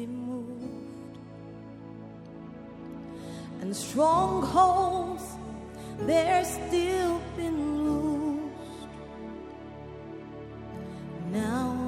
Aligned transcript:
be 0.00 0.06
moved. 0.06 1.18
And 3.60 3.76
strongholds, 3.76 5.22
they're 6.00 6.44
still 6.44 7.20
been 7.36 7.58
loosed. 7.84 8.86
Now 11.32 11.79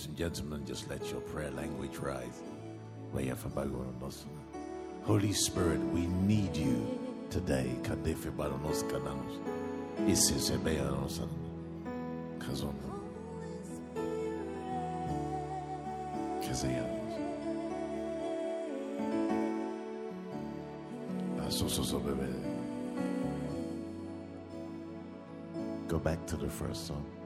ladies 0.00 0.06
and 0.06 0.16
gentlemen, 0.16 0.66
just 0.66 0.88
let 0.88 1.10
your 1.10 1.20
prayer 1.20 1.50
language 1.50 1.98
rise. 1.98 2.40
Holy 5.02 5.32
Spirit, 5.32 5.80
we 5.92 6.06
need 6.06 6.56
you 6.56 6.98
today. 7.28 7.70
Go 25.88 25.98
back 25.98 26.24
to 26.26 26.36
the 26.36 26.48
first 26.48 26.86
song. 26.86 27.19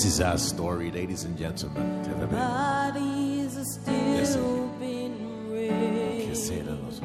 This 0.00 0.14
is 0.14 0.20
our 0.22 0.38
story, 0.38 0.90
ladies 0.90 1.24
and 1.24 1.36
gentlemen. 1.36 1.84
Bodies 2.30 3.58
are 3.58 3.64
still 3.64 4.66
being 4.80 5.52
raised. 5.52 6.36
se 6.46 6.62
la 6.62 6.72
los- 6.72 7.00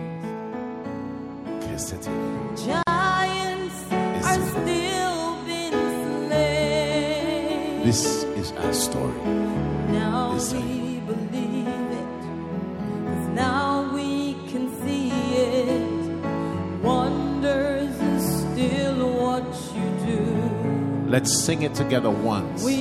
que 1.59 1.77
se 1.77 1.97
te- 1.97 2.09
Giants 2.65 3.79
are 4.23 4.41
still 4.47 5.35
being 5.45 5.75
slain. 6.29 7.83
This 7.83 8.23
is 8.41 8.53
our 8.63 8.71
story. 8.71 9.19
now 9.91 10.31
we 10.53 11.01
believe 11.11 11.67
it. 12.01 13.33
now 13.35 13.91
we 13.93 14.35
can 14.49 14.65
see 14.83 15.09
it. 15.35 15.83
Wonders 16.81 17.93
is 18.13 18.23
still 18.39 18.99
what 19.21 19.43
you 19.75 19.87
do. 20.07 20.21
Let's 21.07 21.31
sing 21.45 21.61
it 21.61 21.73
together 21.75 22.09
once. 22.09 22.63
We 22.63 22.74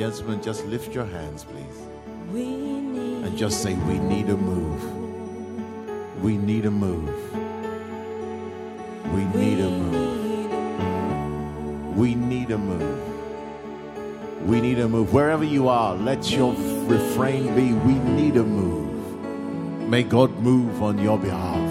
gentlemen, 0.00 0.40
just 0.42 0.64
lift 0.64 0.94
your 0.94 1.04
hands, 1.04 1.44
please. 1.44 1.78
And 2.32 3.36
just 3.36 3.62
say, 3.62 3.74
We 3.74 3.98
need 3.98 4.30
a 4.30 4.36
move. 4.36 4.82
We 6.22 6.38
need 6.38 6.64
a 6.64 6.70
move. 6.70 7.10
We 9.14 9.24
need 9.38 9.60
a 9.60 9.68
move. 9.68 10.56
We 11.98 12.14
need 12.14 12.50
a 12.50 12.56
move. 12.56 12.98
We 14.48 14.62
need 14.62 14.78
a 14.78 14.88
move. 14.88 15.12
Wherever 15.12 15.44
you 15.44 15.68
are, 15.68 15.94
let 15.94 16.30
your 16.30 16.54
refrain 16.86 17.54
be 17.54 17.74
We 17.74 17.98
need 17.98 18.38
a 18.38 18.42
move. 18.42 18.96
May 19.86 20.02
God 20.02 20.30
move 20.38 20.82
on 20.82 20.96
your 20.96 21.18
behalf. 21.18 21.69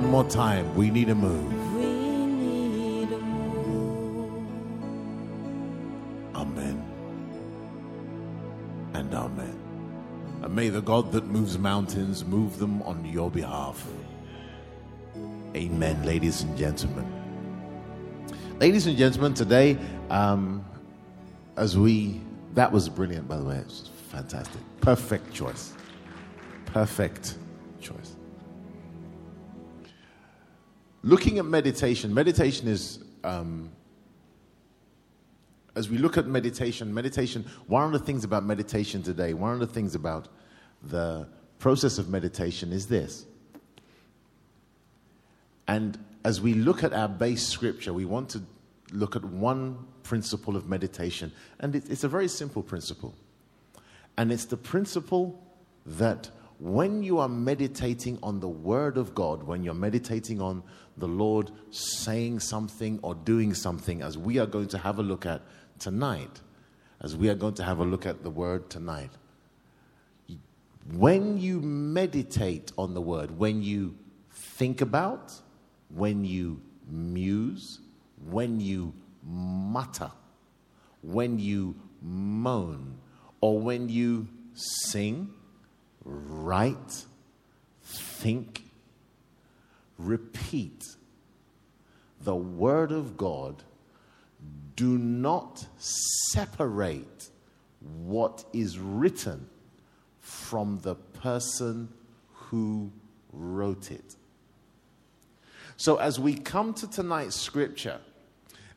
One 0.00 0.10
more 0.10 0.30
time. 0.30 0.74
We 0.76 0.90
need 0.90 1.10
a 1.10 1.14
move. 1.14 1.74
we 1.74 1.84
need 1.84 3.12
a 3.12 3.18
move. 3.18 4.46
Amen. 6.34 6.82
And 8.94 9.14
amen. 9.14 9.60
And 10.42 10.56
may 10.56 10.70
the 10.70 10.80
God 10.80 11.12
that 11.12 11.26
moves 11.26 11.58
mountains 11.58 12.24
move 12.24 12.58
them 12.58 12.80
on 12.84 13.04
your 13.04 13.30
behalf. 13.30 13.86
Amen, 15.54 16.02
ladies 16.06 16.44
and 16.44 16.56
gentlemen. 16.56 17.06
Ladies 18.58 18.86
and 18.86 18.96
gentlemen, 18.96 19.34
today, 19.34 19.76
um, 20.08 20.64
as 21.58 21.76
we, 21.76 22.22
that 22.54 22.72
was 22.72 22.88
brilliant, 22.88 23.28
by 23.28 23.36
the 23.36 23.44
way. 23.44 23.56
It 23.56 23.66
was 23.66 23.90
fantastic. 24.08 24.62
Perfect 24.80 25.34
choice. 25.34 25.74
Perfect 26.64 27.34
choice. 27.82 28.16
Looking 31.02 31.38
at 31.38 31.46
meditation, 31.46 32.12
meditation 32.12 32.68
is 32.68 32.98
um, 33.24 33.70
as 35.74 35.88
we 35.88 35.98
look 35.98 36.18
at 36.18 36.26
meditation, 36.26 36.92
meditation, 36.92 37.44
one 37.66 37.84
of 37.84 37.92
the 37.92 37.98
things 37.98 38.24
about 38.24 38.44
meditation 38.44 39.02
today, 39.02 39.34
one 39.34 39.52
of 39.52 39.60
the 39.60 39.66
things 39.66 39.94
about 39.94 40.28
the 40.82 41.28
process 41.58 41.98
of 41.98 42.08
meditation 42.08 42.72
is 42.72 42.86
this. 42.86 43.24
And 45.68 45.98
as 46.24 46.40
we 46.40 46.54
look 46.54 46.82
at 46.82 46.92
our 46.92 47.08
base 47.08 47.46
scripture, 47.46 47.92
we 47.92 48.04
want 48.04 48.28
to 48.30 48.42
look 48.92 49.14
at 49.14 49.24
one 49.24 49.78
principle 50.02 50.56
of 50.56 50.68
meditation. 50.68 51.32
And 51.60 51.76
it, 51.76 51.88
it's 51.88 52.04
a 52.04 52.08
very 52.08 52.28
simple 52.28 52.62
principle. 52.62 53.14
And 54.18 54.32
it's 54.32 54.46
the 54.46 54.56
principle 54.56 55.40
that 55.86 56.28
when 56.58 57.02
you 57.02 57.18
are 57.18 57.28
meditating 57.28 58.18
on 58.22 58.40
the 58.40 58.48
Word 58.48 58.98
of 58.98 59.14
God, 59.14 59.44
when 59.44 59.62
you're 59.62 59.72
meditating 59.72 60.42
on 60.42 60.62
the 61.00 61.08
Lord 61.08 61.50
saying 61.70 62.40
something 62.40 63.00
or 63.02 63.14
doing 63.14 63.54
something, 63.54 64.02
as 64.02 64.16
we 64.16 64.38
are 64.38 64.46
going 64.46 64.68
to 64.68 64.78
have 64.78 64.98
a 64.98 65.02
look 65.02 65.26
at 65.26 65.42
tonight, 65.78 66.40
as 67.00 67.16
we 67.16 67.28
are 67.28 67.34
going 67.34 67.54
to 67.54 67.64
have 67.64 67.78
a 67.78 67.84
look 67.84 68.06
at 68.06 68.22
the 68.22 68.30
Word 68.30 68.70
tonight, 68.70 69.10
when 70.92 71.38
you 71.38 71.60
meditate 71.60 72.72
on 72.76 72.94
the 72.94 73.00
Word, 73.00 73.38
when 73.38 73.62
you 73.62 73.96
think 74.32 74.80
about, 74.80 75.32
when 75.88 76.24
you 76.24 76.60
muse, 76.88 77.80
when 78.28 78.60
you 78.60 78.92
mutter, 79.24 80.10
when 81.02 81.38
you 81.38 81.74
moan, 82.02 82.98
or 83.40 83.58
when 83.60 83.88
you 83.88 84.28
sing, 84.54 85.30
write, 86.04 87.04
think, 87.82 88.69
repeat 90.04 90.84
the 92.22 92.36
Word 92.36 92.92
of 92.92 93.16
God, 93.16 93.62
do 94.76 94.98
not 94.98 95.66
separate 95.78 97.28
what 98.04 98.44
is 98.52 98.78
written 98.78 99.48
from 100.20 100.80
the 100.82 100.94
person 100.94 101.88
who 102.32 102.90
wrote 103.32 103.90
it. 103.90 104.16
So, 105.76 105.96
as 105.96 106.20
we 106.20 106.34
come 106.34 106.74
to 106.74 106.90
tonight's 106.90 107.36
scripture, 107.36 108.00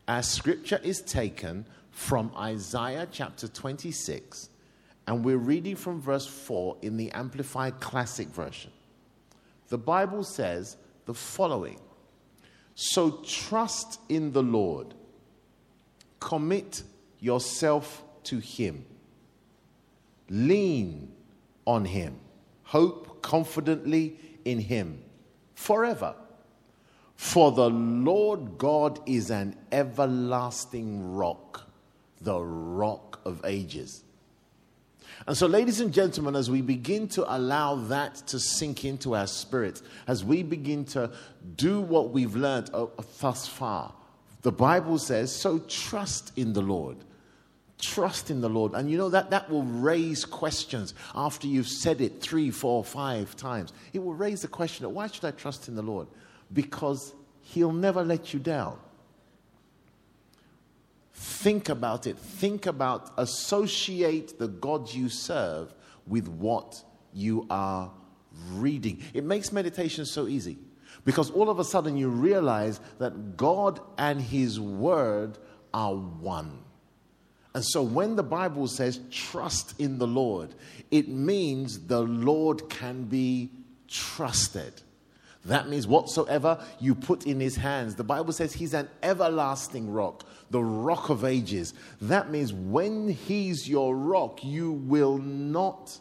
our 0.08 0.24
scripture 0.24 0.80
is 0.84 1.01
taken 1.01 1.65
from 1.92 2.32
Isaiah 2.38 3.08
chapter 3.12 3.48
26, 3.48 4.50
and 5.08 5.24
we're 5.24 5.38
reading 5.38 5.75
from 5.75 6.01
verse 6.01 6.25
4 6.25 6.77
in 6.82 6.98
the 6.98 7.12
Amplified 7.12 7.80
Classic 7.80 8.27
Version. 8.30 8.72
The 9.68 9.77
Bible 9.77 10.24
says 10.24 10.77
the 11.05 11.13
following 11.13 11.79
So 12.75 13.22
trust 13.25 14.00
in 14.10 14.31
the 14.31 14.43
Lord, 14.43 14.93
commit 16.19 16.83
yourself 17.19 18.03
to 18.25 18.39
Him, 18.39 18.86
lean 20.29 21.12
on 21.65 21.86
Him, 21.86 22.19
hope 22.63 23.22
confidently 23.22 24.17
in 24.45 24.60
Him 24.60 25.03
forever. 25.55 26.15
For 27.15 27.51
the 27.51 27.69
Lord 27.69 28.57
God 28.57 29.00
is 29.05 29.29
an 29.29 29.55
everlasting 29.72 31.15
rock, 31.15 31.69
the 32.19 32.39
rock 32.39 33.22
of 33.24 33.45
ages. 33.45 34.03
And 35.27 35.38
so, 35.38 35.48
ladies 35.48 35.79
and 35.79 35.93
gentlemen, 35.93 36.36
as 36.36 36.50
we 36.50 36.62
begin 36.62 37.08
to 37.10 37.36
allow 37.36 37.75
that 37.75 38.15
to 38.27 38.39
sink 38.39 38.86
into 38.86 39.15
our 39.15 39.27
spirits, 39.27 39.82
as 40.08 40.24
we 40.24 40.43
begin 40.43 40.86
to 40.86 41.12
do 41.55 41.82
what 41.82 42.10
we've 42.10 42.36
learned 42.36 42.70
uh, 42.74 42.88
thus 43.20 43.48
far, 43.48 43.93
the 44.41 44.51
Bible 44.51 44.98
says, 44.98 45.34
so 45.34 45.60
trust 45.60 46.38
in 46.38 46.53
the 46.53 46.62
Lord. 46.62 46.98
Trust 47.79 48.29
in 48.29 48.41
the 48.41 48.50
Lord. 48.50 48.74
And 48.74 48.91
you 48.91 48.98
know 48.98 49.10
that 49.10 49.29
that 49.32 49.50
will 49.50 49.63
raise 49.63 50.25
questions 50.25 50.93
after 51.15 51.48
you've 51.48 51.67
said 51.67 52.01
it 52.01 52.22
three, 52.22 52.51
four, 52.51 52.84
five 52.84 53.36
times. 53.36 53.74
It 53.93 54.00
will 54.00 54.13
raise 54.13 54.41
the 54.41 54.48
question 54.48 54.86
of 54.86 54.91
why 54.91 55.08
should 55.08 55.25
I 55.25 55.32
trust 55.32 55.67
in 55.67 55.75
the 55.75 55.82
Lord? 55.82 56.08
Because 56.51 57.13
He'll 57.41 57.74
never 57.74 58.03
let 58.03 58.34
you 58.34 58.39
down. 58.39 58.77
Think 61.24 61.70
about 61.70 62.06
it. 62.06 62.18
Think 62.18 62.65
about, 62.65 63.13
associate 63.18 64.38
the 64.39 64.50
God 64.50 64.94
you 64.94 65.08
serve 65.08 65.74
with 66.06 66.27
what 66.27 66.84
you 67.13 67.48
are 67.50 67.92
reading. 68.50 69.01
It 69.13 69.24
makes 69.24 69.53
meditation 69.53 70.06
so 70.06 70.27
easy 70.27 70.58
because 71.06 71.32
all 71.32 71.50
of 71.50 71.60
a 71.60 71.63
sudden 71.63 71.96
you 71.96 72.10
realize 72.10 72.82
that 73.00 73.38
God 73.38 73.80
and 73.98 74.22
His 74.22 74.60
Word 74.60 75.38
are 75.74 75.96
one. 75.96 76.60
And 77.56 77.63
so 77.63 77.84
when 77.84 78.18
the 78.18 78.24
Bible 78.24 78.68
says 78.68 79.00
trust 79.10 79.80
in 79.80 80.00
the 80.00 80.08
Lord, 80.08 80.53
it 80.92 81.08
means 81.08 81.88
the 81.88 82.01
Lord 82.01 82.70
can 82.70 83.06
be 83.06 83.50
trusted. 83.88 84.82
That 85.46 85.68
means 85.68 85.86
whatsoever 85.86 86.64
you 86.80 86.96
put 86.96 87.26
in 87.26 87.40
his 87.40 87.58
hands. 87.58 87.96
The 87.96 88.04
Bible 88.04 88.32
says 88.32 88.54
he's 88.54 88.74
an 88.74 88.88
everlasting 89.02 89.92
rock, 89.92 90.24
the 90.50 90.64
rock 90.64 91.10
of 91.10 91.26
ages. 91.26 91.74
That 92.02 92.32
means 92.32 92.54
when 92.54 93.10
he's 93.10 93.68
your 93.68 93.96
rock, 93.96 94.44
you 94.44 94.72
will 94.72 95.18
not 95.18 95.98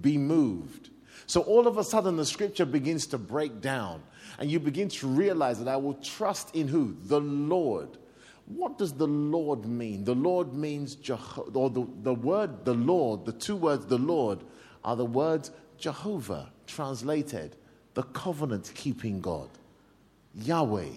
be 0.00 0.16
moved. 0.16 0.90
So 1.26 1.42
all 1.42 1.66
of 1.66 1.76
a 1.76 1.84
sudden, 1.84 2.16
the 2.16 2.24
scripture 2.24 2.64
begins 2.64 3.06
to 3.08 3.18
break 3.18 3.60
down, 3.60 4.02
and 4.38 4.50
you 4.50 4.58
begin 4.58 4.88
to 4.88 5.06
realize 5.06 5.58
that 5.58 5.68
I 5.68 5.76
will 5.76 5.94
trust 5.94 6.54
in 6.54 6.68
who? 6.68 6.96
The 7.04 7.20
Lord. 7.20 7.98
What 8.46 8.78
does 8.78 8.94
the 8.94 9.06
Lord 9.06 9.66
mean? 9.66 10.04
The 10.04 10.14
Lord 10.14 10.54
means, 10.54 10.96
Jeho- 10.96 11.54
or 11.54 11.68
the, 11.68 11.86
the 12.02 12.14
word 12.14 12.64
the 12.64 12.72
Lord, 12.72 13.26
the 13.26 13.32
two 13.32 13.56
words 13.56 13.84
the 13.84 13.98
Lord, 13.98 14.38
are 14.82 14.96
the 14.96 15.04
words 15.04 15.50
Jehovah, 15.76 16.50
translated 16.66 17.56
the 17.98 18.04
covenant 18.04 18.70
keeping 18.76 19.20
God, 19.20 19.48
Yahweh, 20.36 20.90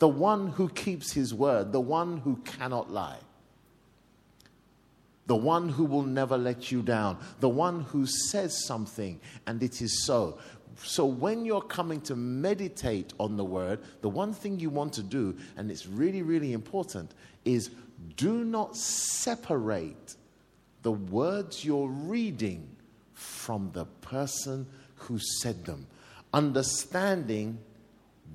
the 0.00 0.08
one 0.08 0.48
who 0.48 0.68
keeps 0.68 1.12
his 1.12 1.32
word, 1.32 1.72
the 1.72 1.80
one 1.80 2.18
who 2.18 2.36
cannot 2.44 2.90
lie, 2.90 3.16
the 5.24 5.34
one 5.34 5.70
who 5.70 5.86
will 5.86 6.02
never 6.02 6.36
let 6.36 6.70
you 6.70 6.82
down, 6.82 7.16
the 7.40 7.48
one 7.48 7.80
who 7.80 8.04
says 8.04 8.66
something 8.66 9.18
and 9.46 9.62
it 9.62 9.80
is 9.80 10.04
so. 10.04 10.38
So, 10.82 11.06
when 11.06 11.46
you're 11.46 11.62
coming 11.62 12.02
to 12.02 12.14
meditate 12.14 13.14
on 13.18 13.38
the 13.38 13.44
word, 13.46 13.80
the 14.02 14.10
one 14.10 14.34
thing 14.34 14.60
you 14.60 14.68
want 14.68 14.92
to 14.92 15.02
do, 15.02 15.34
and 15.56 15.70
it's 15.70 15.86
really, 15.86 16.20
really 16.20 16.52
important, 16.52 17.14
is 17.46 17.70
do 18.18 18.44
not 18.44 18.76
separate 18.76 20.16
the 20.82 20.92
words 20.92 21.64
you're 21.64 21.88
reading 21.88 22.68
from 23.14 23.70
the 23.72 23.86
person 24.02 24.66
who 24.96 25.18
said 25.18 25.64
them, 25.64 25.86
understanding 26.32 27.58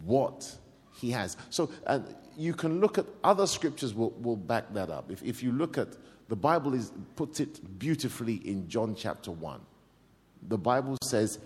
what 0.03 0.57
he 0.93 1.11
has. 1.11 1.37
So 1.49 1.69
uh, 1.85 1.99
you 2.37 2.53
can 2.53 2.79
look 2.79 2.97
at 2.97 3.05
other 3.23 3.47
scriptures 3.47 3.93
will, 3.93 4.11
will 4.11 4.35
back 4.35 4.73
that 4.73 4.89
up. 4.89 5.11
If, 5.11 5.23
if 5.23 5.41
you 5.41 5.51
look 5.51 5.77
at 5.77 5.89
the 6.27 6.35
Bible 6.35 6.73
is 6.73 6.91
puts 7.15 7.39
it 7.39 7.77
beautifully 7.79 8.35
in 8.35 8.67
John 8.67 8.95
chapter 8.95 9.31
1. 9.31 9.59
The 10.47 10.57
Bible 10.57 10.97
says, 11.03 11.39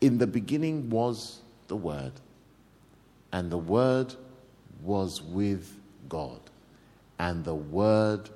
In 0.00 0.18
the 0.18 0.26
beginning 0.26 0.90
was 0.90 1.40
the 1.66 1.76
Word, 1.76 2.12
and 3.32 3.50
the 3.50 3.58
Word 3.58 4.14
was 4.82 5.22
with 5.22 5.76
God, 6.08 6.40
and 7.18 7.44
the 7.44 7.54
Word 7.54 8.30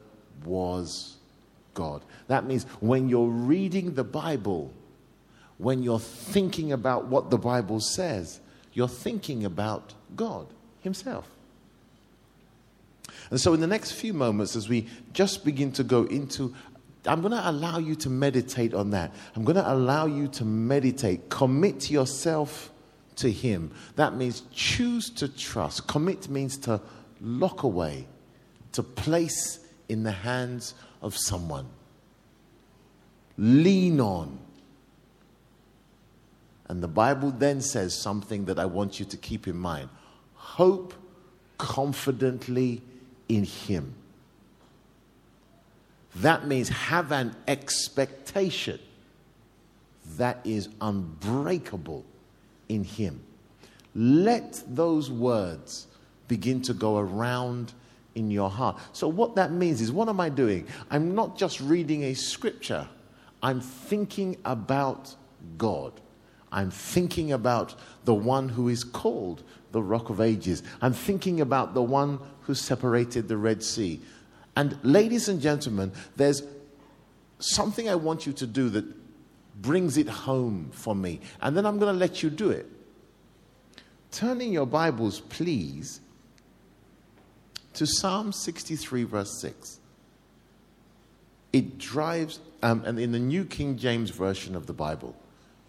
was 0.44 1.16
God. 1.74 2.04
That 2.28 2.46
means 2.46 2.64
when 2.80 3.08
you're 3.08 3.28
reading 3.28 3.94
the 3.94 4.04
Bible, 4.04 4.72
when 5.58 5.82
you're 5.82 5.98
thinking 6.00 6.72
about 6.72 7.06
what 7.06 7.30
the 7.30 7.38
Bible 7.38 7.80
says, 7.80 8.40
you're 8.72 8.88
thinking 8.88 9.44
about 9.44 9.94
God 10.14 10.46
Himself. 10.80 11.28
And 13.30 13.40
so, 13.40 13.54
in 13.54 13.60
the 13.60 13.66
next 13.66 13.92
few 13.92 14.12
moments, 14.12 14.54
as 14.54 14.68
we 14.68 14.86
just 15.12 15.44
begin 15.44 15.72
to 15.72 15.84
go 15.84 16.04
into, 16.04 16.54
I'm 17.06 17.20
going 17.20 17.32
to 17.32 17.50
allow 17.50 17.78
you 17.78 17.94
to 17.96 18.10
meditate 18.10 18.74
on 18.74 18.90
that. 18.90 19.12
I'm 19.34 19.44
going 19.44 19.56
to 19.56 19.72
allow 19.72 20.06
you 20.06 20.28
to 20.28 20.44
meditate, 20.44 21.28
commit 21.28 21.90
yourself 21.90 22.70
to 23.16 23.30
Him. 23.30 23.72
That 23.96 24.14
means 24.14 24.42
choose 24.52 25.10
to 25.10 25.28
trust. 25.28 25.86
Commit 25.86 26.28
means 26.28 26.58
to 26.58 26.80
lock 27.20 27.62
away, 27.62 28.06
to 28.72 28.82
place 28.82 29.60
in 29.88 30.02
the 30.02 30.12
hands 30.12 30.74
of 31.02 31.16
someone. 31.16 31.66
Lean 33.38 34.00
on. 34.00 34.38
And 36.68 36.82
the 36.82 36.88
Bible 36.88 37.30
then 37.30 37.60
says 37.60 37.94
something 37.94 38.46
that 38.46 38.58
I 38.58 38.66
want 38.66 38.98
you 38.98 39.06
to 39.06 39.16
keep 39.16 39.46
in 39.46 39.56
mind 39.56 39.88
hope 40.34 40.94
confidently 41.58 42.82
in 43.28 43.44
Him. 43.44 43.94
That 46.16 46.46
means 46.46 46.68
have 46.68 47.12
an 47.12 47.36
expectation 47.46 48.78
that 50.16 50.40
is 50.44 50.68
unbreakable 50.80 52.04
in 52.68 52.84
Him. 52.84 53.22
Let 53.94 54.62
those 54.66 55.10
words 55.10 55.86
begin 56.28 56.62
to 56.62 56.74
go 56.74 56.98
around 56.98 57.72
in 58.14 58.30
your 58.30 58.50
heart. 58.50 58.78
So, 58.92 59.08
what 59.08 59.34
that 59.36 59.52
means 59.52 59.80
is, 59.80 59.92
what 59.92 60.08
am 60.08 60.20
I 60.20 60.28
doing? 60.28 60.66
I'm 60.90 61.14
not 61.14 61.36
just 61.36 61.60
reading 61.60 62.04
a 62.04 62.14
scripture, 62.14 62.88
I'm 63.42 63.60
thinking 63.60 64.36
about 64.44 65.14
God. 65.58 65.92
I'm 66.52 66.70
thinking 66.70 67.32
about 67.32 67.74
the 68.04 68.14
one 68.14 68.48
who 68.48 68.68
is 68.68 68.84
called 68.84 69.42
the 69.72 69.82
Rock 69.82 70.10
of 70.10 70.20
Ages. 70.20 70.62
I'm 70.80 70.92
thinking 70.92 71.40
about 71.40 71.74
the 71.74 71.82
one 71.82 72.20
who 72.42 72.54
separated 72.54 73.28
the 73.28 73.36
Red 73.36 73.62
Sea. 73.62 74.00
And, 74.54 74.78
ladies 74.82 75.28
and 75.28 75.40
gentlemen, 75.40 75.92
there's 76.16 76.42
something 77.38 77.88
I 77.88 77.94
want 77.94 78.26
you 78.26 78.32
to 78.34 78.46
do 78.46 78.70
that 78.70 78.84
brings 79.60 79.96
it 79.96 80.08
home 80.08 80.70
for 80.72 80.94
me. 80.94 81.20
And 81.40 81.56
then 81.56 81.66
I'm 81.66 81.78
going 81.78 81.92
to 81.92 81.98
let 81.98 82.22
you 82.22 82.30
do 82.30 82.50
it. 82.50 82.66
Turn 84.12 84.40
in 84.40 84.52
your 84.52 84.66
Bibles, 84.66 85.20
please, 85.20 86.00
to 87.74 87.86
Psalm 87.86 88.32
63, 88.32 89.04
verse 89.04 89.40
6. 89.40 89.80
It 91.52 91.78
drives, 91.78 92.40
um, 92.62 92.82
and 92.86 92.98
in 92.98 93.12
the 93.12 93.18
New 93.18 93.44
King 93.44 93.76
James 93.76 94.10
Version 94.10 94.54
of 94.54 94.66
the 94.66 94.72
Bible, 94.72 95.14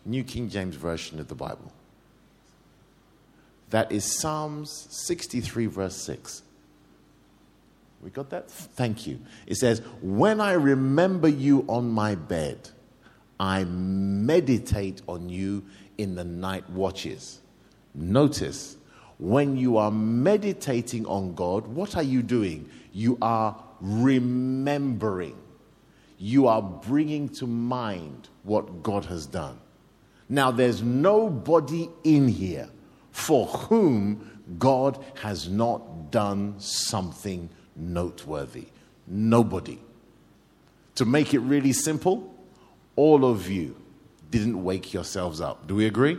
New 0.08 0.24
King 0.24 0.50
James 0.50 0.76
Version 0.76 1.20
of 1.20 1.28
the 1.28 1.36
Bible. 1.36 1.72
That 3.70 3.92
is 3.92 4.06
Psalms 4.06 4.88
63, 4.90 5.66
verse 5.66 5.98
6. 5.98 6.42
We 8.02 8.10
got 8.10 8.30
that? 8.30 8.50
Thank 8.50 9.06
you. 9.06 9.20
It 9.46 9.56
says, 9.56 9.82
When 10.02 10.40
I 10.40 10.54
remember 10.54 11.28
you 11.28 11.66
on 11.68 11.90
my 11.90 12.16
bed, 12.16 12.70
I 13.40 13.66
meditate 13.66 15.02
on 15.08 15.30
you 15.30 15.66
in 15.98 16.16
the 16.16 16.24
night 16.24 16.70
watches. 16.70 17.42
Notice, 17.94 18.78
when 19.20 19.58
you 19.58 19.78
are 19.78 19.92
meditating 19.92 21.06
on 21.08 21.34
God, 21.34 21.68
what 21.68 21.98
are 21.98 22.04
you 22.04 22.22
doing? 22.22 22.70
You 22.94 23.18
are 23.22 23.62
remembering. 23.82 25.36
You 26.18 26.48
are 26.48 26.62
bringing 26.62 27.30
to 27.30 27.48
mind 27.48 28.30
what 28.44 28.84
God 28.84 29.06
has 29.06 29.26
done. 29.26 29.60
Now, 30.30 30.52
there's 30.52 30.82
nobody 30.82 31.90
in 32.04 32.28
here 32.28 32.70
for 33.12 33.48
whom 33.48 34.42
God 34.60 35.04
has 35.22 35.50
not 35.50 36.12
done 36.12 36.56
something 36.60 37.50
noteworthy. 37.76 38.68
Nobody. 39.08 39.80
To 40.96 41.06
make 41.06 41.34
it 41.34 41.40
really 41.40 41.74
simple, 41.74 42.34
all 42.96 43.26
of 43.26 43.50
you 43.50 43.76
didn't 44.30 44.64
wake 44.64 44.94
yourselves 44.94 45.40
up. 45.40 45.68
Do 45.68 45.76
we 45.76 45.86
agree? 45.86 46.18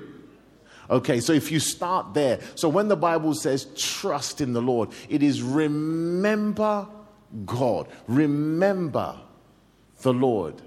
Okay, 0.90 1.20
so 1.20 1.32
if 1.32 1.52
you 1.52 1.60
start 1.60 2.14
there, 2.14 2.40
so 2.54 2.68
when 2.68 2.88
the 2.88 2.96
Bible 2.96 3.34
says 3.34 3.66
trust 3.76 4.40
in 4.40 4.54
the 4.54 4.62
Lord, 4.62 4.88
it 5.08 5.22
is 5.22 5.42
remember 5.42 6.86
God, 7.44 7.88
remember 8.06 9.18
the 10.00 10.14
Lord, 10.14 10.62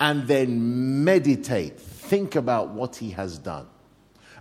and 0.00 0.26
then 0.26 1.04
meditate, 1.04 1.78
think 1.78 2.34
about 2.36 2.70
what 2.70 2.96
He 2.96 3.10
has 3.10 3.38
done. 3.38 3.66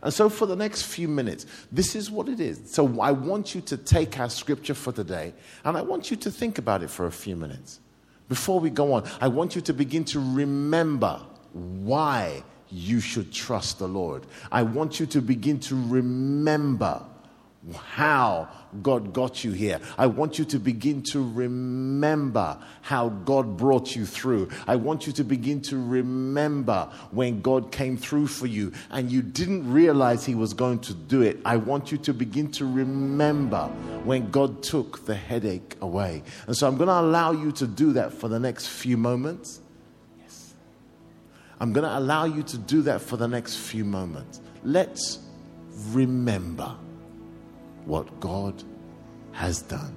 And 0.02 0.14
so, 0.14 0.30
for 0.30 0.46
the 0.46 0.56
next 0.56 0.84
few 0.84 1.08
minutes, 1.08 1.46
this 1.72 1.96
is 1.96 2.12
what 2.12 2.28
it 2.28 2.40
is. 2.40 2.60
So, 2.66 3.00
I 3.00 3.12
want 3.12 3.56
you 3.56 3.62
to 3.62 3.78
take 3.78 4.20
our 4.20 4.30
scripture 4.30 4.74
for 4.74 4.92
today 4.92 5.34
and 5.64 5.78
I 5.78 5.82
want 5.82 6.12
you 6.12 6.18
to 6.18 6.32
think 6.32 6.58
about 6.58 6.84
it 6.84 6.90
for 6.90 7.06
a 7.06 7.12
few 7.12 7.36
minutes. 7.36 7.80
Before 8.28 8.60
we 8.60 8.70
go 8.70 8.94
on, 8.94 9.10
I 9.22 9.30
want 9.30 9.56
you 9.56 9.62
to 9.62 9.74
begin 9.74 10.04
to 10.06 10.20
remember 10.20 11.22
why 11.54 12.44
you 12.70 13.00
should 13.00 13.32
trust 13.32 13.80
the 13.80 13.88
Lord. 13.88 14.26
I 14.52 14.64
want 14.64 15.00
you 15.00 15.06
to 15.06 15.22
begin 15.22 15.60
to 15.62 15.76
remember 15.76 17.02
how 17.72 18.50
God 18.82 19.14
got 19.14 19.44
you 19.44 19.52
here. 19.52 19.80
I 19.98 20.08
want 20.08 20.38
you 20.38 20.46
to 20.46 20.60
begin 20.60 21.02
to 21.04 21.24
remember 21.24 22.58
how 22.82 23.10
God 23.10 23.56
brought 23.56 23.96
you 23.96 24.06
through. 24.06 24.50
I 24.68 24.76
want 24.76 25.08
you 25.08 25.14
to 25.14 25.24
begin 25.24 25.62
to 25.64 25.78
remember 25.78 26.90
when 27.12 27.42
God 27.42 27.72
came 27.72 27.96
through 27.96 28.28
for 28.28 28.48
you 28.48 28.74
and 28.90 29.10
you 29.12 29.22
didn't 29.22 29.72
realize 29.72 30.26
He 30.26 30.36
was 30.36 30.54
going 30.54 30.80
to 30.80 30.94
do 30.94 31.22
it. 31.22 31.40
I 31.46 31.58
want 31.58 31.92
you 31.92 31.98
to 32.00 32.14
begin 32.14 32.52
to 32.54 32.66
remember 32.66 33.68
when 34.04 34.30
God 34.30 34.62
took 34.62 35.06
the 35.06 35.16
headache 35.16 35.78
away. 35.82 36.24
And 36.48 36.58
so 36.58 36.68
I'm 36.68 36.76
going 36.76 36.90
to 36.90 37.00
allow 37.00 37.32
you 37.32 37.52
to 37.54 37.68
do 37.68 37.94
that 37.94 38.14
for 38.14 38.28
the 38.28 38.40
next 38.40 38.68
few 38.68 38.98
moments. 38.98 39.62
Yes. 40.22 40.54
I'm 41.62 41.72
going 41.72 41.86
to 41.86 41.98
allow 41.98 42.26
you 42.26 42.44
to 42.44 42.58
do 42.58 42.82
that 42.84 43.02
for 43.02 43.16
the 43.16 43.28
next 43.28 43.56
few 43.56 43.86
moments. 43.86 44.42
Let's 44.64 45.20
remember 45.92 46.76
what 47.86 48.20
God 48.20 48.64
has 49.32 49.62
done. 49.62 49.96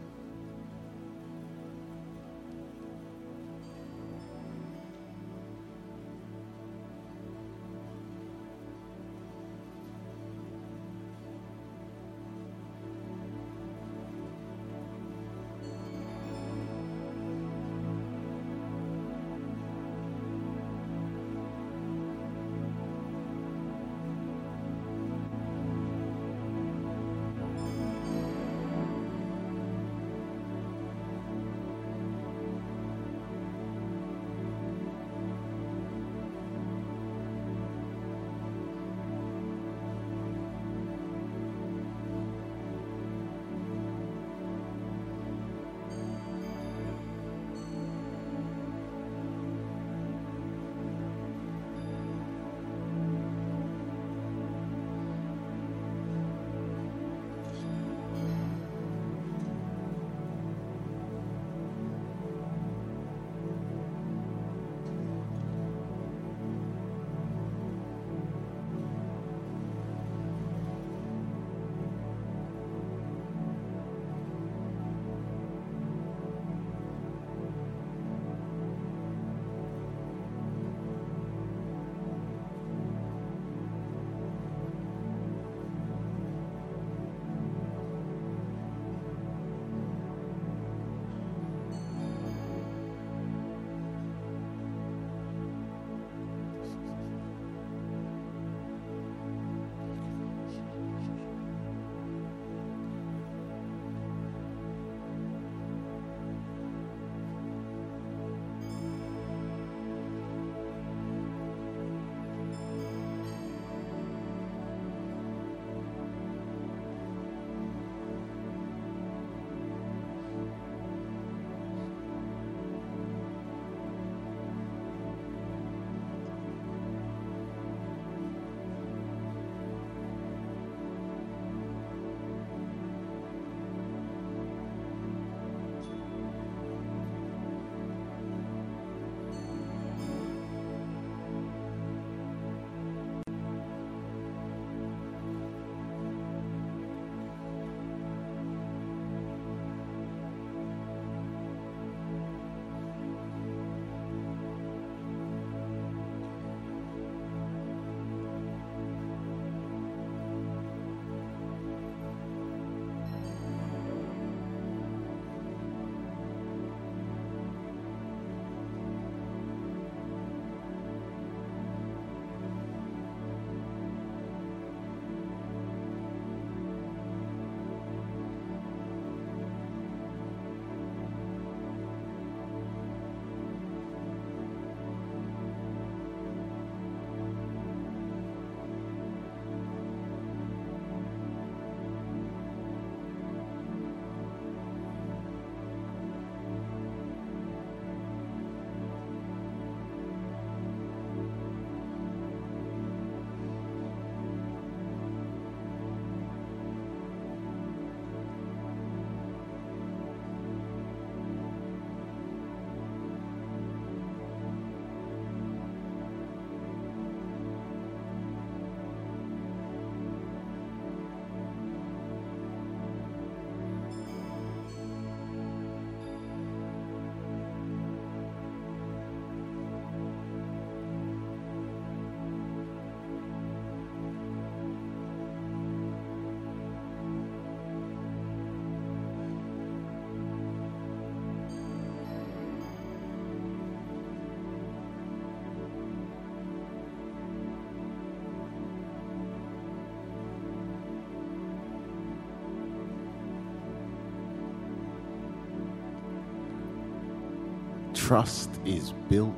Trust 258.07 258.61
is 258.65 258.93
built 259.09 259.35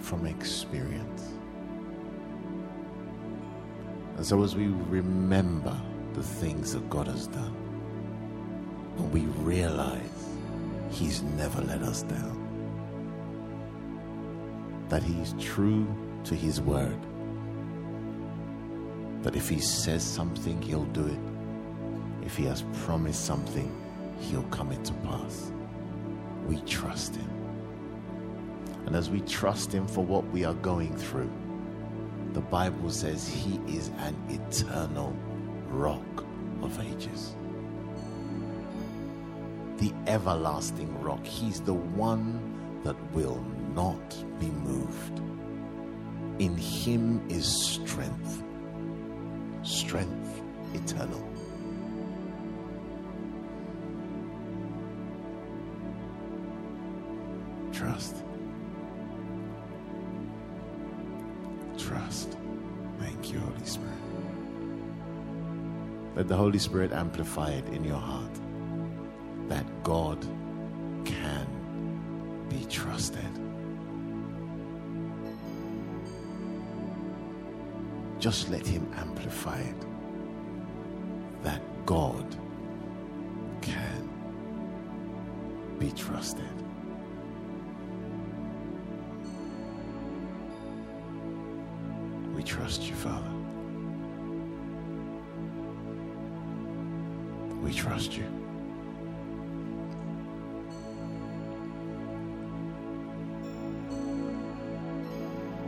from 0.00 0.24
experience. 0.24 1.34
And 4.16 4.24
so, 4.24 4.42
as 4.42 4.56
we 4.56 4.68
remember 4.68 5.78
the 6.14 6.22
things 6.22 6.72
that 6.72 6.88
God 6.88 7.08
has 7.08 7.26
done, 7.26 7.54
and 8.96 9.12
we 9.12 9.26
realize 9.44 10.00
He's 10.90 11.20
never 11.20 11.60
let 11.60 11.82
us 11.82 12.04
down, 12.04 12.38
that 14.88 15.02
He's 15.02 15.34
true 15.38 15.86
to 16.24 16.34
His 16.34 16.58
word, 16.58 16.98
that 19.24 19.36
if 19.36 19.46
He 19.46 19.58
says 19.58 20.02
something, 20.02 20.62
He'll 20.62 20.86
do 20.86 21.06
it. 21.06 22.24
If 22.24 22.34
He 22.34 22.46
has 22.46 22.64
promised 22.82 23.26
something, 23.26 23.70
He'll 24.20 24.44
come 24.44 24.72
into 24.72 24.94
pass. 24.94 25.52
We 26.46 26.62
trust 26.62 27.16
Him. 27.16 27.39
And 28.86 28.96
as 28.96 29.10
we 29.10 29.20
trust 29.20 29.72
Him 29.72 29.86
for 29.86 30.04
what 30.04 30.24
we 30.30 30.44
are 30.44 30.54
going 30.54 30.96
through, 30.96 31.30
the 32.32 32.40
Bible 32.40 32.90
says 32.90 33.28
He 33.28 33.60
is 33.68 33.88
an 33.98 34.16
eternal 34.28 35.16
rock 35.68 36.24
of 36.62 36.78
ages. 36.80 37.34
The 39.78 39.92
everlasting 40.06 41.00
rock. 41.00 41.24
He's 41.24 41.60
the 41.60 41.74
one 41.74 42.80
that 42.84 42.96
will 43.12 43.42
not 43.74 44.16
be 44.38 44.46
moved. 44.46 45.20
In 46.38 46.56
Him 46.56 47.22
is 47.28 47.46
strength, 47.46 48.42
strength 49.62 50.42
eternal. 50.74 51.26
The 66.30 66.36
Holy 66.36 66.60
Spirit 66.60 66.92
amplify 66.92 67.50
it 67.50 67.66
in 67.70 67.82
your 67.82 67.98
heart 67.98 68.30
that 69.48 69.66
God 69.82 70.20
can 71.04 71.44
be 72.48 72.64
trusted. 72.66 73.28
Just 78.20 78.48
let 78.48 78.64
Him 78.64 78.88
amplify 78.94 79.58
it 79.58 79.74
We 97.62 97.74
trust 97.74 98.16
you. 98.16 98.24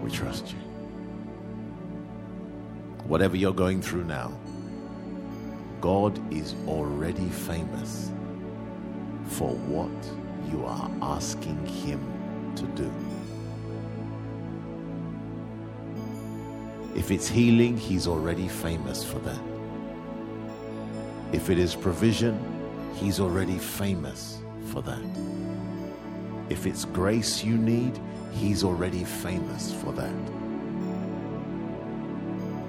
We 0.03 0.11
trust 0.11 0.49
you. 0.49 0.59
Whatever 3.05 3.37
you're 3.37 3.53
going 3.53 3.83
through 3.83 4.05
now, 4.05 4.33
God 5.81 6.19
is 6.33 6.55
already 6.67 7.29
famous 7.29 8.11
for 9.27 9.51
what 9.51 9.91
you 10.51 10.65
are 10.65 10.91
asking 11.03 11.67
Him 11.67 12.01
to 12.57 12.65
do. 12.69 12.91
If 16.95 17.11
it's 17.11 17.29
healing, 17.29 17.77
He's 17.77 18.07
already 18.07 18.49
famous 18.49 19.05
for 19.05 19.19
that. 19.21 19.41
If 21.33 21.49
it 21.49 21.59
is 21.59 21.75
provision, 21.75 22.39
He's 22.95 23.19
already 23.19 23.59
famous 23.59 24.39
for 24.67 24.83
that. 24.83 25.03
If 26.51 26.67
it's 26.67 26.85
grace 26.85 27.43
you 27.43 27.57
need, 27.57 27.99
He's 28.33 28.63
already 28.65 29.05
famous 29.05 29.73
for 29.73 29.93
that. 29.93 30.15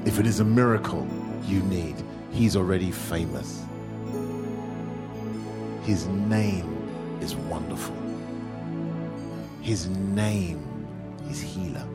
If 0.06 0.20
it 0.20 0.26
is 0.26 0.40
a 0.40 0.46
miracle 0.46 1.08
you 1.46 1.60
need, 1.64 1.96
He's 2.32 2.56
already 2.56 2.92
famous. 2.92 3.64
His 5.84 6.08
name 6.08 7.18
is 7.22 7.36
wonderful. 7.36 7.96
His 9.62 9.88
name 9.90 10.62
is 11.30 11.42
healer. 11.42 11.88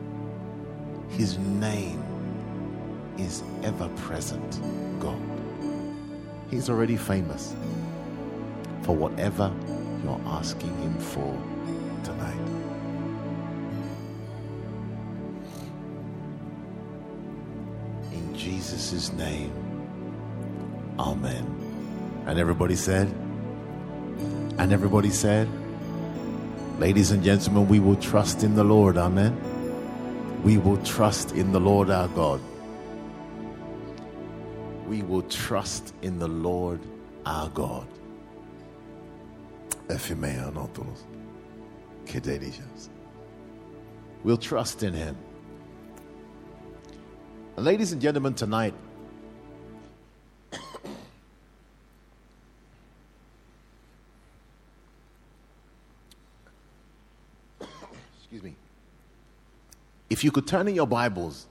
His 1.09 1.37
name 1.37 2.03
is 3.17 3.43
ever 3.63 3.89
present 3.89 4.61
God. 4.99 5.28
He's 6.49 6.69
already 6.69 6.97
famous 6.97 7.55
for 8.81 8.95
whatever 8.95 9.51
you're 10.03 10.21
asking 10.25 10.75
Him 10.81 10.97
for 10.97 11.37
tonight. 12.03 12.35
In 18.11 18.35
Jesus' 18.35 19.13
name, 19.13 19.53
Amen. 20.97 21.45
And 22.25 22.37
everybody 22.37 22.75
said, 22.75 23.07
and 24.57 24.73
everybody 24.73 25.09
said, 25.09 25.47
Ladies 26.77 27.11
and 27.11 27.23
gentlemen, 27.23 27.67
we 27.67 27.79
will 27.79 27.95
trust 27.95 28.43
in 28.43 28.55
the 28.55 28.63
Lord. 28.63 28.97
Amen. 28.97 29.37
We 30.43 30.57
will 30.57 30.77
trust 30.83 31.31
in 31.33 31.51
the 31.51 31.59
Lord 31.59 31.89
our 31.89 32.07
God. 32.09 32.41
We 34.89 35.03
will 35.03 35.21
trust 35.21 35.93
in 36.01 36.17
the 36.17 36.27
Lord 36.27 36.79
our 37.23 37.47
God. 37.49 37.85
We'll 44.23 44.37
trust 44.37 44.81
in 44.81 44.95
Him. 44.95 45.15
And 47.55 47.63
ladies 47.63 47.91
and 47.91 48.01
gentlemen, 48.01 48.33
tonight, 48.33 48.73
excuse 58.17 58.41
me. 58.41 58.55
If 60.09 60.23
you 60.23 60.31
could 60.31 60.47
turn 60.47 60.67
in 60.67 60.73
your 60.73 60.87
Bibles, 60.87 61.45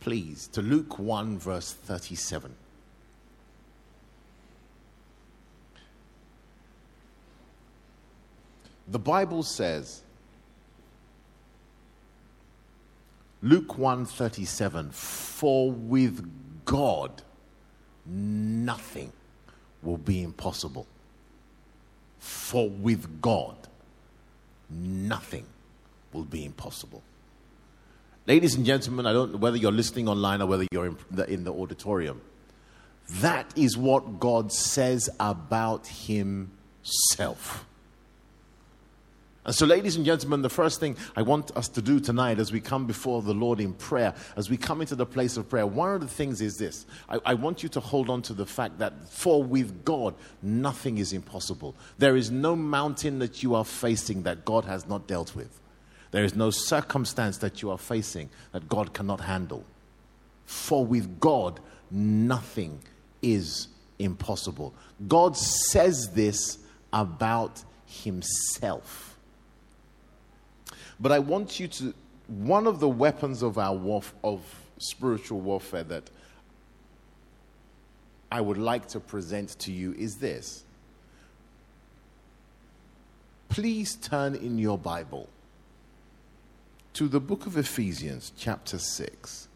please, 0.00 0.48
to 0.48 0.62
Luke 0.62 0.98
1, 0.98 1.38
verse 1.38 1.72
37. 1.72 2.54
The 8.88 8.98
Bible 8.98 9.42
says, 9.42 10.02
Luke 13.42 13.76
1:37 13.76 14.92
for 14.92 15.70
with 15.70 16.28
God 16.64 17.22
nothing 18.04 19.12
will 19.82 19.98
be 19.98 20.22
impossible 20.22 20.86
for 22.18 22.68
with 22.68 23.20
God 23.20 23.54
nothing 24.68 25.46
will 26.12 26.24
be 26.24 26.44
impossible 26.44 27.02
ladies 28.26 28.54
and 28.54 28.66
gentlemen 28.66 29.06
i 29.06 29.12
don't 29.12 29.32
know 29.32 29.38
whether 29.38 29.56
you're 29.56 29.72
listening 29.72 30.08
online 30.08 30.42
or 30.42 30.46
whether 30.46 30.66
you're 30.70 30.86
in 30.86 30.96
the, 31.10 31.30
in 31.30 31.44
the 31.44 31.52
auditorium 31.52 32.20
that 33.08 33.52
is 33.56 33.76
what 33.76 34.18
God 34.18 34.52
says 34.52 35.08
about 35.20 35.86
himself 35.86 37.64
and 39.46 39.54
so, 39.54 39.64
ladies 39.64 39.94
and 39.94 40.04
gentlemen, 40.04 40.42
the 40.42 40.50
first 40.50 40.80
thing 40.80 40.96
I 41.14 41.22
want 41.22 41.56
us 41.56 41.68
to 41.68 41.80
do 41.80 42.00
tonight 42.00 42.40
as 42.40 42.50
we 42.50 42.60
come 42.60 42.84
before 42.84 43.22
the 43.22 43.32
Lord 43.32 43.60
in 43.60 43.74
prayer, 43.74 44.12
as 44.36 44.50
we 44.50 44.56
come 44.56 44.80
into 44.80 44.96
the 44.96 45.06
place 45.06 45.36
of 45.36 45.48
prayer, 45.48 45.64
one 45.64 45.94
of 45.94 46.00
the 46.00 46.08
things 46.08 46.40
is 46.40 46.56
this. 46.56 46.84
I, 47.08 47.20
I, 47.24 47.34
want 47.34 47.62
you 47.62 47.68
to 47.68 47.80
hold 47.80 48.10
on 48.10 48.22
to 48.22 48.34
the 48.34 48.44
fact 48.44 48.80
that 48.80 49.08
for 49.08 49.44
with 49.44 49.84
God, 49.84 50.16
nothing 50.42 50.98
is 50.98 51.12
impossible. 51.12 51.76
There 51.96 52.16
is 52.16 52.28
no 52.28 52.56
mountain 52.56 53.20
that 53.20 53.44
you 53.44 53.54
are 53.54 53.64
facing 53.64 54.24
that 54.24 54.44
God 54.44 54.64
has 54.64 54.88
not 54.88 55.06
dealt 55.06 55.36
with, 55.36 55.60
there 56.16 56.24
is 56.24 56.34
no 56.34 56.48
circumstance 56.48 57.36
that 57.36 57.60
you 57.60 57.70
are 57.70 57.76
facing 57.76 58.30
that 58.52 58.66
God 58.70 58.94
cannot 58.94 59.20
handle. 59.20 59.66
For 60.46 60.82
with 60.82 61.20
God, 61.20 61.60
nothing 61.90 62.80
is 63.20 63.68
impossible. 63.98 64.72
God 65.06 65.36
says 65.36 66.08
this 66.14 66.56
about 66.90 67.62
Himself. 67.84 69.18
But 70.98 71.12
I 71.12 71.18
want 71.18 71.60
you 71.60 71.68
to, 71.68 71.92
one 72.28 72.66
of 72.66 72.80
the 72.80 72.88
weapons 72.88 73.42
of 73.42 73.58
our 73.58 73.76
warf- 73.76 74.14
of 74.24 74.40
spiritual 74.78 75.40
warfare 75.40 75.84
that 75.84 76.08
I 78.32 78.40
would 78.40 78.56
like 78.56 78.88
to 78.88 79.00
present 79.00 79.50
to 79.58 79.70
you 79.70 79.92
is 79.92 80.16
this. 80.16 80.64
Please 83.50 83.96
turn 83.96 84.34
in 84.34 84.56
your 84.56 84.78
Bible 84.78 85.28
to 86.96 87.08
the 87.08 87.20
book 87.20 87.44
of 87.44 87.58
Ephesians, 87.58 88.32
chapter 88.38 88.78
6. 88.78 89.48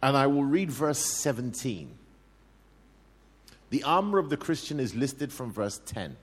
And 0.00 0.16
I 0.16 0.28
will 0.28 0.44
read 0.44 0.70
verse 0.70 1.00
17. 1.00 1.90
The 3.70 3.82
armor 3.82 4.20
of 4.20 4.30
the 4.30 4.36
Christian 4.36 4.78
is 4.78 4.94
listed 4.94 5.32
from 5.32 5.52
verse 5.52 5.80
10. 5.84 6.16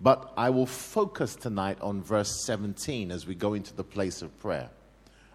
But 0.00 0.32
I 0.38 0.48
will 0.48 0.64
focus 0.64 1.36
tonight 1.36 1.76
on 1.82 2.00
verse 2.00 2.46
17 2.46 3.10
as 3.10 3.26
we 3.26 3.34
go 3.34 3.52
into 3.52 3.74
the 3.74 3.84
place 3.84 4.22
of 4.22 4.36
prayer. 4.40 4.70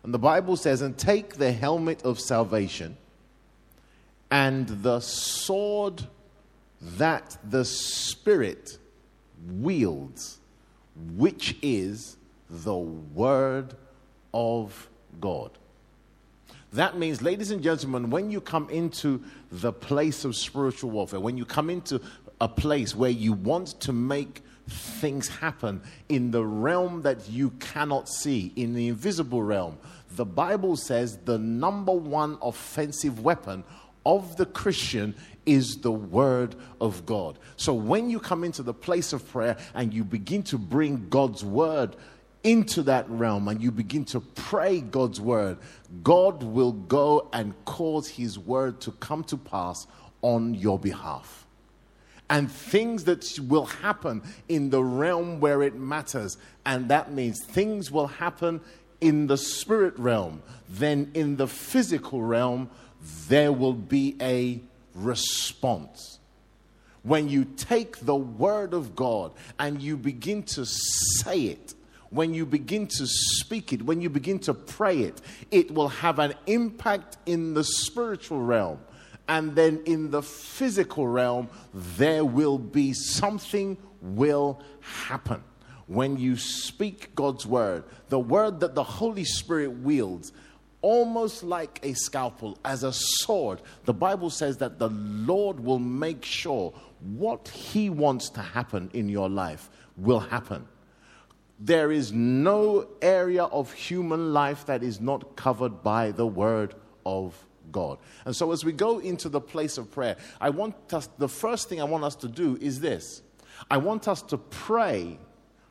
And 0.03 0.13
the 0.13 0.19
Bible 0.19 0.57
says, 0.57 0.81
And 0.81 0.97
take 0.97 1.35
the 1.35 1.51
helmet 1.51 2.03
of 2.03 2.19
salvation 2.19 2.97
and 4.29 4.67
the 4.67 4.99
sword 4.99 6.03
that 6.81 7.37
the 7.49 7.63
Spirit 7.63 8.77
wields, 9.47 10.39
which 11.15 11.55
is 11.61 12.17
the 12.49 12.75
Word 12.75 13.75
of 14.33 14.89
God. 15.21 15.51
That 16.73 16.97
means, 16.97 17.21
ladies 17.21 17.51
and 17.51 17.61
gentlemen, 17.61 18.09
when 18.09 18.31
you 18.31 18.41
come 18.41 18.67
into 18.69 19.23
the 19.51 19.71
place 19.71 20.25
of 20.25 20.35
spiritual 20.35 20.89
warfare, 20.89 21.19
when 21.19 21.37
you 21.37 21.45
come 21.45 21.69
into 21.69 22.01
a 22.41 22.47
place 22.47 22.95
where 22.95 23.11
you 23.11 23.33
want 23.33 23.79
to 23.81 23.93
make 23.93 24.41
things 24.67 25.28
happen 25.28 25.82
in 26.10 26.32
the 26.32 26.45
realm 26.45 27.02
that 27.02 27.30
you 27.30 27.52
cannot 27.60 28.08
see, 28.10 28.54
in 28.56 28.73
the 28.73 28.88
invisible 28.88 29.43
realm, 29.43 29.78
the 30.12 30.26
Bible 30.26 30.78
says 30.78 31.17
the 31.26 31.38
number 31.38 31.91
one 31.91 32.38
offensive 32.41 33.19
weapon 33.19 33.63
of 34.06 34.38
the 34.38 34.45
Christian 34.45 35.15
is 35.45 35.78
the 35.82 35.91
Word 35.91 36.56
of 36.80 37.06
God. 37.06 37.39
So 37.58 37.73
when 37.73 38.10
you 38.10 38.19
come 38.19 38.43
into 38.43 38.63
the 38.63 38.73
place 38.73 39.13
of 39.13 39.28
prayer 39.30 39.58
and 39.73 39.93
you 39.93 40.04
begin 40.04 40.43
to 40.43 40.58
bring 40.58 41.10
God's 41.10 41.43
Word 41.43 41.95
into 42.43 42.84
that 42.84 43.10
realm 43.10 43.47
and 43.47 43.62
you 43.62 43.71
begin 43.71 44.06
to 44.06 44.19
pray 44.19 44.82
God's 44.82 45.19
word, 45.19 45.58
God 46.04 46.43
will 46.43 46.73
go 46.73 47.30
and 47.32 47.54
cause 47.65 48.10
his 48.10 48.38
word 48.38 48.82
to 48.82 48.91
come 48.91 49.23
to 49.26 49.38
pass 49.38 49.88
on 50.21 50.54
your 50.54 50.78
behalf. 50.78 51.47
And 52.33 52.51
things 52.51 53.03
that 53.03 53.37
will 53.47 53.67
happen 53.67 54.23
in 54.49 54.71
the 54.71 54.83
realm 54.83 55.39
where 55.39 55.61
it 55.61 55.75
matters, 55.75 56.35
and 56.65 56.89
that 56.89 57.11
means 57.11 57.45
things 57.45 57.91
will 57.91 58.07
happen 58.07 58.59
in 58.99 59.27
the 59.27 59.37
spirit 59.37 59.93
realm, 59.99 60.41
then 60.67 61.11
in 61.13 61.35
the 61.35 61.47
physical 61.47 62.23
realm, 62.23 62.71
there 63.27 63.51
will 63.51 63.75
be 63.75 64.15
a 64.19 64.59
response. 64.95 66.17
When 67.03 67.29
you 67.29 67.45
take 67.45 67.97
the 67.99 68.15
word 68.15 68.73
of 68.73 68.95
God 68.95 69.33
and 69.59 69.79
you 69.79 69.95
begin 69.95 70.41
to 70.55 70.65
say 70.65 71.39
it, 71.41 71.75
when 72.09 72.33
you 72.33 72.47
begin 72.47 72.87
to 72.87 73.05
speak 73.05 73.73
it, 73.73 73.83
when 73.83 74.01
you 74.01 74.09
begin 74.09 74.39
to 74.39 74.55
pray 74.55 75.01
it, 75.01 75.21
it 75.51 75.71
will 75.71 75.89
have 75.89 76.17
an 76.17 76.33
impact 76.47 77.17
in 77.27 77.53
the 77.53 77.63
spiritual 77.63 78.41
realm. 78.41 78.79
And 79.27 79.55
then 79.55 79.81
in 79.86 80.12
the 80.12 80.21
physical 80.21 81.07
realm, 81.07 81.49
there 81.73 82.25
will 82.25 82.57
be 82.57 82.93
something 82.93 83.77
will 84.01 84.62
happen. 84.81 85.43
When 85.88 86.17
you 86.17 86.38
speak 86.38 87.15
God's 87.15 87.45
word, 87.45 87.83
the 88.09 88.19
word 88.19 88.59
that 88.62 88.75
the 88.75 88.83
Holy 88.83 89.23
Spirit 89.23 89.71
wields, 89.79 90.33
almost 90.81 91.43
like 91.43 91.79
a 91.83 91.93
scalpel, 91.93 92.57
as 92.65 92.83
a 92.83 92.91
sword, 92.93 93.62
the 93.86 93.93
Bible 93.93 94.29
says 94.29 94.57
that 94.57 94.79
the 94.79 94.89
Lord 94.89 95.59
will 95.59 95.79
make 95.79 96.25
sure 96.25 96.73
what 96.99 97.47
He 97.47 97.89
wants 97.89 98.29
to 98.31 98.41
happen 98.41 98.89
in 98.93 99.09
your 99.09 99.29
life 99.29 99.69
will 99.97 100.19
happen. 100.19 100.67
There 101.59 101.91
is 101.91 102.12
no 102.12 102.88
area 103.01 103.43
of 103.45 103.71
human 103.71 104.33
life 104.33 104.65
that 104.65 104.83
is 104.83 104.99
not 104.99 105.36
covered 105.36 105.83
by 105.83 106.12
the 106.12 106.27
Word 106.27 106.75
of 107.05 107.45
God. 107.73 107.97
And 108.23 108.33
so, 108.33 108.53
as 108.53 108.63
we 108.63 108.71
go 108.71 108.99
into 108.99 109.27
the 109.27 109.41
place 109.41 109.77
of 109.77 109.91
prayer, 109.91 110.15
I 110.39 110.49
want 110.49 110.75
us, 110.93 111.09
the 111.17 111.27
first 111.27 111.67
thing 111.67 111.81
I 111.81 111.83
want 111.83 112.05
us 112.05 112.15
to 112.17 112.29
do 112.29 112.57
is 112.62 112.79
this 112.79 113.21
I 113.69 113.77
want 113.77 114.07
us 114.07 114.21
to 114.21 114.38
pray. 114.38 115.19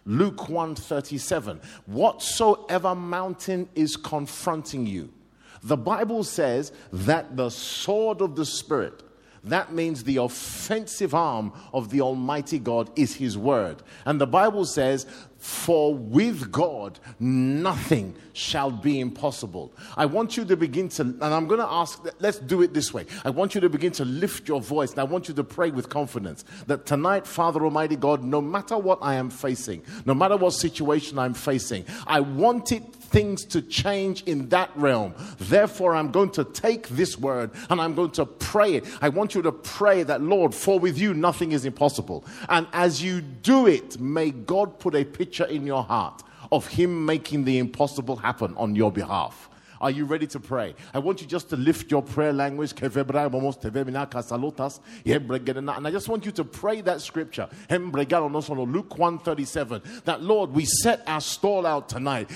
Luke 0.05 0.49
137 0.49 1.61
Whatsoever 1.87 2.95
mountain 2.95 3.69
is 3.75 3.97
confronting 3.97 4.87
you. 4.87 5.13
The 5.63 5.77
Bible 5.77 6.25
says 6.25 6.73
that 6.93 7.37
the 7.37 7.51
sword 7.51 8.21
of 8.21 8.35
the 8.35 8.45
Spirit, 8.45 9.03
that 9.45 9.73
means 9.73 10.05
the 10.05 10.19
offensive 10.19 11.15
arm 11.15 11.53
of 11.73 11.91
the 11.91 12.01
Almighty 12.01 12.59
God 12.59 12.91
is 12.97 13.17
His 13.17 13.37
word. 13.37 13.83
And 14.05 14.21
the 14.21 14.27
Bible 14.27 14.65
says 14.65 15.07
for 15.43 15.93
with 15.93 16.53
God, 16.53 17.01
nothing 17.19 18.15
shall 18.33 18.71
be 18.71 19.01
impossible. 19.01 19.73
I 19.97 20.07
want 20.07 20.37
you 20.37 20.45
to 20.45 20.57
begin 20.57 20.89
to, 20.91 21.03
and 21.03 21.25
I'm 21.25 21.49
going 21.49 21.59
to 21.59 21.67
ask, 21.67 22.01
let's 22.21 22.39
do 22.39 22.63
it 22.63 22.73
this 22.73 22.95
way. 22.95 23.07
I 23.25 23.31
want 23.31 23.57
you 23.57 23.61
to 23.63 23.69
begin 23.69 23.91
to 23.93 24.05
lift 24.05 24.47
your 24.47 24.61
voice, 24.61 24.93
and 24.93 25.01
I 25.01 25.05
want 25.05 25.27
you 25.27 25.35
to 25.35 25.43
pray 25.43 25.73
with 25.73 25.89
confidence 25.89 26.45
that 26.69 26.87
tonight, 26.87 27.27
Father 27.27 27.65
Almighty 27.65 27.97
God, 27.97 28.23
no 28.23 28.41
matter 28.41 28.79
what 28.79 29.01
I 29.03 29.15
am 29.15 29.31
facing, 29.31 29.83
no 30.07 30.15
matter 30.15 30.37
what 30.37 30.53
situation 30.53 31.19
I'm 31.19 31.35
facing, 31.35 31.87
I 32.07 32.21
want 32.21 32.71
it 32.71 32.85
things 33.13 33.45
to 33.45 33.63
change 33.63 34.23
in 34.25 34.49
that 34.49 34.71
realm. 34.75 35.15
Therefore, 35.39 35.95
I'm 35.95 36.11
going 36.11 36.31
to 36.31 36.45
take 36.45 36.89
this 36.89 37.19
word 37.19 37.51
and 37.71 37.81
I'm 37.81 37.95
going 37.95 38.11
to 38.13 38.27
pray 38.27 38.75
it. 38.75 38.87
I 39.01 39.11
want 39.11 39.35
you 39.35 39.43
to 39.43 39.53
pray 39.53 40.03
that, 40.03 40.23
Lord, 40.23 40.55
for 40.55 40.81
with 40.81 40.99
you 40.99 41.15
nothing 41.15 41.53
is 41.53 41.65
impossible. 41.65 42.25
And 42.49 42.67
as 42.73 43.03
you 43.03 43.21
do 43.21 43.67
it, 43.67 44.01
may 44.01 44.31
God 44.31 44.79
put 44.79 44.95
a 44.95 45.05
picture 45.05 45.45
in 45.45 45.67
your 45.67 45.85
heart 45.85 46.23
of 46.51 46.67
Him 46.67 47.07
making 47.07 47.45
the 47.45 47.59
impossible 47.59 48.17
happen 48.17 48.55
on 48.57 48.75
your 48.75 48.91
behalf. 48.91 49.49
Are 49.83 49.91
you 49.91 50.05
ready 50.05 50.29
to 50.29 50.39
pray? 50.39 50.75
I 50.95 51.01
want 51.01 51.21
you 51.21 51.27
just 51.27 51.51
to 51.51 51.57
lift 51.57 51.91
your 51.91 52.03
prayer 52.03 52.33
language. 52.33 52.73
And 52.81 52.97
I 55.87 55.91
just 55.91 56.09
want 56.09 56.25
you 56.25 56.31
to 56.33 56.45
pray 56.45 56.81
that 56.83 57.01
scripture. 57.01 57.49
Luke 57.69 58.99
137. 58.99 59.83
That 60.05 60.23
Lord, 60.23 60.53
we 60.53 60.65
set 60.65 61.03
our 61.09 61.21
stall 61.21 61.67
out 61.67 61.89
tonight. 61.89 62.29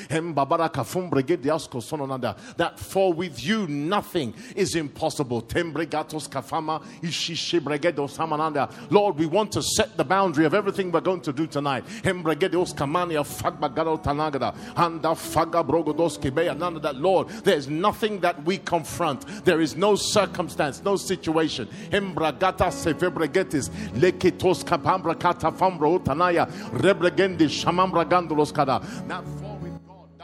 That 2.56 2.74
for 2.76 3.12
with 3.12 3.44
you 3.44 3.68
nothing 3.68 4.34
is 4.56 4.74
impossible. 4.74 5.46
Lord, 8.90 9.18
we 9.18 9.26
want 9.26 9.52
to 9.52 9.62
set 9.62 9.96
the 9.96 10.04
boundary 10.04 10.44
of 10.46 10.54
everything 10.54 10.90
we're 10.90 11.00
going 11.00 11.20
to 11.20 11.32
do 11.32 11.46
tonight. 11.46 11.84
That 16.82 16.96
Lord, 16.96 17.28
there's 17.44 17.68
nothing 17.68 18.20
that 18.20 18.44
we 18.44 18.58
confront. 18.58 19.44
There 19.44 19.60
is 19.60 19.76
no 19.76 19.96
circumstance, 19.96 20.82
no 20.82 20.96
situation. 20.96 21.68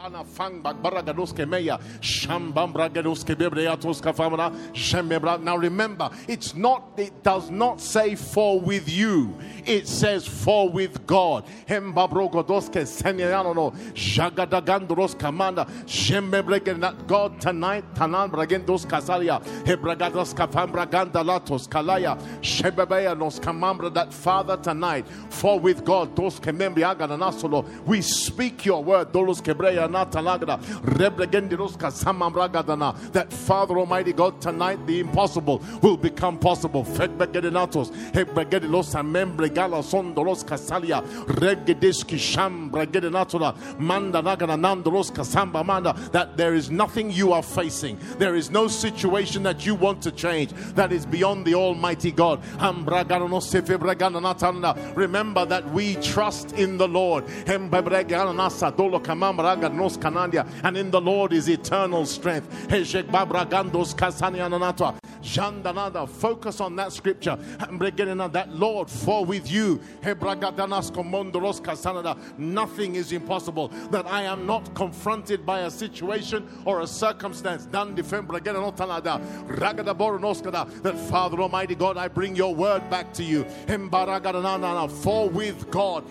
Bagbara 0.03 1.01
meya 1.47 1.79
shambambra 2.01 2.89
gadoske 2.89 3.35
bebreatos 3.35 4.01
famra 4.01 4.51
shembebra. 4.73 5.41
Now 5.41 5.55
remember, 5.55 6.09
it's 6.27 6.53
not, 6.55 6.91
it 6.97 7.23
does 7.23 7.49
not 7.49 7.79
say 7.79 8.15
for 8.15 8.59
with 8.59 8.89
you. 8.89 9.33
It 9.65 9.87
says 9.87 10.27
for 10.27 10.69
with 10.69 11.07
God. 11.07 11.45
Hembabro 11.67 12.29
godoske 12.29 12.83
senyanono 12.83 13.73
jagadagandros 13.93 15.15
kamanda 15.15 15.65
shembebrege 15.85 17.07
God 17.07 17.39
tonight 17.39 17.85
tanan 17.95 18.29
bragendos 18.29 18.85
kasalia 18.85 19.41
hebragados 19.63 20.33
kafambra 20.33 20.85
gandalatos 20.85 21.67
kalaya. 21.69 22.17
Nos 23.17 23.39
kamambra 23.39 23.93
that 23.93 24.13
Father 24.13 24.57
tonight 24.57 25.07
for 25.29 25.59
with 25.59 25.85
God 25.85 26.17
we 27.85 28.01
speak 28.01 28.65
your 28.65 28.83
word 28.83 29.11
dolos 29.11 29.41
kebreya 29.41 29.92
that 33.13 33.31
Father 33.31 33.77
Almighty 33.77 34.13
God, 34.13 34.41
tonight 34.41 34.85
the 34.87 34.99
impossible 34.99 35.61
will 35.81 35.97
become 35.97 36.37
possible. 36.37 36.83
That 46.11 46.37
there 46.37 46.53
is 46.53 46.69
nothing 46.71 47.11
you 47.11 47.33
are 47.33 47.43
facing, 47.43 47.97
there 48.17 48.35
is 48.35 48.49
no 48.51 48.67
situation 48.67 49.43
that 49.43 49.65
you 49.65 49.75
want 49.75 50.01
to 50.03 50.11
change 50.11 50.51
that 50.75 50.91
is 50.91 51.05
beyond 51.05 51.45
the 51.45 51.55
Almighty 51.55 52.11
God. 52.11 52.39
Remember 54.95 55.45
that 55.45 55.69
we 55.73 55.95
trust 55.95 56.53
in 56.53 56.77
the 56.77 56.87
Lord 56.87 57.23
And 60.63 60.77
in 60.77 60.91
the 60.91 61.01
Lord 61.01 61.33
is 61.33 61.47
eternal 61.49 62.05
strength. 62.05 62.67
Heshek 62.67 63.03
Babragandos 63.03 63.95
Kasaniananatwa. 63.95 64.95
Jandanada, 65.23 66.07
focus 66.07 66.59
on 66.59 66.75
that 66.75 66.91
scripture. 66.91 67.37
Hembregenena, 67.57 68.31
That 68.31 68.53
Lord, 68.53 68.89
for 68.89 69.23
with 69.25 69.49
you, 69.49 69.79
nothing 72.37 72.95
is 72.95 73.11
impossible. 73.11 73.67
That 73.89 74.05
I 74.05 74.23
am 74.23 74.45
not 74.45 74.75
confronted 74.75 75.45
by 75.45 75.61
a 75.61 75.71
situation 75.71 76.47
or 76.65 76.81
a 76.81 76.87
circumstance. 76.87 77.65
That 77.67 77.95
Father 81.09 81.41
Almighty 81.41 81.75
God, 81.75 81.97
I 81.97 82.07
bring 82.09 82.35
your 82.35 82.53
word 82.53 82.89
back 82.89 83.13
to 83.13 83.23
you. 83.23 83.45
For 85.03 85.29
with 85.29 85.71
God, 85.71 86.05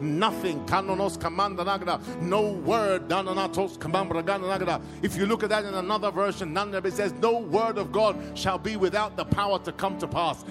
nothing, 0.00 0.66
Kanonos 0.66 1.16
Kamanda 1.18 1.64
Nagada, 1.64 1.95
no 2.20 2.52
word. 2.52 3.10
If 5.02 5.16
you 5.16 5.26
look 5.26 5.42
at 5.42 5.50
that 5.50 5.64
in 5.64 5.74
another 5.74 6.10
version, 6.10 6.54
Nanabe 6.54 6.92
says, 6.92 7.12
No 7.14 7.38
word 7.38 7.78
of 7.78 7.92
God 7.92 8.16
shall 8.36 8.58
be 8.58 8.76
without 8.76 9.16
the 9.16 9.24
power 9.24 9.58
to 9.60 9.72
come 9.72 9.98
to 9.98 10.06
pass. 10.06 10.42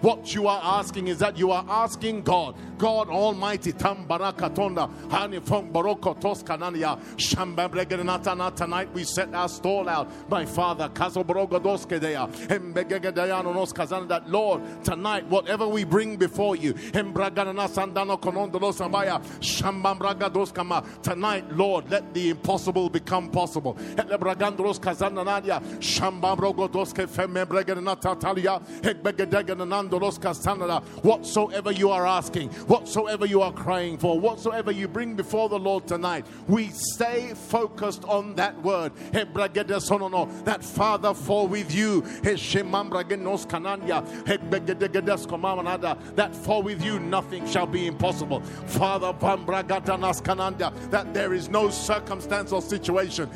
What 0.00 0.34
you 0.34 0.48
are 0.48 0.60
asking 0.62 1.08
is 1.08 1.18
that 1.18 1.36
you 1.38 1.50
are 1.50 1.64
asking 1.68 2.22
God, 2.22 2.56
God 2.78 3.08
Almighty. 3.08 3.72
Tonight 8.56 8.88
we 8.92 9.04
set 9.04 9.34
our 9.34 9.48
stall 9.48 9.88
out, 9.88 10.30
my 10.30 10.44
Father, 10.44 10.88
that 14.08 14.22
Lord, 14.26 14.84
tonight, 14.84 15.26
whatever 15.26 15.66
we 15.68 15.84
bring 15.84 16.16
before 16.16 16.56
you, 16.56 16.74
Tonight, 21.02 21.44
Lord, 21.56 21.90
let 21.90 22.14
the 22.14 22.30
impossible 22.30 22.88
become 22.88 23.30
possible. 23.30 23.76
Whatsoever 31.02 31.72
you 31.72 31.90
are 31.90 32.06
asking, 32.06 32.48
whatsoever 32.48 33.26
you 33.26 33.42
are 33.42 33.52
crying 33.52 33.98
for, 33.98 34.18
whatsoever 34.18 34.70
you 34.70 34.88
bring 34.88 35.14
before 35.14 35.48
the 35.48 35.58
Lord 35.58 35.86
tonight, 35.86 36.26
we 36.48 36.68
stay 36.68 37.34
focused 37.34 38.04
on 38.04 38.34
that 38.36 38.60
word. 38.62 38.92
That 39.12 40.64
Father, 40.64 41.14
for 41.14 41.46
with 41.46 41.74
you, 41.74 42.02
that 46.16 46.30
for 46.44 46.62
with 46.62 46.82
you 46.82 46.98
nothing 47.10 47.46
shall 47.46 47.66
be 47.66 47.86
impossible. 47.86 48.40
Father, 48.66 49.12
that 50.90 51.14
there 51.14 51.34
is 51.34 51.48
no 51.48 51.70
circumstance 51.70 52.52
or 52.52 52.62
situation. 52.62 53.28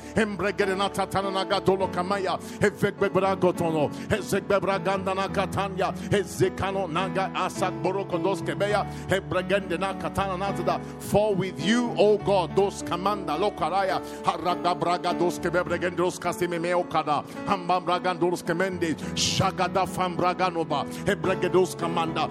For 10.98 11.34
with 11.34 11.64
you, 11.64 11.94
O 11.98 12.18
God, 12.18 12.56
those 12.56 12.82
Kamanda 12.82 13.38
Lokaraya, 13.38 14.00
Haragabraga 14.22 15.14
Doskebebregendos 15.18 16.18
Kasimeokada, 16.18 17.24
Hambambragandos 17.46 18.42
Kemende, 18.42 18.94
Shagada 19.14 19.86
Fambraganova, 19.86 20.86
Hebregedos 21.04 21.76
Kamanda, 21.76 22.28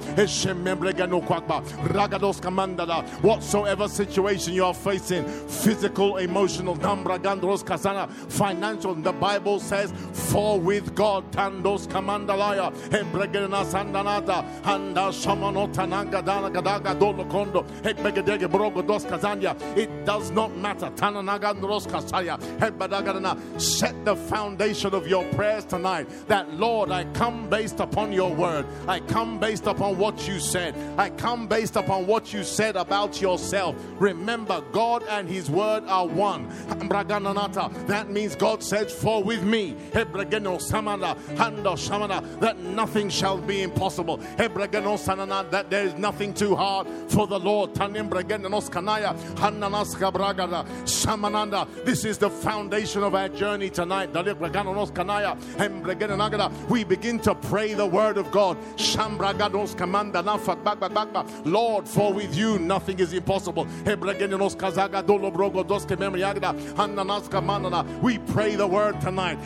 Whatsoever 3.21 3.88
situation 3.88 4.54
you 4.54 4.65
are 4.65 4.73
facing, 4.73 5.25
physical, 5.25 6.17
emotional, 6.17 6.75
Nambragandros 6.78 7.63
Kasana, 7.63 8.10
financial, 8.32 8.95
the 8.95 9.12
Bible 9.12 9.60
says, 9.60 9.93
for 10.13 10.60
with 10.60 10.95
God, 10.95 11.32
Tandos 11.32 11.88
Kamandalaya, 11.88 12.73
Hebregena 12.89 13.65
Sandanata, 13.65 14.43
Handa 14.62 15.12
Shamanotanaga 15.12 16.23
Danagadaga 16.23 16.95
Dolokondo, 16.99 17.65
Hebegedege 17.82 18.47
Brogo 18.49 18.86
Dos 18.86 19.06
Kazanya. 19.06 19.56
It 19.78 20.06
does 20.06 20.32
not 20.32 20.56
matter. 20.58 20.89
Tananagandros 20.95 21.88
Kasaya, 21.88 22.39
Hebadagadana. 22.58 23.62
Set 23.62 24.06
the 24.06 24.15
foundation 24.15 24.93
of 24.93 25.08
your 25.08 25.23
prayers 25.34 25.65
tonight 25.65 26.08
that, 26.28 26.54
Lord, 26.54 26.91
I 26.91 27.06
come 27.13 27.49
based 27.49 27.80
upon 27.80 28.12
your 28.12 28.34
word. 28.34 28.65
I 28.88 28.99
come 28.99 29.39
based 29.39 29.67
upon 29.67 29.97
what 29.97 30.28
you 30.28 30.39
said. 30.39 30.75
I 31.05 31.11
come 31.11 31.45
based 31.45 31.75
upon 31.75 32.07
what 32.07 32.33
you 32.33 32.43
said 32.43 32.75
about 32.75 33.21
yourself. 33.21 33.75
Remember, 33.99 34.61
God 34.71 35.03
and 35.07 35.29
His 35.29 35.51
word 35.51 35.83
are 35.85 36.07
one. 36.07 36.49
That 36.79 38.07
means 38.09 38.35
God 38.35 38.63
says, 38.63 38.91
For 38.91 39.23
with 39.23 39.43
me, 39.43 39.75
that 39.93 40.07
nothing 42.59 43.09
shall 43.09 43.37
be 43.37 43.61
impossible. 43.61 44.17
That 44.17 45.65
there 45.69 45.85
is 45.85 45.93
nothing 45.93 46.33
too 46.33 46.55
hard 46.55 46.87
for 47.07 47.27
the 47.27 47.39
Lord. 47.39 47.75
This 51.85 52.05
is 52.05 52.17
the 52.17 52.31
foundation 52.31 53.03
of 53.03 53.13
our 53.13 53.29
journey 53.29 53.69
tonight. 53.69 54.09
We 56.67 56.83
begin 56.83 57.19
to 57.19 57.35
pray 57.35 57.75
the 57.75 57.85
word 57.85 58.17
of 58.17 58.31
God. 58.31 58.57
Lord, 61.45 61.88
for 61.88 62.13
with 62.13 62.36
you 62.36 62.60
nothing 62.60 62.99
is 62.99 63.13
impossible. 63.13 63.65
We 63.65 63.95
pray 68.17 68.55
the 68.55 68.67
word 68.67 69.01
tonight. 69.01 69.38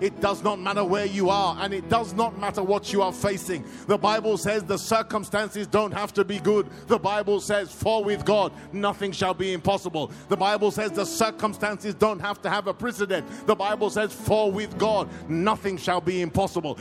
It 0.00 0.20
does 0.20 0.42
not 0.42 0.58
matter 0.58 0.84
where 0.84 1.06
you 1.06 1.30
are, 1.30 1.56
and 1.60 1.74
it 1.74 1.88
does 1.88 2.14
not 2.14 2.38
matter 2.38 2.62
what 2.62 2.92
you 2.92 3.02
are 3.02 3.12
facing. 3.12 3.64
The 3.86 3.98
Bible 3.98 4.36
says 4.38 4.64
the 4.64 4.78
circumstances 4.78 5.66
don't 5.66 5.92
have 5.92 6.12
to 6.14 6.24
be 6.24 6.38
good. 6.38 6.68
The 6.86 6.98
Bible 6.98 7.40
says, 7.40 7.70
For 7.70 8.02
with 8.02 8.24
God 8.24 8.52
nothing 8.72 9.12
shall 9.12 9.34
be 9.34 9.52
impossible. 9.52 10.10
The 10.28 10.36
Bible 10.36 10.70
says 10.70 10.92
the 10.92 11.04
circumstances 11.04 11.94
don't 11.94 12.20
have 12.20 12.40
to 12.42 12.50
have 12.50 12.66
a 12.66 12.74
precedent. 12.74 13.26
The 13.46 13.54
Bible 13.54 13.90
says, 13.90 14.12
For 14.12 14.50
with 14.50 14.78
God 14.78 15.08
nothing 15.28 15.76
shall 15.76 16.00
be 16.00 16.22
impossible. 16.22 16.77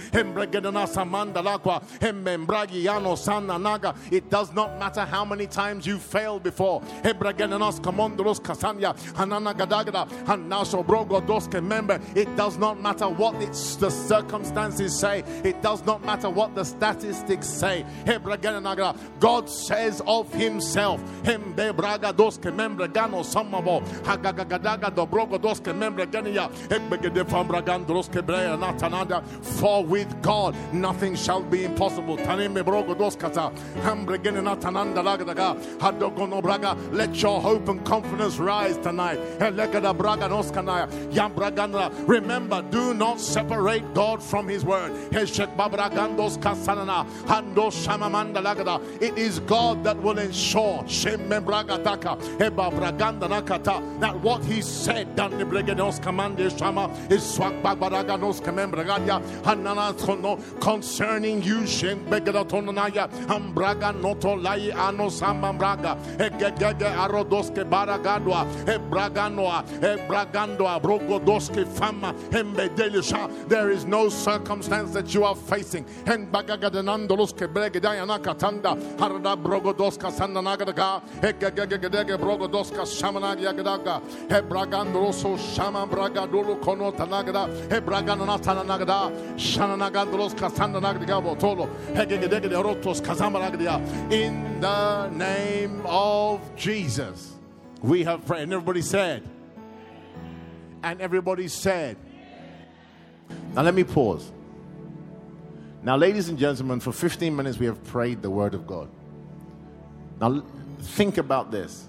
It 4.11 4.29
does 4.29 4.53
not 4.53 4.79
matter 4.79 5.05
how 5.05 5.25
many 5.25 5.47
times 5.47 5.85
you 5.85 5.97
failed 5.99 6.43
before. 6.43 6.81
It 12.15 12.35
does 12.35 12.57
not 12.57 12.81
matter 12.81 13.07
what 13.09 13.35
it's, 13.41 13.75
the 13.75 13.89
circumstances 13.89 14.99
say, 14.99 15.23
it 15.43 15.61
does 15.61 15.85
not 15.85 16.03
matter 16.05 16.29
what 16.29 16.55
the 16.55 16.63
statistics 16.63 17.47
say. 17.47 17.85
God 19.19 19.49
says 19.49 20.01
of 20.07 20.33
Himself, 20.33 21.01
for 29.41 29.83
with 29.87 30.21
God 30.21 30.55
nothing 30.73 31.15
shall 31.15 31.41
be 31.41 31.63
impossible. 31.65 32.17
Let 36.91 37.21
your 37.21 37.41
hope 37.41 37.67
and 37.69 37.83
confidence 37.85 38.37
rise 38.37 38.77
tonight. 38.77 39.19
Remember, 42.07 42.61
do 42.69 42.93
not 42.93 43.19
separate 43.19 43.93
God 43.93 44.21
from 44.23 44.47
His 44.47 44.63
word. 44.65 44.91
It 49.01 49.17
is 49.17 49.39
God 49.39 49.83
that 49.83 49.97
will 50.01 50.19
ensure 50.19 50.83
that 53.99 54.15
what 54.21 54.43
He 54.45 54.61
said 54.61 55.07
is 57.09 57.39
concerning 60.59 61.41
you 61.43 61.61
ambraga 63.27 63.93
noto 64.01 64.35
lai 64.35 64.71
ano 64.71 65.09
samambraga 65.09 65.97
egegege 66.17 66.89
arodoske 67.03 67.63
baragadwa 67.63 68.45
ebraganoa 68.65 69.63
ebragandoa 69.81 70.79
brogodoske 70.81 71.65
fama 71.75 72.13
embedelisha 72.31 73.29
there 73.47 73.69
is 73.69 73.85
no 73.85 74.09
circumstance 74.09 74.91
that 74.91 75.13
you 75.13 75.23
are 75.23 75.35
facing. 75.35 75.85
Embagagadandoloske 76.05 77.47
bregedayana 77.47 78.19
katanda 78.19 78.75
harada 78.97 79.35
brogodoska 79.35 80.11
sandanagadaga 80.11 81.01
egegegege 81.21 82.17
brogodoska 82.17 82.85
shamanagadaga 82.85 84.01
ebragandoloso 84.29 85.37
shamambragadolo 85.37 86.55
konotanagada 86.61 87.47
ebragananatanagada 87.69 89.11
shananagandoloska 89.37 89.66
in 94.11 94.59
the 94.61 95.09
name 95.09 95.81
of 95.85 96.55
Jesus 96.55 97.33
we 97.81 98.03
have 98.03 98.25
prayed. 98.25 98.43
And 98.43 98.53
everybody 98.53 98.81
said 98.81 99.23
and 100.83 101.01
everybody 101.01 101.47
said 101.47 101.97
now 103.53 103.61
let 103.61 103.73
me 103.73 103.83
pause. 103.83 104.31
Now 105.83 105.97
ladies 105.97 106.29
and 106.29 106.37
gentlemen 106.37 106.79
for 106.79 106.91
15 106.91 107.35
minutes 107.35 107.57
we 107.57 107.65
have 107.65 107.83
prayed 107.83 108.21
the 108.21 108.29
word 108.29 108.53
of 108.53 108.65
God. 108.65 108.89
Now 110.19 110.43
think 110.79 111.17
about 111.17 111.51
this. 111.51 111.87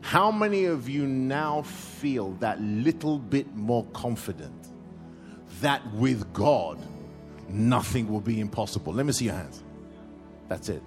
How 0.00 0.30
many 0.30 0.66
of 0.66 0.88
you 0.88 1.06
now 1.06 1.62
feel 1.62 2.32
that 2.40 2.60
little 2.60 3.18
bit 3.18 3.54
more 3.54 3.84
confident 3.92 4.68
that 5.60 5.82
with 5.94 6.32
God 6.32 6.78
nothing 7.48 8.08
will 8.08 8.20
be 8.20 8.40
impossible 8.40 8.92
let 8.92 9.06
me 9.06 9.12
see 9.12 9.26
your 9.26 9.34
hands 9.34 9.62
that's 10.48 10.68
it 10.68 10.82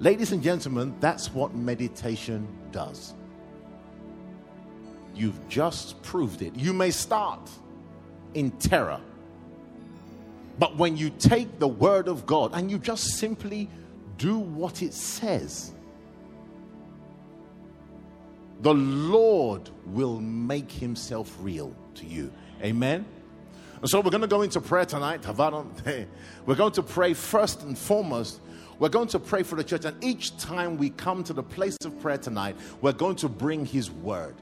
ladies 0.00 0.32
and 0.32 0.42
gentlemen 0.42 0.94
that's 1.00 1.32
what 1.32 1.54
meditation 1.54 2.46
does 2.72 3.14
You've 5.16 5.48
just 5.48 6.00
proved 6.02 6.42
it. 6.42 6.54
You 6.54 6.74
may 6.74 6.90
start 6.90 7.40
in 8.34 8.50
terror, 8.52 9.00
but 10.58 10.76
when 10.76 10.96
you 10.96 11.10
take 11.18 11.58
the 11.58 11.68
word 11.68 12.06
of 12.06 12.26
God 12.26 12.50
and 12.52 12.70
you 12.70 12.78
just 12.78 13.16
simply 13.16 13.70
do 14.18 14.38
what 14.38 14.82
it 14.82 14.92
says, 14.92 15.72
the 18.60 18.74
Lord 18.74 19.70
will 19.86 20.20
make 20.20 20.70
himself 20.70 21.34
real 21.40 21.74
to 21.94 22.06
you. 22.06 22.30
Amen. 22.62 23.06
And 23.80 23.90
so 23.90 24.00
we're 24.00 24.10
going 24.10 24.22
to 24.22 24.26
go 24.26 24.42
into 24.42 24.60
prayer 24.60 24.86
tonight. 24.86 25.24
We're 26.46 26.54
going 26.54 26.72
to 26.72 26.82
pray 26.82 27.12
first 27.14 27.62
and 27.62 27.76
foremost. 27.76 28.40
We're 28.78 28.88
going 28.88 29.08
to 29.08 29.18
pray 29.18 29.42
for 29.42 29.56
the 29.56 29.64
church. 29.64 29.84
And 29.84 30.02
each 30.02 30.36
time 30.38 30.76
we 30.76 30.90
come 30.90 31.24
to 31.24 31.32
the 31.32 31.42
place 31.42 31.76
of 31.84 31.98
prayer 32.00 32.18
tonight, 32.18 32.56
we're 32.80 32.92
going 32.92 33.16
to 33.16 33.28
bring 33.28 33.66
his 33.66 33.90
word. 33.90 34.34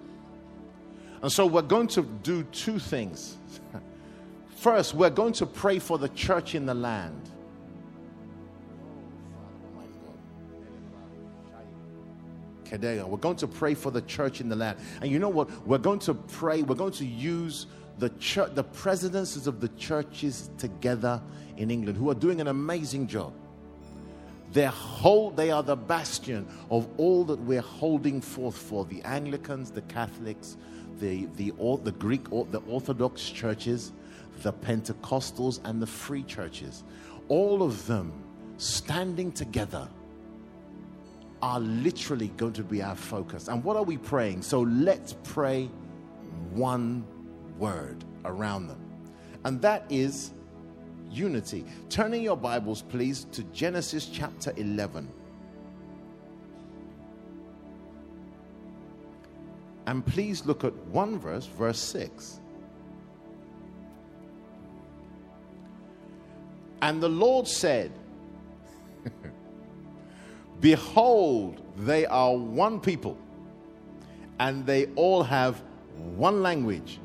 And 1.23 1.33
so 1.33 1.47
we're 1.47 1.63
going 1.63 1.89
to 1.89 2.03
do 2.03 2.43
two 2.45 2.79
things. 2.79 3.37
First, 4.57 4.95
we're 4.95 5.11
going 5.11 5.33
to 5.35 5.47
pray 5.47 5.79
for 5.79 5.99
the 5.99 6.09
church 6.11 6.55
in 6.55 6.67
the 6.67 6.75
land. 6.75 7.31
We're 12.71 13.17
going 13.19 13.37
to 13.37 13.47
pray 13.47 13.75
for 13.75 13.93
the 13.93 14.03
church 14.03 14.41
in 14.41 14.49
the 14.49 14.57
land. 14.57 14.79
And 15.01 15.11
you 15.11 15.19
know 15.19 15.29
what? 15.29 15.49
We're 15.67 15.79
going 15.79 16.01
to 16.01 16.15
pray, 16.15 16.63
we're 16.63 16.75
going 16.75 16.93
to 16.95 17.07
use 17.07 17.67
the 17.99 18.09
church, 18.21 18.55
the 18.55 18.65
presidencies 18.65 19.47
of 19.47 19.61
the 19.61 19.69
churches 19.69 20.51
together 20.59 21.21
in 21.57 21.71
England 21.71 21.99
who 21.99 22.11
are 22.11 22.15
doing 22.15 22.41
an 22.41 22.49
amazing 22.49 23.07
job. 23.07 23.33
They're 24.53 24.69
whole, 24.69 25.31
they 25.31 25.51
are 25.51 25.63
the 25.63 25.77
bastion 25.77 26.47
of 26.71 26.89
all 26.97 27.25
that 27.25 27.41
we're 27.41 27.61
holding 27.61 28.21
forth 28.21 28.57
for 28.57 28.85
the 28.85 29.03
Anglicans, 29.03 29.71
the 29.71 29.83
Catholics, 29.83 30.57
the, 31.01 31.27
the, 31.37 31.53
the 31.83 31.93
Greek, 31.93 32.31
the 32.31 32.63
Orthodox 32.69 33.29
churches, 33.29 33.93
the 34.43 34.53
Pentecostals, 34.53 35.61
and 35.65 35.83
the 35.83 35.87
free 35.87 36.23
churches. 36.23 36.85
All 37.29 37.63
of 37.63 37.87
them 37.87 38.13
standing 38.59 39.33
together 39.33 39.89
are 41.43 41.61
literally 41.61 42.29
going 42.37 42.53
to 42.53 42.63
be 42.63 42.81
our 42.81 42.97
focus. 42.97 43.49
And 43.49 43.63
what 43.65 43.77
are 43.77 43.83
we 43.83 43.97
praying? 43.97 44.43
So 44.43 44.61
let's 44.61 45.17
pray 45.25 45.69
one 46.53 47.05
word 47.59 48.05
around 48.25 48.69
them. 48.69 48.81
And 49.45 49.61
that 49.63 49.85
is 49.91 50.33
unity. 51.11 51.65
Turning 51.89 52.23
your 52.23 52.37
Bibles, 52.37 52.83
please, 52.83 53.27
to 53.33 53.43
Genesis 53.45 54.07
chapter 54.07 54.53
11. 54.57 55.09
And 59.87 60.05
please 60.05 60.47
look 60.47 60.65
at 60.65 60.75
one 60.87 61.19
verse, 61.19 61.47
verse 61.47 61.79
6. 61.79 62.41
And 66.81 67.03
the 67.03 67.09
Lord 67.09 67.47
said, 67.47 67.93
Behold, 70.61 71.63
they 71.77 72.07
are 72.07 72.35
one 72.35 72.81
people, 72.81 73.17
and 74.39 74.67
they 74.67 74.87
all 74.95 75.23
have 75.23 75.63
one 76.17 76.43
language. 76.43 76.99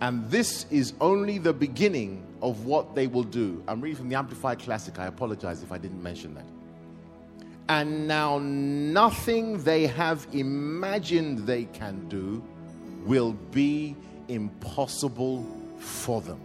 And 0.00 0.28
this 0.30 0.66
is 0.70 0.92
only 1.00 1.38
the 1.38 1.52
beginning 1.52 2.22
of 2.42 2.66
what 2.66 2.94
they 2.94 3.06
will 3.06 3.22
do. 3.22 3.62
I'm 3.66 3.80
reading 3.80 3.96
from 3.96 4.08
the 4.08 4.16
Amplified 4.16 4.58
Classic. 4.58 4.98
I 4.98 5.06
apologize 5.06 5.62
if 5.62 5.72
I 5.72 5.78
didn't 5.78 6.02
mention 6.02 6.34
that. 6.34 6.44
And 7.68 8.06
now 8.06 8.38
nothing 8.38 9.62
they 9.64 9.86
have 9.86 10.26
imagined 10.32 11.40
they 11.40 11.64
can 11.64 12.08
do 12.08 12.44
will 13.04 13.32
be 13.32 13.96
impossible 14.28 15.46
for 15.78 16.20
them. 16.20 16.40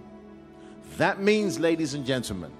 That 0.97 1.21
means, 1.21 1.59
ladies 1.59 1.93
and 1.93 2.05
gentlemen, 2.05 2.51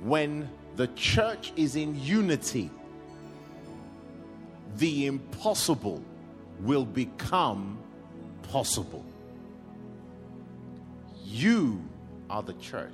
when 0.00 0.48
the 0.76 0.88
church 0.88 1.52
is 1.56 1.76
in 1.76 1.98
unity, 2.00 2.70
the 4.76 5.06
impossible 5.06 6.02
will 6.60 6.84
become 6.84 7.78
possible. 8.50 9.04
You 11.36 11.84
are 12.30 12.42
the 12.42 12.54
church. 12.54 12.92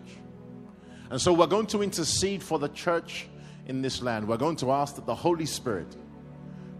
And 1.10 1.20
so 1.20 1.32
we're 1.32 1.46
going 1.46 1.66
to 1.66 1.82
intercede 1.82 2.42
for 2.42 2.58
the 2.58 2.68
church 2.68 3.28
in 3.66 3.82
this 3.82 4.02
land. 4.02 4.26
We're 4.26 4.36
going 4.36 4.56
to 4.56 4.72
ask 4.72 4.96
that 4.96 5.06
the 5.06 5.14
Holy 5.14 5.46
Spirit 5.46 5.94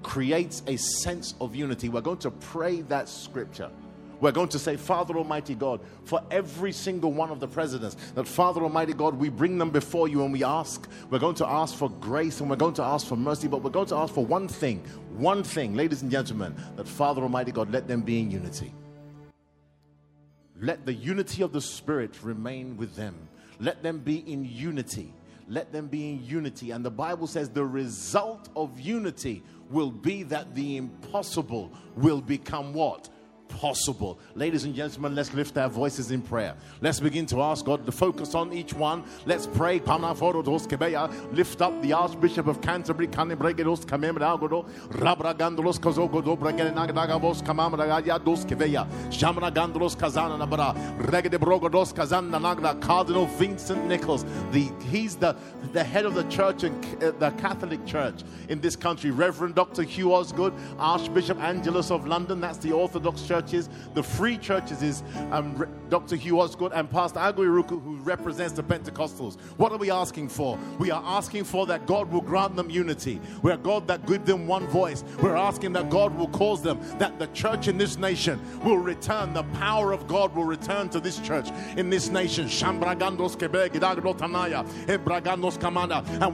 creates 0.03 0.63
a 0.67 0.77
sense 0.77 1.35
of 1.41 1.55
unity. 1.55 1.89
We're 1.89 2.01
going 2.01 2.19
to 2.19 2.33
pray 2.33 2.81
that 2.83 3.09
scripture. 3.09 3.71
We're 4.21 4.33
going 4.33 4.49
to 4.49 4.59
say, 4.59 4.77
Father 4.77 5.17
Almighty 5.17 5.55
God, 5.55 5.81
for 6.05 6.21
every 6.33 6.73
single 6.73 7.13
one 7.13 7.31
of 7.31 7.39
the 7.39 7.47
presidents, 7.47 7.97
that 8.15 8.27
Father 8.27 8.63
Almighty 8.63 8.93
God, 8.93 9.15
we 9.15 9.29
bring 9.29 9.57
them 9.57 9.71
before 9.71 10.09
you 10.09 10.25
and 10.25 10.33
we 10.33 10.43
ask. 10.43 10.89
We're 11.11 11.21
going 11.21 11.37
to 11.37 11.47
ask 11.47 11.77
for 11.77 11.91
grace 11.91 12.41
and 12.41 12.51
we're 12.51 12.57
going 12.57 12.75
to 12.75 12.83
ask 12.83 13.07
for 13.07 13.17
mercy, 13.17 13.47
but 13.47 13.63
we're 13.63 13.71
going 13.71 13.89
to 13.89 13.97
ask 13.97 14.13
for 14.13 14.25
one 14.27 14.49
thing, 14.49 14.85
one 15.17 15.45
thing, 15.45 15.75
ladies 15.75 16.03
and 16.03 16.11
gentlemen, 16.11 16.57
that 16.75 16.89
Father 16.89 17.23
Almighty 17.23 17.53
God, 17.53 17.71
let 17.71 17.87
them 17.87 18.01
be 18.01 18.19
in 18.19 18.33
unity. 18.33 18.73
Let 20.63 20.87
the 20.87 20.95
unity 20.95 21.43
of 21.43 21.53
the 21.53 21.61
Spirit 21.61 22.23
remain 22.23 22.79
with 22.79 22.97
them. 22.97 23.29
Let 23.61 23.83
them 23.83 23.99
be 23.99 24.19
in 24.19 24.47
unity 24.47 25.13
let 25.49 25.73
them 25.73 25.89
be 25.89 26.11
in 26.11 26.25
unity. 26.25 26.71
And 26.71 26.85
the 26.85 26.91
Bible 26.91 27.27
says 27.27 27.51
the 27.51 27.65
result 27.65 28.49
of 28.57 28.81
unity 28.81 29.43
will 29.71 29.91
be 29.91 30.23
that 30.25 30.55
the 30.55 30.77
impossible 30.79 31.73
will 31.97 32.21
become 32.21 32.73
what? 32.73 33.09
Possible. 33.59 34.19
Ladies 34.35 34.65
and 34.65 34.75
gentlemen, 34.75 35.15
let's 35.15 35.33
lift 35.35 35.57
our 35.57 35.69
voices 35.69 36.11
in 36.11 36.23
prayer. 36.23 36.55
Let's 36.81 37.01
begin 37.01 37.27
to 37.27 37.43
ask 37.43 37.65
God 37.65 37.87
to 37.87 37.93
focus 37.93 38.35
on 38.35 38.53
each 38.53 38.75
one. 38.75 39.05
Let's 39.27 39.47
pray. 39.47 39.79
Lift 39.79 41.63
up 41.63 41.83
the 41.83 41.93
Archbishop 41.93 42.47
of 42.47 42.61
Canterbury, 42.61 43.07
Cardinal 52.81 53.27
Vincent 53.27 53.87
Nichols. 53.87 54.25
The, 54.51 54.71
he's 54.91 55.17
the, 55.17 55.37
the 55.73 55.85
head 55.85 56.05
of 56.05 56.15
the 56.15 56.25
church 56.25 56.65
and 56.65 57.03
uh, 57.03 57.11
the 57.13 57.31
Catholic 57.33 57.85
Church 57.87 58.23
in 58.49 58.61
this 58.61 58.77
country. 58.77 59.11
Reverend 59.11 59.55
Dr. 59.55 59.83
Hugh 59.83 60.15
Osgood, 60.15 60.53
Archbishop 60.79 61.39
Angaelos 61.39 61.91
of 61.91 62.07
London, 62.07 62.41
that's 62.41 62.59
the 62.59 62.73
Orthodox 62.73 63.23
Church 63.23 63.42
churches. 63.43 63.69
The 63.95 64.03
free 64.03 64.39
churches 64.39 64.83
is 64.83 65.03
um, 65.31 65.67
Dr. 65.89 66.17
Hugh 66.17 66.41
Osgood 66.41 66.73
and 66.75 66.91
Pastor 66.91 67.19
Agu 67.19 67.39
Irukwu, 67.39 67.83
who 67.83 67.97
represents 67.97 68.53
the 68.53 68.63
Pentecostals. 68.63 69.39
What 69.57 69.73
are 69.73 69.79
we 69.79 69.91
asking 69.91 70.29
for? 70.29 70.59
We 70.79 70.91
are 70.91 71.03
asking 71.05 71.45
for 71.45 71.67
that 71.67 71.87
God 71.87 72.11
will 72.11 72.21
grant 72.21 72.57
them 72.57 72.71
unity. 72.71 73.21
We're 73.43 73.57
God 73.57 73.87
that 73.89 74.07
give 74.07 74.25
them 74.25 74.47
one 74.47 74.67
voice. 74.69 75.05
We're 75.21 75.37
asking 75.37 75.73
that 75.75 75.91
God 75.91 76.17
will 76.17 76.29
cause 76.29 76.63
them, 76.63 76.81
that 76.99 77.19
the 77.19 77.27
church 77.29 77.69
in 77.69 77.77
this 77.79 77.99
nation 77.99 78.41
will 78.63 78.79
return. 78.79 79.35
The 79.35 79.45
power 79.55 79.93
of 79.93 80.07
God 80.07 80.35
will 80.35 80.45
return 80.45 80.89
to 80.91 81.01
this 81.01 81.19
church 81.19 81.51
in 81.77 81.91
this 81.91 82.09
nation. 82.09 82.49
And 82.63 82.81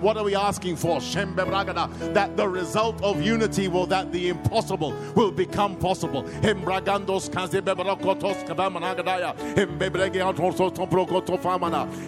what 0.02 0.16
are 0.16 0.24
we 0.24 0.34
asking 0.34 0.76
for? 0.76 1.00
That 1.00 2.32
the 2.36 2.48
result 2.48 3.02
of 3.02 3.22
unity 3.22 3.68
will, 3.68 3.86
that 3.86 4.12
the 4.12 4.28
impossible 4.28 4.94
will 5.14 5.32
become 5.32 5.76
possible. 5.76 6.24
Kabamanagadaya, 8.46 9.34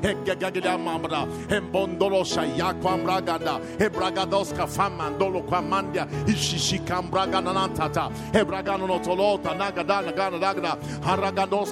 egagagidamamra, 0.03 1.27
embondolo 1.49 2.25
shayakwambragada, 2.25 3.61
ebragados 3.79 4.53
kafamandolo 4.53 5.43
kwamandia, 5.47 6.07
ishishikambraganantata, 6.27 8.11
ebraganolotolota, 8.33 9.55
nagadana, 9.57 10.13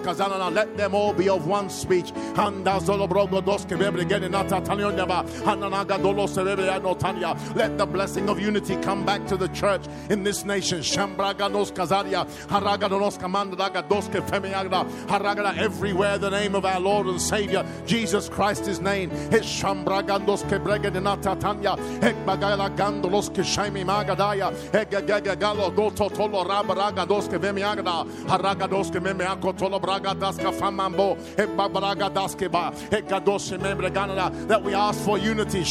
kazanana. 0.01 0.51
Let 0.53 0.77
them 0.77 0.95
all 0.95 1.13
be 1.13 1.29
of 1.29 1.47
one 1.47 1.71
speech. 1.71 2.13
Hananagadolos 5.45 6.33
sebebeanotanya. 6.35 7.37
Let 7.57 7.79
the 7.79 7.87
blessing 7.87 8.29
of 8.29 8.41
unity 8.41 8.77
come 8.77 9.05
back 9.05 9.27
to 9.27 9.37
the 9.37 9.49
church 9.49 9.83
in 10.11 10.23
this 10.25 10.45
nation. 10.45 10.81
Shambraganos 10.81 11.73
kazaria. 11.73 12.27
Everywhere 15.59 16.19
the 16.19 16.31
name 16.31 16.55
of 16.55 16.65
our 16.65 16.81
Lord 16.81 17.07
and 17.07 17.21
Savior 17.21 17.65
Jesus 17.87 18.29
Christ 18.29 18.69
is 18.69 18.81
named. 18.81 19.13
It's 19.33 19.47
shambragandos 19.47 20.43
kebregenata 20.45 21.39
tanya, 21.41 21.77
ekbagala 22.01 22.71
gandolos 22.77 23.31
keshaimi 23.31 23.85
magadaya, 23.85 24.53
egagagalo 24.73 25.71
doto 25.75 26.09
tolo 26.09 26.45
rabaragados 26.45 27.29
kevemiagada, 27.29 28.07
haragados 28.27 28.91
kememeako 28.91 29.53
tolo 29.57 29.79
bragadas 29.81 30.39
kafamambo, 30.39 31.17
ekbabragadas 31.37 32.35
keba, 32.37 32.73
ekgados 32.91 33.51
membreganada. 33.59 34.31
That 34.49 34.63
we 34.63 34.75
ask 34.75 35.01
for 35.05 35.19
unity. 35.19 35.63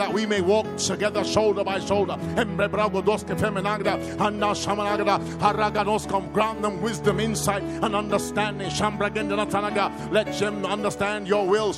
That 0.00 0.10
we 0.12 0.26
may 0.26 0.40
walk 0.40 0.76
together 0.76 1.24
shoulder 1.24 1.64
by 1.64 1.80
shoulder. 1.80 2.16
Grant 6.32 6.62
them 6.62 6.80
wisdom, 6.80 7.20
insight, 7.20 7.62
and 7.62 7.94
understanding. 7.94 8.70
Let 10.10 10.32
them 10.38 10.66
understand 10.66 11.28
your 11.28 11.46
will. 11.46 11.72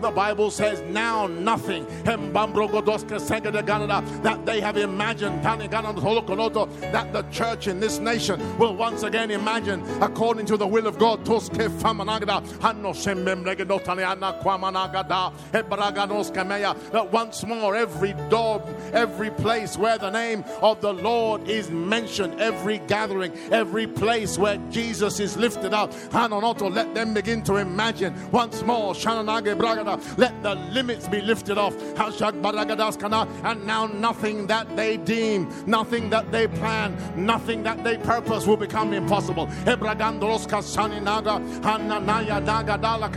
The 0.00 0.10
Bible 0.14 0.50
says, 0.50 0.82
now 0.90 1.26
nothing 1.26 1.86
that 2.04 2.18
they 4.44 4.60
have 4.60 4.76
imagined 4.76 5.42
that 5.42 7.12
the 7.12 7.22
church 7.30 7.68
in 7.68 7.80
this 7.80 7.98
nation 7.98 8.40
will 8.58 8.76
once 8.76 9.02
again 9.02 9.30
imagine 9.30 9.82
according 10.00 10.46
to 10.46 10.56
the 10.56 10.66
will 10.66 10.86
of 10.86 10.98
God. 10.98 11.24
That 16.92 17.12
once 17.12 17.33
more 17.42 17.74
every 17.74 18.12
door, 18.28 18.62
every 18.92 19.30
place 19.30 19.76
where 19.76 19.98
the 19.98 20.10
name 20.10 20.44
of 20.62 20.80
the 20.80 20.92
Lord 20.92 21.48
is 21.48 21.70
mentioned, 21.70 22.40
every 22.40 22.78
gathering, 22.86 23.32
every 23.50 23.86
place 23.86 24.38
where 24.38 24.58
Jesus 24.70 25.18
is 25.18 25.36
lifted 25.36 25.74
up, 25.74 25.92
hanonoto, 26.10 26.72
let 26.72 26.94
them 26.94 27.14
begin 27.14 27.42
to 27.42 27.56
imagine 27.56 28.14
once 28.30 28.62
more. 28.62 28.94
Shananage 28.94 29.58
bragada, 29.58 29.98
let 30.16 30.40
the 30.42 30.54
limits 30.72 31.08
be 31.08 31.20
lifted 31.20 31.58
off. 31.58 31.74
And 33.44 33.66
now 33.66 33.86
nothing 33.86 34.46
that 34.46 34.76
they 34.76 34.96
deem, 34.98 35.52
nothing 35.66 36.10
that 36.10 36.30
they 36.30 36.46
plan, 36.46 36.96
nothing 37.16 37.64
that 37.64 37.82
they 37.82 37.96
purpose 37.96 38.46
will 38.46 38.56
become 38.56 38.92
impossible. 38.92 39.46
Hananaya 39.46 40.84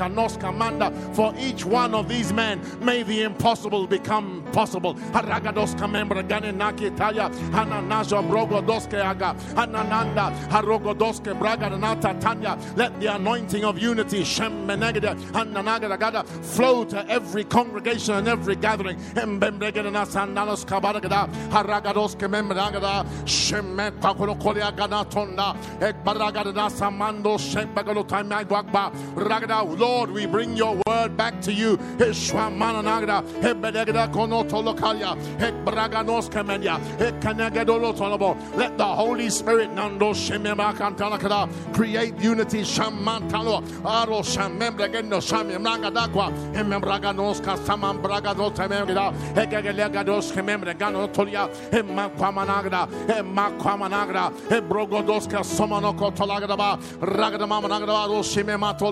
noska. 0.09 1.15
For 1.15 1.33
each 1.37 1.65
one 1.65 1.93
of 1.93 2.07
these 2.07 2.33
men, 2.33 2.61
may 2.79 3.03
the 3.03 3.23
impossible 3.23 3.85
become 3.85 4.06
possible. 4.07 4.93
Haragadoska 5.13 5.87
membra 5.87 6.23
ganinaki 6.23 6.95
taya, 6.95 7.29
hananaja 7.51 8.21
brogodoske 8.27 8.99
aga, 9.03 9.35
hanananda, 9.55 10.31
harogodoske 10.49 11.37
braganata 11.37 12.19
tanya. 12.19 12.57
Let 12.75 12.99
the 12.99 13.07
anointing 13.15 13.63
of 13.65 13.77
unity, 13.77 14.23
shem 14.23 14.67
shemmenegada, 14.67 15.15
hananagadagada, 15.31 16.25
flow 16.43 16.85
to 16.85 17.09
every 17.09 17.43
congregation 17.43 18.15
and 18.15 18.27
every 18.27 18.55
gathering. 18.55 18.97
Embembregana 19.15 20.05
sandalos 20.05 20.65
kabaragada, 20.65 21.29
haragadoske 21.49 22.27
membragada, 22.27 23.05
shemmet 23.25 23.99
pakolokolia 23.99 24.71
ganatonda, 24.75 25.55
ekbaragada 25.79 26.69
samando 26.69 27.37
shembagalo 27.37 28.07
taimagwagba, 28.07 28.91
ragada. 29.15 29.57
Lord, 29.77 30.11
we 30.11 30.25
bring 30.25 30.55
your 30.55 30.79
word 30.87 31.17
back 31.17 31.41
to 31.41 31.51
you. 31.51 31.77
Ishwamananagada, 31.97 33.23
hebedegada 33.41 33.96
konotolokalia, 34.05 35.17
ekbraganos 35.39 36.29
kamenya, 36.29 36.77
ekanagedolotolobo. 36.99 38.37
Let 38.55 38.77
the 38.77 38.85
Holy 38.85 39.29
Spirit 39.29 39.73
nando 39.73 40.13
shememakantalakada 40.13 41.49
create 41.73 42.19
unity. 42.19 42.61
Shamantalo, 42.61 43.63
aro 43.83 44.21
shamembregeno 44.21 45.19
shamemragadakwa, 45.19 46.31
emembraganos 46.53 47.41
kasamambragado 47.41 48.53
temegida, 48.53 49.13
egegelegados 49.35 50.31
kemembregano 50.31 51.07
tolia, 51.13 51.49
emakwamanagada, 51.71 52.87
emakwamanagada, 53.07 54.31
ebrogodoska 54.49 55.43
somanoko 55.43 56.11
tolagadaba, 56.11 56.77
ragadamamanagada, 56.99 58.07
roshimemato 58.07 58.91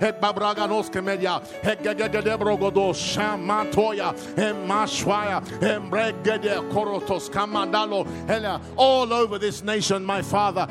ebabraganos 0.00 0.90
kemedia, 0.90 1.40
egegedebrogodo 1.62 2.92
shamatoya, 2.94 4.14
emashwaya, 4.36 5.42
embregede 5.60 6.70
korotos 6.70 7.28
kamandalo, 7.30 8.06
hela, 8.26 8.60
all 8.76 9.12
over 9.12 9.38
this 9.38 9.62
nation, 9.62 10.04
my 10.04 10.22
father, 10.22 10.66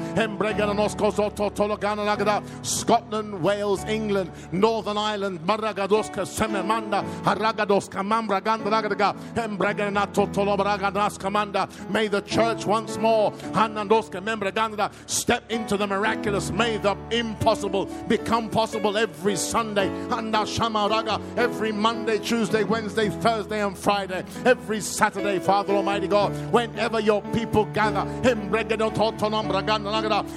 Scotland, 2.61 3.41
Wales, 3.41 3.83
England, 3.85 4.31
Northern 4.51 4.97
Ireland, 4.97 5.39
Maragadoska, 5.41 6.25
Sememanda, 6.25 7.03
Haragadoska, 7.23 8.01
Mambragandagaga, 8.01 9.15
Embreganato 9.35 10.27
Tolobragadas 10.33 11.89
May 11.89 12.07
the 12.07 12.21
church 12.21 12.65
once 12.65 12.97
more, 12.97 13.31
Hanandoska, 13.53 14.21
Membraganda, 14.23 14.91
step 15.05 15.49
into 15.51 15.77
the 15.77 15.87
miraculous. 15.87 16.51
May 16.51 16.77
the 16.77 16.95
impossible 17.11 17.85
become 18.07 18.49
possible 18.49 18.97
every 18.97 19.35
Sunday. 19.35 19.87
Handa 20.09 20.45
Shamaraga, 20.45 21.21
every 21.37 21.71
Monday, 21.71 22.19
Tuesday, 22.19 22.63
Wednesday, 22.63 23.09
Thursday, 23.43 23.61
and 23.61 23.77
Friday. 23.77 24.23
Every 24.45 24.79
Saturday, 24.79 25.39
Father 25.39 25.73
Almighty 25.73 26.07
God, 26.07 26.31
whenever 26.51 27.01
your 27.01 27.21
people 27.33 27.65
gather, 27.65 28.05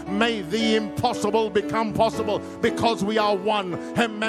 may 0.08 0.42
the 0.42 0.76
impossible 0.76 1.50
become 1.50 1.92
possible 1.92 2.40
because 2.60 3.04
we 3.04 3.18
are 3.18 3.36
one. 3.36 3.74
In 3.96 4.20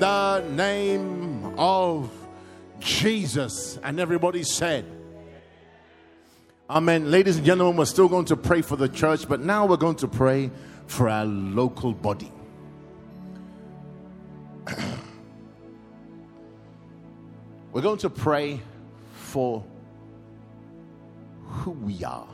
the 0.00 0.44
name 0.50 1.54
of 1.58 2.10
Jesus. 2.78 3.78
And 3.82 3.98
everybody 3.98 4.42
said, 4.44 4.97
Amen. 6.70 7.10
Ladies 7.10 7.38
and 7.38 7.46
gentlemen, 7.46 7.78
we're 7.78 7.86
still 7.86 8.08
going 8.08 8.26
to 8.26 8.36
pray 8.36 8.60
for 8.60 8.76
the 8.76 8.90
church, 8.90 9.26
but 9.26 9.40
now 9.40 9.64
we're 9.64 9.78
going 9.78 9.96
to 9.96 10.06
pray 10.06 10.50
for 10.86 11.08
our 11.08 11.24
local 11.24 11.94
body. 11.94 12.30
we're 17.72 17.80
going 17.80 17.96
to 17.96 18.10
pray 18.10 18.60
for 19.14 19.64
who 21.46 21.70
we 21.70 22.04
are. 22.04 22.28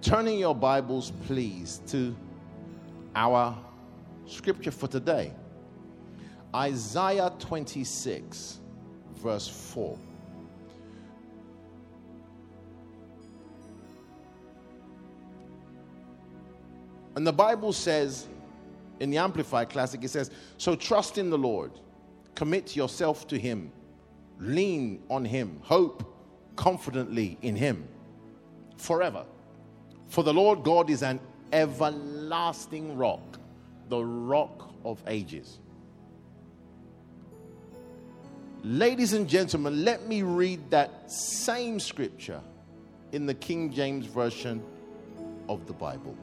Turning 0.00 0.38
your 0.38 0.54
Bibles, 0.54 1.12
please, 1.26 1.82
to 1.88 2.16
our 3.14 3.54
scripture 4.24 4.70
for 4.70 4.88
today 4.88 5.34
Isaiah 6.54 7.30
26, 7.38 8.60
verse 9.16 9.48
4. 9.48 9.98
And 17.16 17.26
the 17.26 17.32
Bible 17.32 17.72
says, 17.72 18.26
in 19.00 19.10
the 19.10 19.18
Amplified 19.18 19.70
Classic, 19.70 20.02
it 20.02 20.08
says, 20.08 20.30
So 20.58 20.74
trust 20.74 21.18
in 21.18 21.30
the 21.30 21.38
Lord, 21.38 21.72
commit 22.34 22.74
yourself 22.76 23.26
to 23.28 23.38
Him, 23.38 23.70
lean 24.38 25.02
on 25.10 25.24
Him, 25.24 25.60
hope 25.62 26.12
confidently 26.56 27.38
in 27.42 27.56
Him 27.56 27.86
forever. 28.76 29.24
For 30.08 30.22
the 30.22 30.34
Lord 30.34 30.62
God 30.62 30.90
is 30.90 31.02
an 31.02 31.20
everlasting 31.52 32.96
rock, 32.96 33.38
the 33.88 34.04
rock 34.04 34.72
of 34.84 35.02
ages. 35.06 35.58
Ladies 38.62 39.12
and 39.12 39.28
gentlemen, 39.28 39.84
let 39.84 40.06
me 40.06 40.22
read 40.22 40.70
that 40.70 41.10
same 41.10 41.78
scripture 41.78 42.40
in 43.12 43.26
the 43.26 43.34
King 43.34 43.70
James 43.70 44.06
Version 44.06 44.62
of 45.48 45.66
the 45.66 45.72
Bible. 45.72 46.16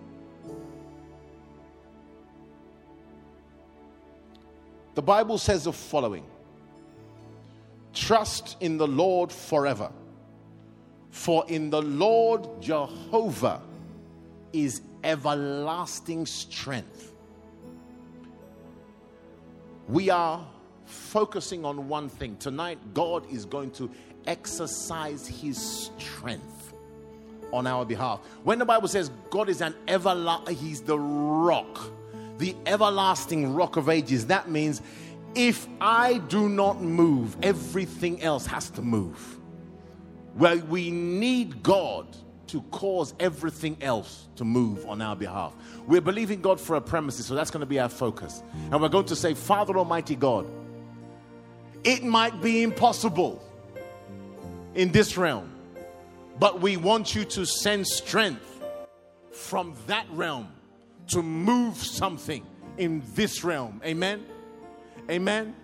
The 4.95 5.01
Bible 5.01 5.37
says 5.37 5.65
the 5.65 5.73
following 5.73 6.25
Trust 7.93 8.57
in 8.59 8.77
the 8.77 8.87
Lord 8.87 9.31
forever, 9.31 9.91
for 11.09 11.45
in 11.47 11.69
the 11.69 11.81
Lord 11.81 12.61
Jehovah 12.61 13.61
is 14.53 14.81
everlasting 15.03 16.25
strength. 16.25 17.13
We 19.87 20.09
are 20.09 20.45
focusing 20.85 21.65
on 21.65 21.87
one 21.87 22.07
thing. 22.07 22.37
Tonight, 22.37 22.79
God 22.93 23.29
is 23.31 23.45
going 23.45 23.71
to 23.71 23.89
exercise 24.27 25.27
his 25.27 25.57
strength 25.57 26.73
on 27.51 27.67
our 27.67 27.85
behalf. 27.85 28.19
When 28.43 28.59
the 28.59 28.65
Bible 28.65 28.87
says 28.87 29.11
God 29.29 29.49
is 29.49 29.61
an 29.61 29.75
everlasting, 29.87 30.55
he's 30.55 30.81
the 30.81 30.97
rock, 30.97 31.79
the 32.41 32.55
everlasting 32.65 33.53
rock 33.53 33.77
of 33.77 33.87
ages, 33.87 34.25
that 34.25 34.49
means 34.49 34.81
if 35.35 35.67
I 35.79 36.17
do 36.17 36.49
not 36.49 36.81
move, 36.81 37.37
everything 37.41 38.21
else 38.21 38.45
has 38.47 38.69
to 38.71 38.81
move. 38.81 39.39
Well, 40.35 40.57
we 40.57 40.91
need 40.91 41.61
God 41.61 42.07
to 42.47 42.61
cause 42.63 43.13
everything 43.19 43.77
else 43.79 44.27
to 44.37 44.43
move 44.43 44.85
on 44.87 45.01
our 45.01 45.15
behalf. 45.15 45.53
We're 45.87 46.01
believing 46.01 46.41
God 46.41 46.59
for 46.59 46.75
a 46.75 46.81
premises, 46.81 47.27
so 47.27 47.35
that's 47.35 47.51
going 47.51 47.61
to 47.61 47.67
be 47.67 47.79
our 47.79 47.89
focus. 47.89 48.41
And 48.71 48.81
we're 48.81 48.89
going 48.89 49.05
to 49.05 49.15
say, 49.15 49.35
Father 49.35 49.77
Almighty 49.77 50.15
God, 50.15 50.45
it 51.83 52.03
might 52.03 52.41
be 52.41 52.63
impossible 52.63 53.41
in 54.73 54.91
this 54.91 55.15
realm, 55.15 55.49
but 56.39 56.59
we 56.59 56.75
want 56.75 57.13
you 57.13 57.23
to 57.23 57.45
send 57.45 57.87
strength 57.87 58.63
from 59.31 59.75
that 59.87 60.07
realm 60.11 60.51
to 61.11 61.21
move 61.21 61.77
something 61.77 62.45
in 62.77 63.03
this 63.13 63.43
realm. 63.43 63.81
Amen. 63.85 64.25
Amen. 65.09 65.55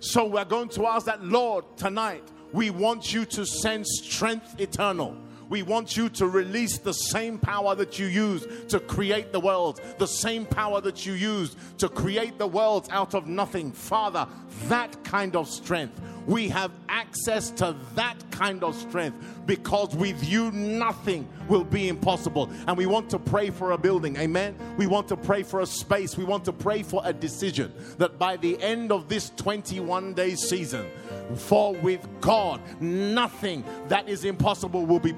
So 0.00 0.26
we're 0.26 0.44
going 0.44 0.68
to 0.70 0.86
ask 0.86 1.06
that, 1.06 1.24
Lord, 1.24 1.64
tonight, 1.76 2.22
we 2.52 2.70
want 2.70 3.12
you 3.12 3.24
to 3.26 3.46
send 3.46 3.86
strength 3.86 4.60
eternal. 4.60 5.16
We 5.48 5.62
want 5.62 5.96
you 5.96 6.08
to 6.10 6.26
release 6.26 6.78
the 6.78 6.92
same 6.92 7.38
power 7.38 7.74
that 7.76 7.98
you 7.98 8.06
used 8.06 8.68
to 8.70 8.80
create 8.80 9.32
the 9.32 9.38
world, 9.38 9.80
the 9.98 10.06
same 10.06 10.44
power 10.44 10.80
that 10.80 11.06
you 11.06 11.12
used 11.12 11.56
to 11.78 11.88
create 11.88 12.36
the 12.38 12.48
world 12.48 12.88
out 12.90 13.14
of 13.14 13.28
nothing. 13.28 13.70
Father, 13.70 14.26
that 14.64 15.04
kind 15.04 15.36
of 15.36 15.48
strength. 15.48 16.00
We 16.26 16.48
have 16.48 16.72
access 16.88 17.50
to 17.52 17.76
that 17.94 18.16
kind 18.32 18.64
of 18.64 18.74
strength 18.74 19.16
because 19.46 19.94
with 19.94 20.22
you 20.28 20.50
nothing 20.50 21.26
will 21.48 21.64
be 21.64 21.88
impossible. 21.88 22.50
And 22.66 22.76
we 22.76 22.86
want 22.86 23.08
to 23.10 23.18
pray 23.18 23.50
for 23.50 23.72
a 23.72 23.78
building. 23.78 24.16
Amen. 24.16 24.56
We 24.76 24.86
want 24.86 25.08
to 25.08 25.16
pray 25.16 25.42
for 25.42 25.60
a 25.60 25.66
space. 25.66 26.16
We 26.16 26.24
want 26.24 26.44
to 26.46 26.52
pray 26.52 26.82
for 26.82 27.00
a 27.04 27.12
decision 27.12 27.72
that 27.98 28.18
by 28.18 28.36
the 28.36 28.60
end 28.62 28.92
of 28.92 29.08
this 29.08 29.30
21 29.36 30.14
day 30.14 30.34
season, 30.34 30.90
for 31.36 31.74
with 31.74 32.06
God, 32.20 32.60
nothing 32.80 33.64
that 33.88 34.08
is 34.08 34.24
impossible 34.24 34.84
will 34.84 35.00
be 35.00 35.14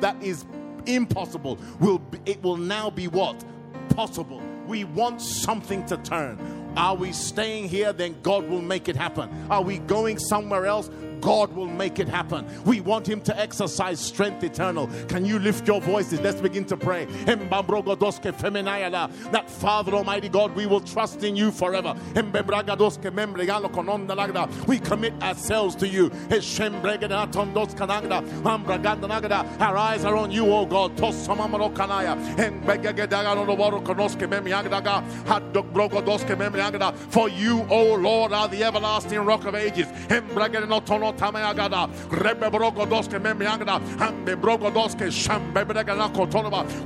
that 0.00 0.22
is 0.22 0.44
impossible 0.84 1.58
will 1.80 1.98
be, 1.98 2.18
it 2.26 2.42
will 2.42 2.56
now 2.56 2.90
be 2.90 3.08
what 3.08 3.42
possible 3.90 4.42
we 4.66 4.84
want 4.84 5.22
something 5.22 5.84
to 5.86 5.96
turn 5.98 6.36
are 6.76 6.94
we 6.94 7.12
staying 7.12 7.68
here 7.68 7.92
then 7.92 8.16
god 8.22 8.48
will 8.48 8.62
make 8.62 8.88
it 8.88 8.96
happen 8.96 9.28
are 9.50 9.62
we 9.62 9.78
going 9.78 10.18
somewhere 10.18 10.66
else 10.66 10.90
God 11.20 11.54
will 11.54 11.66
make 11.66 11.98
it 11.98 12.08
happen. 12.08 12.46
We 12.64 12.80
want 12.80 13.08
Him 13.08 13.20
to 13.22 13.38
exercise 13.38 14.00
strength 14.00 14.44
eternal. 14.44 14.88
Can 15.08 15.24
you 15.24 15.38
lift 15.38 15.66
your 15.66 15.80
voices? 15.80 16.20
Let's 16.20 16.40
begin 16.40 16.64
to 16.66 16.76
pray. 16.76 17.06
That 17.26 19.44
Father 19.48 19.94
Almighty 19.94 20.28
God, 20.28 20.54
we 20.54 20.66
will 20.66 20.80
trust 20.80 21.24
in 21.24 21.36
you 21.36 21.50
forever. 21.50 21.94
We 24.66 24.78
commit 24.78 25.14
ourselves 25.22 25.74
to 25.76 25.88
you. 25.88 26.10
Our 29.60 29.76
eyes 29.76 30.04
are 30.04 30.16
on 30.16 30.30
you, 30.30 30.46
oh 30.46 30.66
God. 30.66 30.96
For 37.10 37.28
you, 37.28 37.66
O 37.70 37.94
Lord, 37.94 38.32
are 38.32 38.48
the 38.48 38.64
everlasting 38.64 39.20
rock 39.20 39.44
of 39.44 39.54
ages. 39.54 39.86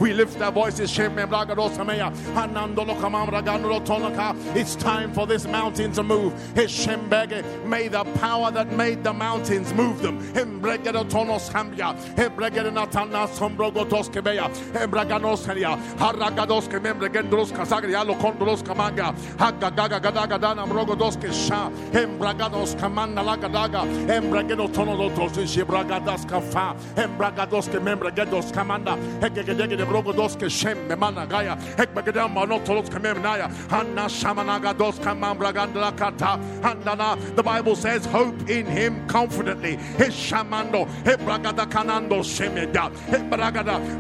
We 0.01 0.13
lift 0.13 0.41
our 0.41 0.53
voices 0.53 0.91
it's 4.57 4.77
time 4.77 5.13
for 5.13 5.27
this 5.27 5.47
mountain 5.47 5.93
to 5.93 6.03
move. 6.03 6.35
May 7.65 7.89
the 7.89 8.05
power 8.19 8.51
that 8.51 8.73
made 8.73 9.05
the 9.05 9.13
mountains 9.13 9.73
move 9.73 10.03
them 10.03 10.19
lo 19.77 20.85
gaga 20.85 21.33
sha 21.33 21.71
hembraga 21.93 22.51
dos 22.51 22.75
kamanda 22.75 23.23
la 23.25 23.37
gadaga 23.37 23.85
tono 24.73 24.97
do 24.97 25.11
tosi 25.15 25.47
shibragadas 25.47 26.25
kafa 26.27 26.77
embragados 26.97 27.69
de 27.71 27.81
shem 30.51 30.89
gaya 31.29 31.57
ke 32.91 33.01
memnaya 33.01 33.51
hanna 33.71 34.09
shamanaga 34.09 34.77
dos 34.77 34.99
kamambraganda 34.99 35.97
kata 35.97 36.39
the 37.37 37.43
bible 37.43 37.77
says 37.77 38.05
hope 38.07 38.49
in 38.49 38.67
him 38.67 39.07
confidently. 39.07 39.77
His 39.97 40.15
shamando 40.15 40.87
hebragada 41.05 41.71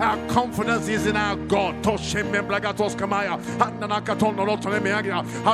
our 0.00 0.28
confidence 0.28 0.88
is 0.88 1.06
in 1.06 1.16
our 1.16 1.36
god. 1.36 1.82
Kamana 1.82 3.40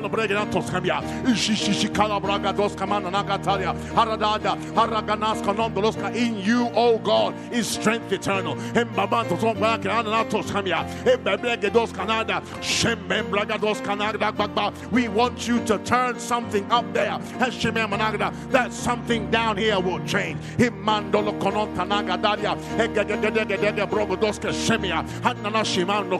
tono 0.00 0.08
bregeda 0.08 0.46
toskamya 0.46 1.02
ishishi 1.28 1.88
kala 1.92 2.20
braga 2.20 2.52
dos 2.56 2.74
kamana 2.74 3.10
haradada 3.10 4.56
haraganas 4.74 5.42
kanondoloska 5.42 6.14
in 6.14 6.36
you 6.38 6.70
oh 6.74 6.98
God 6.98 7.34
is 7.52 7.68
strength 7.68 8.12
eternal. 8.12 8.54
Embabanto 8.74 9.38
son 9.40 9.58
back 9.60 9.82
ananatos 9.82 10.50
kamya 10.50 10.86
ebebregedos 11.04 11.92
kanada 11.92 12.42
shembembragados 12.60 13.82
kanada 13.82 14.32
bagba 14.32 14.72
we 14.90 15.08
want 15.08 15.46
you 15.46 15.62
to 15.64 15.78
turn 15.78 16.18
something 16.18 16.64
up 16.70 16.90
there. 16.94 17.18
Heshememanaga 17.38 18.32
that 18.50 18.72
something 18.72 19.30
down 19.30 19.56
here 19.56 19.78
will 19.78 20.00
change. 20.06 20.40
Himandolo 20.56 21.38
kononta 21.38 21.84
nagadaria 21.84 22.56
egegegegege 22.78 23.86
brogodoske 23.86 24.52
shemia. 24.52 25.04
Hanana 25.22 25.62
shimano 25.64 26.18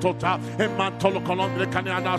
tota. 0.00 0.38
Emantolo 0.58 1.20
konondre 1.24 1.66
kanyana 1.72 2.18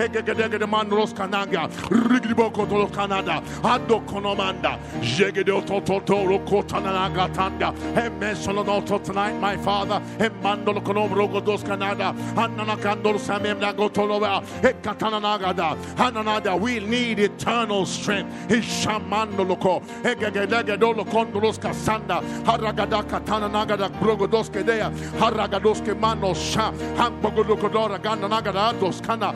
e 0.00 0.66
manros 0.66 1.12
kananga 1.12 1.68
rigiboko 1.90 2.66
tolo 2.66 2.86
kanada 2.88 3.42
ado 3.62 4.00
konomanda 4.00 4.78
jegede 5.00 5.52
ototo 5.52 6.24
roko 6.26 6.62
tanda 6.66 7.74
e 7.96 8.10
tonight 9.04 9.34
my 9.40 9.56
father 9.58 10.00
we 16.56 16.80
need 16.80 17.18
eternal 17.18 17.86
strength. 17.86 18.50
E 18.50 18.60
shamando 18.60 19.44
loko 19.44 19.82
e 20.04 20.14
gegegege 20.14 20.78
dolo 20.78 21.04
kondolos 21.04 21.58
kasanda 21.58 22.22
haragada 22.44 23.02
katananaga 23.02 23.88
brogodos 24.00 24.50
kedea 24.50 24.90
haragados 25.18 25.80
ke 25.84 25.94
mano 25.94 26.34
sha 26.34 26.72
hambogodokodora 26.96 27.98
ganda 28.02 28.28
nagada 28.28 28.72
dos 28.78 29.00
kana 29.00 29.32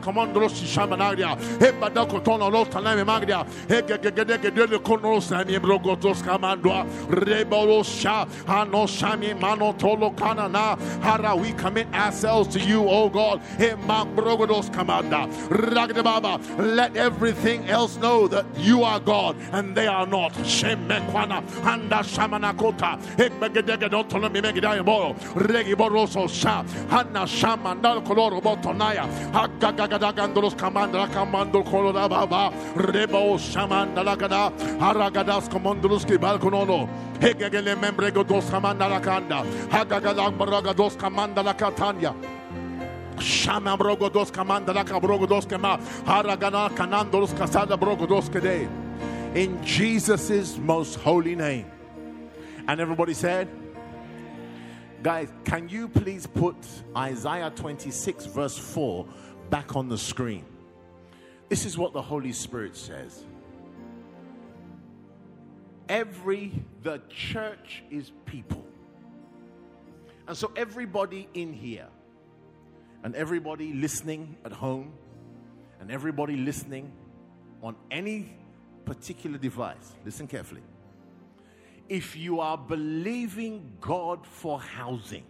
komandolos 0.00 0.52
shamanaria 0.66 1.36
e 1.60 1.72
badako 1.72 2.20
tono 2.20 2.48
lo 2.50 2.64
taname 2.64 3.04
magria 3.04 3.46
e 3.68 3.82
gegegege 3.82 4.50
dele 4.54 4.78
konos 4.78 5.32
ami 5.32 5.58
brogodos 5.58 6.22
kamandwa 6.22 6.86
rebolo 7.10 7.82
sha 7.82 8.26
ano 8.46 8.86
shami 8.86 9.34
mano 9.40 9.72
tolo 9.72 10.10
kana 10.16 10.48
na 10.48 10.76
hara 11.02 11.34
we 11.34 11.52
commit 11.52 11.86
ourselves 11.94 12.48
to 12.48 12.60
you 12.60 12.88
oh 12.88 13.08
God 13.08 13.40
e 13.58 13.74
ragde 15.50 16.02
let 16.58 16.96
everything 16.96 17.68
else 17.68 17.96
know 17.96 18.28
that 18.28 18.46
you 18.58 18.82
are 18.82 19.00
God 19.00 19.36
and 19.52 19.74
they 19.76 19.86
are 19.86 20.06
not 20.06 20.32
shemekwana 20.32 21.42
anda 21.64 22.02
shamanakota 22.02 22.98
e 23.18 23.28
begedege 23.28 23.88
dotono 23.88 24.28
megidai 24.28 24.84
boro 24.84 25.14
regi 25.34 25.74
boroso 25.74 26.28
sha 26.28 26.64
koloro 28.06 28.40
botonaya 28.40 29.06
hagagagadagandolos 29.32 29.55
kamanda 29.58 31.06
kamando 31.08 31.64
kolora 31.64 32.08
baba 32.08 32.50
rebo 32.74 33.38
shamanda 33.38 34.02
lagada 34.04 34.52
haragadas 34.78 35.48
komondolus 35.48 36.04
ki 36.06 36.18
balkonono 36.18 36.88
hegegele 37.18 37.74
membrego 37.76 38.26
dos 38.26 38.44
kamanda 38.50 38.88
lakanda 38.88 39.44
hagagadag 39.70 40.36
baraga 40.36 40.74
dos 40.74 40.96
kamanda 40.96 41.42
lakatanya 41.42 42.14
Shama 43.18 43.78
brogo 43.78 44.12
dos 44.12 44.30
kamanda 44.30 44.74
laka 44.74 45.00
brogo 45.00 45.26
dos 45.26 45.46
kema 45.46 45.78
haragana 46.04 46.68
kanandolos 46.70 47.32
kasada 47.32 47.76
brogo 47.78 48.06
dos 48.06 48.28
kede 48.28 48.68
in 49.36 49.62
Jesus' 49.62 50.56
most 50.56 50.94
holy 50.96 51.34
name. 51.34 51.66
And 52.68 52.80
everybody 52.80 53.12
said, 53.12 53.48
Guys, 55.02 55.28
can 55.44 55.68
you 55.68 55.88
please 55.88 56.26
put 56.26 56.56
Isaiah 56.96 57.52
26, 57.54 58.26
verse 58.26 58.58
4 58.58 59.06
back 59.50 59.76
on 59.76 59.88
the 59.88 59.98
screen? 59.98 60.44
This 61.48 61.64
is 61.64 61.78
what 61.78 61.92
the 61.92 62.02
Holy 62.02 62.32
Spirit 62.32 62.76
says. 62.76 63.24
Every, 65.88 66.52
the 66.82 67.00
church 67.08 67.84
is 67.90 68.10
people. 68.24 68.64
And 70.26 70.36
so, 70.36 70.50
everybody 70.56 71.28
in 71.34 71.52
here, 71.52 71.86
and 73.04 73.14
everybody 73.14 73.72
listening 73.72 74.36
at 74.44 74.52
home, 74.52 74.92
and 75.80 75.90
everybody 75.90 76.36
listening 76.36 76.90
on 77.62 77.76
any 77.90 78.34
particular 78.84 79.38
device, 79.38 79.94
listen 80.04 80.26
carefully. 80.26 80.62
If 81.88 82.16
you 82.16 82.40
are 82.40 82.58
believing 82.58 83.76
God 83.80 84.26
for 84.26 84.60
housing, 84.60 85.24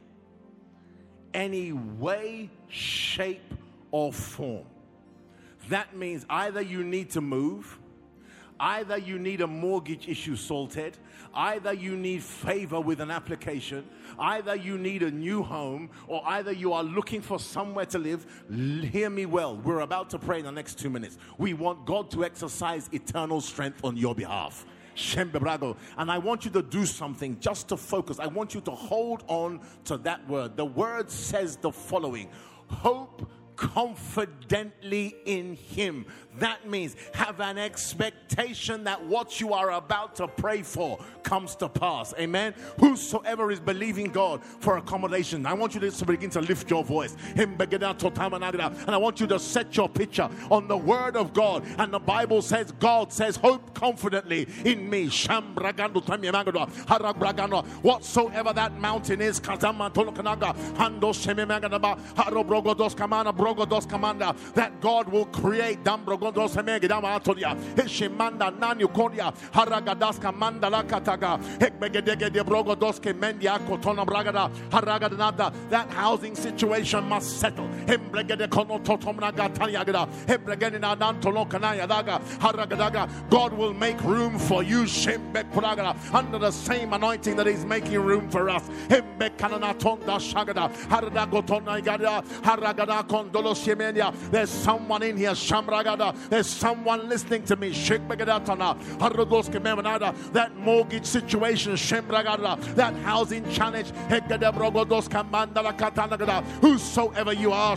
any 1.34 1.72
way, 1.72 2.50
shape, 2.68 3.42
or 3.97 4.12
form, 4.12 4.66
that 5.70 5.97
means 5.97 6.26
either 6.28 6.61
you 6.61 6.84
need 6.84 7.09
to 7.09 7.22
move, 7.22 7.78
either 8.61 8.99
you 8.99 9.18
need 9.18 9.40
a 9.40 9.47
mortgage 9.47 10.07
issue 10.07 10.36
sorted, 10.36 10.99
either 11.34 11.72
you 11.72 11.97
need 11.97 12.22
favor 12.22 12.78
with 12.78 13.01
an 13.01 13.11
application, 13.11 13.86
either 14.18 14.55
you 14.55 14.76
need 14.76 15.03
a 15.03 15.11
new 15.11 15.42
home, 15.42 15.88
or 16.09 16.20
either 16.26 16.53
you 16.53 16.74
are 16.74 16.84
looking 16.84 17.22
for 17.22 17.38
somewhere 17.38 17.86
to 17.86 17.99
live. 17.99 18.26
Hear 18.92 19.09
me 19.09 19.24
well. 19.24 19.57
We're 19.57 19.80
about 19.80 20.11
to 20.11 20.18
pray 20.18 20.40
in 20.40 20.44
the 20.44 20.53
next 20.53 20.78
two 20.78 20.90
minutes. 20.90 21.16
We 21.38 21.55
want 21.55 21.86
God 21.86 22.11
to 22.11 22.22
exercise 22.22 22.90
eternal 22.92 23.40
strength 23.40 23.82
on 23.82 23.97
your 23.97 24.14
behalf. 24.14 24.66
Shembe 24.94 25.40
brago. 25.40 25.74
And 25.97 26.11
I 26.11 26.18
want 26.18 26.44
you 26.44 26.51
to 26.51 26.62
do 26.62 26.84
something 26.84 27.38
just 27.40 27.68
to 27.68 27.78
focus. 27.78 28.18
I 28.18 28.26
want 28.26 28.55
you 28.55 28.61
to 28.62 28.72
hold 28.72 29.24
on 29.26 29.61
to 29.84 29.97
that 29.99 30.28
word. 30.28 30.55
The 30.57 30.66
word 30.66 31.11
says 31.11 31.57
the 31.57 31.72
following 31.72 32.28
Hope 32.68 33.30
confidently 33.57 35.16
in 35.24 35.54
Him. 35.54 36.07
That 36.38 36.68
means 36.68 36.96
have 37.14 37.40
an 37.40 37.57
expectation 37.57 38.84
that 38.84 39.02
what 39.04 39.40
you 39.40 39.54
are 39.54 39.72
about 39.72 40.16
to 40.16 40.28
pray 40.28 40.62
for 40.62 40.98
comes 41.22 41.57
to 41.57 41.68
pass. 41.68 42.12
Amen. 42.18 42.54
Whosoever 42.78 43.50
is 43.50 43.59
believing 43.59 44.11
God 44.11 44.44
for 44.44 44.76
accommodation, 44.76 45.46
I 45.46 45.54
want 45.54 45.74
you 45.74 45.80
to 45.80 46.04
begin 46.04 46.28
to 46.30 46.40
lift 46.42 46.70
your 46.70 46.84
voice. 46.84 47.16
And 47.36 47.62
I 47.62 48.96
want 48.98 49.20
you 49.20 49.26
to 49.28 49.38
set 49.38 49.76
your 49.76 49.88
picture 49.88 50.28
on 50.50 50.68
the 50.68 50.76
word 50.76 51.16
of 51.16 51.32
God. 51.32 51.64
And 51.78 51.92
the 51.92 51.98
Bible 51.98 52.42
says, 52.42 52.72
God 52.72 53.12
says, 53.12 53.36
Hope 53.36 53.74
confidently 53.74 54.46
in 54.64 54.88
me. 54.90 55.07
Whatsoever 57.82 58.52
that 58.52 58.78
mountain 58.78 59.20
is, 59.20 59.40
that 63.55 64.80
God 64.80 65.09
will 65.09 65.26
create 65.26 65.82
brogodos 65.84 66.57
emegidama 66.57 67.16
atolia 67.16 67.57
heshimanda 67.76 68.51
nani 68.59 68.84
kodia 68.84 69.32
haragadas 69.53 70.18
kamanda 70.18 70.70
la 70.70 70.82
kataga 70.82 71.38
hekbegedege 71.59 72.32
de 72.32 72.42
brogodos 72.44 73.01
ke 73.01 73.12
mendia 73.14 73.59
kotona 73.66 74.05
bragada 74.05 74.51
haragadana 74.70 75.36
that 75.70 75.90
housing 75.90 76.34
situation 76.34 77.09
must 77.09 77.40
settle. 77.40 77.68
Hembregede 77.86 78.49
kono 78.49 78.78
totomna 78.82 79.32
gatanyagada 79.32 80.09
hembregede 80.26 80.80
na 80.80 80.94
nantolo 80.94 81.49
kanaya 81.49 81.86
daga 81.86 82.20
haragadaga. 82.38 83.09
God 83.30 83.53
will 83.53 83.74
make 83.74 84.01
room 84.03 84.38
for 84.38 84.62
you 84.62 84.84
shembek 84.84 85.51
pragada 85.53 85.97
under 86.14 86.38
the 86.38 86.51
same 86.51 86.92
anointing 86.92 87.36
that 87.36 87.47
he's 87.47 87.64
making 87.64 88.01
room 88.01 88.28
for 88.30 88.49
us. 88.49 88.62
Hembek 88.88 89.36
kanana 89.36 89.74
tonda 89.78 90.18
shagada 90.18 90.72
haragotona 90.88 91.82
gada 91.84 92.22
haragada 92.42 93.05
shemenia 93.07 93.36
there's 94.30 94.51
someone 94.51 95.03
in 95.03 95.16
here 95.16 95.30
shamragada. 95.30 96.14
There's 96.28 96.47
someone 96.47 97.09
listening 97.09 97.45
to 97.45 97.57
me. 97.57 97.70
That 100.32 100.53
mortgage 100.57 101.07
situation, 101.07 101.72
that 101.72 102.95
housing 103.03 103.51
challenge, 103.51 103.93
whosoever 106.61 107.32
you 107.32 107.53
are, 107.53 107.76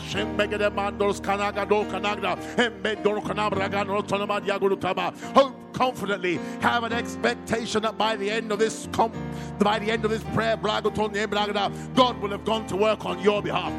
hope 5.34 5.55
confidently. 5.74 6.39
Have 6.60 6.84
an 6.84 6.93
expectation 6.93 7.82
that 7.84 7.97
by 7.97 8.16
the 8.16 8.30
end 8.30 8.51
of 8.51 8.60
this 8.60 8.88
com- 8.91 9.12
by 9.60 9.80
the 9.80 9.89
end 9.91 10.03
of 10.05 10.12
this 10.12 10.24
prayer, 10.36 10.57
God 10.57 12.22
will 12.22 12.30
have 12.30 12.45
gone 12.45 12.68
to 12.68 12.76
work 12.76 13.05
on 13.05 13.20
your 13.22 13.41
behalf. 13.41 13.72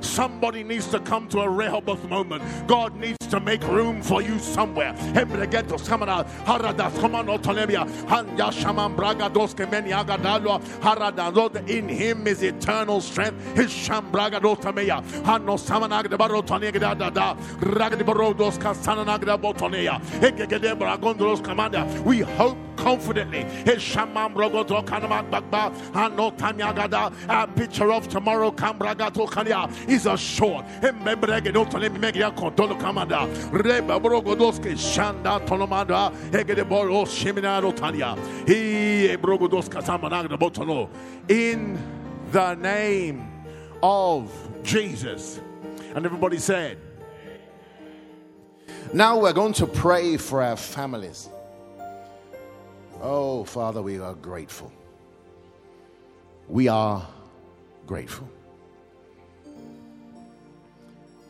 Somebody 0.00 0.62
needs 0.64 0.86
to 0.88 1.00
come 1.00 1.28
to 1.28 1.40
a 1.40 1.48
Rehoboth 1.48 2.08
moment. 2.08 2.42
God 2.66 2.96
needs 2.96 3.18
to 3.28 3.40
make 3.40 3.62
room 3.68 4.02
for 4.02 4.20
you 4.22 4.38
somewhere. 4.38 4.94
In 11.66 11.88
him 11.88 12.26
is 12.26 12.42
eternal 12.42 13.00
strength. 13.00 13.56
His 13.56 13.70
shambraga 13.70 14.40
dotameya. 14.40 15.02
Hanno 15.24 15.56
samanagda 15.56 16.18
barotonega 16.18 16.80
da 16.98 17.10
da. 17.10 17.34
Ragdi 17.60 18.04
barodos 18.04 18.58
kasananagra 18.58 19.38
botonea. 19.38 20.00
Egegedebra 20.20 20.98
gondros 20.98 21.42
commander. 21.42 21.86
We 22.04 22.20
hope 22.20 22.58
confidently. 22.76 23.44
His 23.64 23.80
A 27.28 27.46
picture 27.54 27.92
of 27.92 28.08
tomorrow 28.08 28.50
kambragato 28.50 29.30
kanya 29.30 29.68
is 29.88 30.06
assured. 30.06 30.64
Shanda 34.92 35.44
tolomanda. 35.46 36.12
Egedeboro 36.30 37.06
shiminaro 37.06 37.74
tanya. 37.74 38.16
He 38.46 39.10
eh, 39.10 39.16
brogodoska 39.16 39.82
samanagra 39.82 40.38
botono. 40.38 40.88
In 41.28 41.78
the 42.30 42.54
name 42.54 43.44
of 43.82 44.30
Jesus. 44.62 45.40
And 45.94 46.06
everybody 46.06 46.38
said, 46.38 46.78
Now 48.92 49.18
we're 49.18 49.32
going 49.32 49.52
to 49.54 49.66
pray 49.66 50.16
for 50.16 50.42
our 50.42 50.56
families. 50.56 51.28
Oh, 53.00 53.44
Father, 53.44 53.82
we 53.82 53.98
are 53.98 54.14
grateful. 54.14 54.72
We 56.52 56.68
are 56.68 57.08
grateful. 57.86 58.28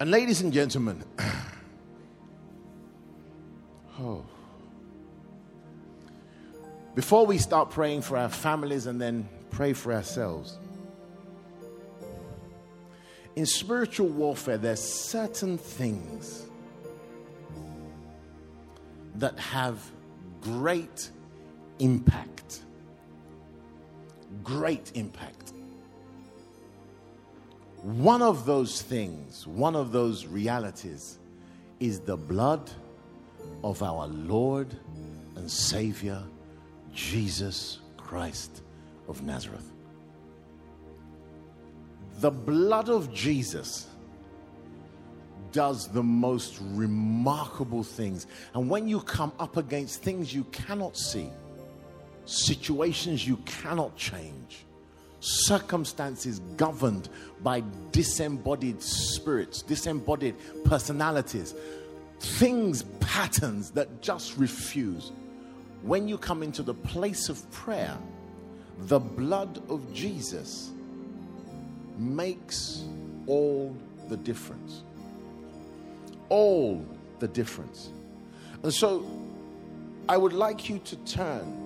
And, 0.00 0.10
ladies 0.10 0.40
and 0.40 0.52
gentlemen, 0.52 1.04
oh, 4.00 4.24
before 6.96 7.24
we 7.24 7.38
start 7.38 7.70
praying 7.70 8.02
for 8.02 8.16
our 8.16 8.28
families 8.28 8.86
and 8.86 9.00
then 9.00 9.28
pray 9.50 9.74
for 9.74 9.92
ourselves, 9.92 10.58
in 13.36 13.46
spiritual 13.46 14.08
warfare, 14.08 14.58
there's 14.58 14.82
certain 14.82 15.56
things 15.56 16.46
that 19.14 19.38
have 19.38 19.78
great 20.40 21.10
impact. 21.78 22.61
Great 24.42 24.92
impact. 24.94 25.52
One 27.82 28.22
of 28.22 28.46
those 28.46 28.80
things, 28.82 29.46
one 29.46 29.74
of 29.74 29.92
those 29.92 30.26
realities, 30.26 31.18
is 31.80 32.00
the 32.00 32.16
blood 32.16 32.70
of 33.64 33.82
our 33.82 34.06
Lord 34.06 34.76
and 35.36 35.50
Savior, 35.50 36.22
Jesus 36.94 37.80
Christ 37.96 38.62
of 39.08 39.22
Nazareth. 39.22 39.68
The 42.20 42.30
blood 42.30 42.88
of 42.88 43.12
Jesus 43.12 43.88
does 45.50 45.88
the 45.88 46.02
most 46.02 46.58
remarkable 46.60 47.82
things. 47.82 48.26
And 48.54 48.70
when 48.70 48.88
you 48.88 49.00
come 49.00 49.32
up 49.38 49.56
against 49.56 50.02
things 50.02 50.32
you 50.32 50.44
cannot 50.44 50.96
see, 50.96 51.30
situations 52.32 53.26
you 53.26 53.36
cannot 53.44 53.96
change, 53.96 54.64
circumstances 55.20 56.40
governed 56.56 57.08
by 57.42 57.62
disembodied 57.92 58.82
spirits, 58.82 59.62
disembodied 59.62 60.34
personalities, 60.64 61.54
things, 62.18 62.84
patterns 63.00 63.70
that 63.72 64.00
just 64.00 64.36
refuse. 64.38 65.12
When 65.82 66.08
you 66.08 66.16
come 66.16 66.42
into 66.42 66.62
the 66.62 66.74
place 66.74 67.28
of 67.28 67.48
prayer, 67.50 67.96
the 68.78 68.98
blood 68.98 69.62
of 69.68 69.92
Jesus 69.92 70.70
makes 71.98 72.84
all 73.26 73.76
the 74.08 74.16
difference. 74.16 74.82
All 76.28 76.84
the 77.18 77.28
difference. 77.28 77.90
And 78.62 78.72
so 78.72 79.04
I 80.08 80.16
would 80.16 80.32
like 80.32 80.68
you 80.68 80.78
to 80.80 80.96
turn 81.04 81.61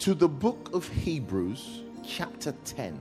to 0.00 0.14
the 0.14 0.28
book 0.28 0.70
of 0.72 0.88
Hebrews, 0.88 1.82
chapter 2.06 2.52
10. 2.64 2.98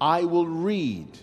I 0.00 0.24
will 0.24 0.46
read. 0.46 1.18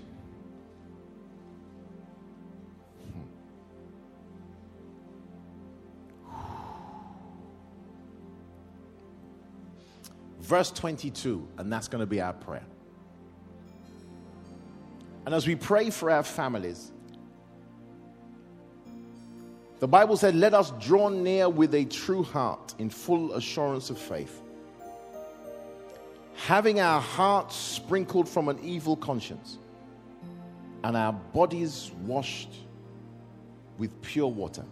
Verse 10.41 10.71
22, 10.71 11.45
and 11.57 11.71
that's 11.71 11.87
going 11.87 11.99
to 12.01 12.05
be 12.05 12.21
our 12.21 12.33
prayer. 12.33 12.65
And 15.25 15.35
as 15.35 15.45
we 15.45 15.55
pray 15.55 15.89
for 15.89 16.09
our 16.09 16.23
families, 16.23 16.93
the 19.79 19.87
Bible 19.87 20.17
said, 20.17 20.35
Let 20.35 20.53
us 20.53 20.71
draw 20.79 21.09
near 21.09 21.49
with 21.49 21.73
a 21.73 21.85
true 21.85 22.23
heart 22.23 22.73
in 22.79 22.89
full 22.89 23.33
assurance 23.33 23.89
of 23.89 23.97
faith, 23.97 24.41
having 26.35 26.79
our 26.79 26.99
hearts 26.99 27.55
sprinkled 27.55 28.27
from 28.27 28.49
an 28.49 28.59
evil 28.63 28.95
conscience 28.95 29.57
and 30.83 30.95
our 30.95 31.13
bodies 31.13 31.91
washed 32.05 32.53
with 33.77 34.01
pure 34.01 34.27
water. 34.27 34.65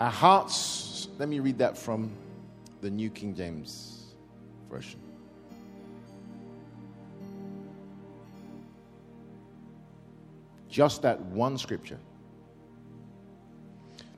Our 0.00 0.10
hearts, 0.10 1.08
let 1.18 1.28
me 1.28 1.40
read 1.40 1.58
that 1.58 1.76
from 1.78 2.10
the 2.80 2.90
New 2.90 3.10
King 3.10 3.34
James 3.34 4.14
Version. 4.70 5.00
Just 10.68 11.02
that 11.02 11.20
one 11.20 11.56
scripture. 11.56 11.98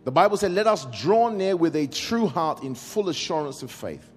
The 0.07 0.13
Bible 0.13 0.37
said, 0.37 0.53
Let 0.53 0.69
us 0.69 0.85
draw 0.97 1.31
near 1.31 1.57
with 1.57 1.75
a 1.75 1.89
true 1.89 2.29
heart 2.29 2.63
in 2.63 2.77
full 2.77 3.09
assurance 3.09 3.65
of 3.65 3.73
faith, 3.73 4.09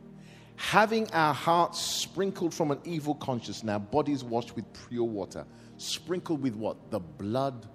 having 0.56 1.12
our 1.14 1.34
hearts 1.34 1.82
sprinkled 1.82 2.54
from 2.54 2.70
an 2.70 2.78
evil 2.86 3.16
conscience 3.16 3.62
and 3.62 3.72
our 3.72 3.80
bodies 3.80 4.24
washed 4.24 4.56
with 4.56 4.66
pure 4.88 5.04
water. 5.04 5.48
Sprinkled 5.78 6.44
with 6.44 6.54
what? 6.54 6.92
The 6.92 7.00
blood 7.00 7.68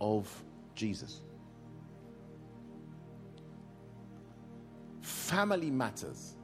of 0.00 0.28
Jesus. 0.74 1.20
Family 5.00 5.70
matters, 5.70 6.34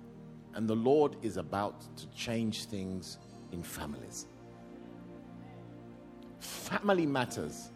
and 0.55 0.69
the 0.69 0.77
Lord 0.77 1.16
is 1.23 1.37
about 1.37 1.81
to 1.97 2.07
change 2.11 2.66
things 2.66 3.19
in 3.51 3.64
families. 3.64 4.27
Family 6.39 7.07
matters 7.07 7.71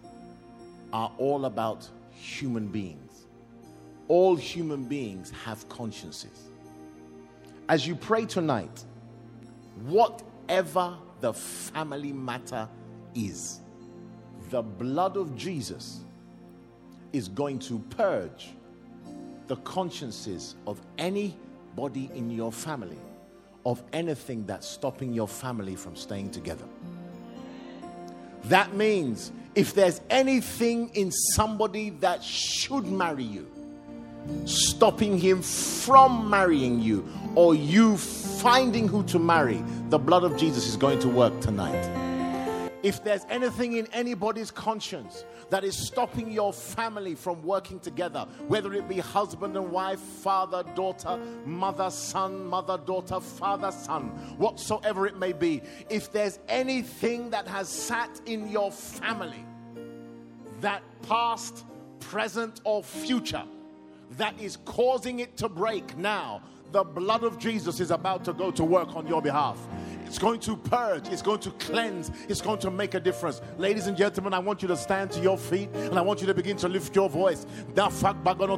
are 0.93 1.11
all 1.19 1.47
about 1.47 1.89
human 2.13 2.69
beings 2.69 3.02
all 4.09 4.37
human 4.37 4.85
beings 4.85 5.31
have 5.45 5.69
consciences. 5.69 6.49
As 7.69 7.87
you 7.87 7.95
pray 7.95 8.27
tonight, 8.27 8.85
whatever 9.85 10.97
the 11.21 11.33
family 11.33 12.13
matter 12.13 12.69
is, 13.15 13.61
the 14.51 14.63
blood 14.63 15.17
of 15.17 15.37
Jesus 15.37 16.01
is 17.13 17.29
going 17.29 17.59
to 17.61 17.79
purge 17.91 18.51
the 19.47 19.57
consciences 19.57 20.57
of 20.67 20.81
anybody 20.99 22.11
in 22.15 22.31
your 22.31 22.53
family 22.53 22.99
of 23.65 23.83
anything 23.93 24.45
that's 24.47 24.67
stopping 24.67 25.13
your 25.13 25.29
family 25.29 25.77
from 25.77 25.95
staying 25.95 26.31
together. 26.31 26.65
That 28.45 28.75
means 28.75 29.33
if 29.55 29.75
there's 29.75 30.01
anything 30.11 30.91
in 30.95 31.13
somebody 31.13 31.91
that 32.01 32.25
should 32.25 32.87
marry 32.87 33.23
you, 33.23 33.51
stopping 34.45 35.19
him 35.19 35.43
from 35.43 36.29
marrying 36.29 36.81
you 36.81 37.07
or 37.35 37.55
you 37.55 37.97
finding 37.97 38.89
who 38.89 39.03
to 39.05 39.19
marry, 39.19 39.63
the 39.89 39.99
blood 39.99 40.25
of 40.25 40.37
Jesus 40.37 40.67
is 40.67 40.77
going 40.77 40.99
to 41.01 41.09
work 41.09 41.39
tonight. 41.41 42.03
If 42.83 43.05
there's 43.05 43.25
anything 43.31 43.75
in 43.75 43.87
anybody's 43.93 44.51
conscience 44.51 45.25
that 45.51 45.63
is 45.63 45.77
stopping 45.77 46.33
your 46.33 46.53
family 46.53 47.15
from 47.15 47.41
working 47.43 47.79
together, 47.79 48.27
whether 48.49 48.73
it 48.75 48.89
be 48.89 48.99
husband 48.99 49.57
and 49.57 49.71
wife, 49.71 50.01
father, 50.01 50.65
daughter, 50.75 51.17
mother, 51.47 51.91
son, 51.91 52.45
mother, 52.45 52.79
daughter, 52.79 53.21
father, 53.21 53.71
son, 53.71 54.09
whatsoever 54.37 55.07
it 55.07 55.17
may 55.17 55.33
be, 55.33 55.63
if 55.91 56.11
there's 56.11 56.41
anything 56.49 57.31
that 57.31 57.47
has 57.47 57.69
sat 57.69 58.21
in 58.27 58.49
your 58.49 58.73
family, 58.73 59.45
that 60.61 60.83
past, 61.03 61.65
present, 62.01 62.61
or 62.65 62.83
future, 62.83 63.45
that 64.17 64.41
is 64.41 64.59
causing 64.65 65.21
it 65.21 65.37
to 65.39 65.49
break 65.49 65.97
now, 65.97 66.43
the 66.73 66.83
blood 66.83 67.23
of 67.23 67.39
Jesus 67.39 67.81
is 67.81 67.91
about 67.91 68.25
to 68.25 68.33
go 68.33 68.51
to 68.51 68.65
work 68.65 68.97
on 68.97 69.07
your 69.07 69.21
behalf. 69.21 69.59
It's 70.13 70.19
going 70.19 70.41
to 70.41 70.59
purge, 70.59 71.09
it's 71.09 71.23
going 71.23 71.41
to 71.41 71.51
cleanse, 71.53 72.11
it's 72.29 72.43
going 72.43 72.59
to 72.59 72.71
make 72.71 72.93
a 72.93 73.01
difference. 73.01 73.41
Ladies 73.57 73.87
and 73.87 73.97
gentlemen, 73.97 74.35
I 74.35 74.41
want 74.41 74.61
you 74.61 74.69
to 74.69 74.77
stand 74.77 75.11
to 75.13 75.21
your 75.21 75.39
feet 75.39 75.71
and 75.73 75.99
I 75.99 76.03
want 76.03 76.21
you 76.21 76.27
to 76.27 76.35
begin 76.35 76.59
to 76.59 76.69
lift 76.69 76.95
your 76.95 77.09
voice. 77.09 77.47
That 77.75 77.91
Father 77.93 78.51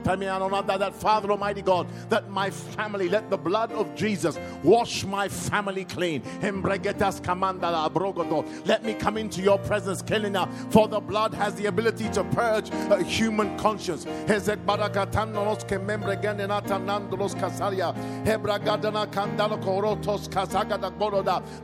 Almighty 1.30 1.62
God, 1.62 1.86
that 2.11 2.28
my 2.28 2.50
family, 2.50 3.09
let 3.09 3.30
the 3.30 3.36
blood 3.36 3.70
of 3.70 3.94
Jesus 3.94 4.36
wash 4.64 5.05
my 5.05 5.28
family 5.28 5.84
clean. 5.84 6.24
Let 6.42 6.55
me 8.84 8.94
come 8.94 9.16
into 9.16 9.40
your 9.40 9.59
presence, 9.59 10.02
Kelina, 10.02 10.72
for 10.72 10.88
the 10.88 10.98
blood 10.98 11.34
has 11.34 11.55
the 11.55 11.66
ability 11.66 12.09
to 12.11 12.24
purge 12.24 12.70
a 12.70 13.00
human 13.00 13.57
conscience. 13.59 14.05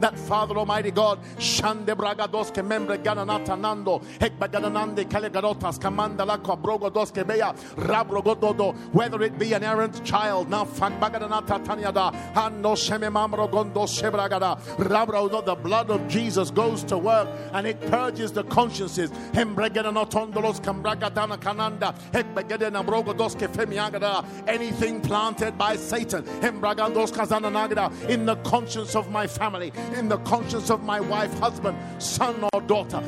That 0.00 0.18
Father 0.18 0.56
Almighty 0.56 0.90
God, 0.90 1.18
Shande 1.38 1.94
Bragadoske 1.94 2.64
Membre 2.66 2.98
Gananata 2.98 3.58
Nando, 3.58 4.00
Hekbaganande 4.18 5.04
Kalegarotas, 5.08 5.78
Kamanda 5.78 6.26
Lako 6.26 6.60
Brogodoske 6.60 7.26
Bea, 7.26 7.52
Rabrogododo, 7.76 8.74
whether 8.92 9.22
it 9.22 9.38
be 9.38 9.52
an 9.52 9.62
errant 9.62 10.04
child, 10.04 10.50
now 10.50 10.64
Fagbaganata 10.64 11.64
Tanyada, 11.64 12.12
Hando 12.34 12.74
Sheme 12.74 13.10
Mamro 13.10 13.50
Gondo 13.50 13.84
Shebragada, 13.84 14.60
Rabro, 14.76 15.44
the 15.44 15.54
blood 15.54 15.90
of 15.90 16.06
Jesus 16.08 16.50
goes 16.50 16.82
to 16.84 16.98
work 16.98 17.28
and 17.52 17.66
it 17.66 17.80
purges 17.88 18.32
the 18.32 18.44
consciences. 18.44 19.10
Hembregananotondolos 19.32 20.60
Kambragadana 20.60 21.38
Kananda, 21.38 21.94
Hekbagadena 22.12 22.84
Brogodoske 22.84 23.48
Femiagada, 23.48 24.24
anything 24.48 25.00
planted 25.00 25.56
by 25.56 25.76
Satan, 25.76 26.24
Hembragandos 26.40 27.12
Kazananagada, 27.12 28.08
in 28.08 28.26
the 28.26 28.36
conscience 28.36 28.94
of 28.94 29.10
my 29.10 29.26
family 29.26 29.69
in 29.98 30.08
the 30.08 30.18
conscience 30.18 30.70
of 30.70 30.82
my 30.82 31.00
wife, 31.00 31.32
husband, 31.40 31.76
son, 31.98 32.44
or 32.52 32.60
daughter, 32.62 33.02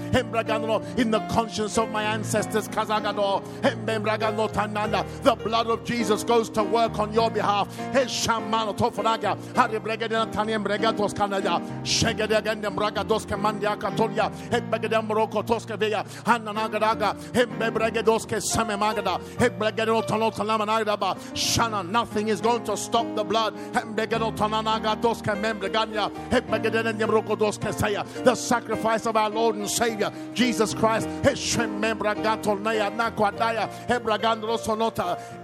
in 0.96 1.10
the 1.10 1.20
conscience 1.30 1.78
of 1.78 1.90
my 1.90 2.02
ancestors, 2.02 2.68
the 5.22 5.36
blood 5.44 5.66
of 5.66 5.84
Jesus 5.84 6.24
goes 6.24 6.50
to 6.50 6.62
work 6.62 6.98
on 6.98 7.12
your 7.12 7.30
behalf. 7.30 7.68
Nothing 21.92 22.28
is 22.28 22.40
going 22.40 22.64
to 22.64 22.76
stop 22.76 23.06
the 23.14 23.24
blood. 23.24 23.54
The 28.24 28.34
sacrifice 28.34 29.07
of 29.07 29.16
our 29.16 29.30
Lord 29.30 29.57
and 29.57 29.68
Savior, 29.68 30.11
Jesus 30.34 30.74
Christ. 30.74 31.09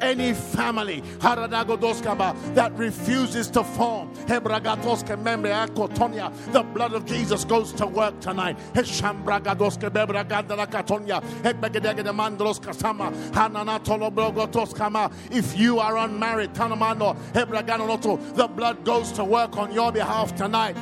Any 0.00 0.34
family 0.34 1.02
that 1.20 2.72
refuses 2.76 3.50
to 3.50 3.64
form, 3.64 4.10
the 4.26 4.40
blood 6.74 6.92
of 6.92 7.04
Jesus 7.06 7.44
goes 7.44 7.72
to 7.72 7.86
work 7.86 8.20
tonight. 8.20 8.56
If 15.30 15.58
you 15.58 15.78
are 15.78 15.96
unmarried, 15.98 16.54
the 16.54 18.48
blood 18.54 18.84
goes 18.84 19.12
to 19.12 19.24
work 19.24 19.56
on 19.56 19.72
your 19.72 19.92
behalf 19.92 20.34
tonight. 20.36 20.76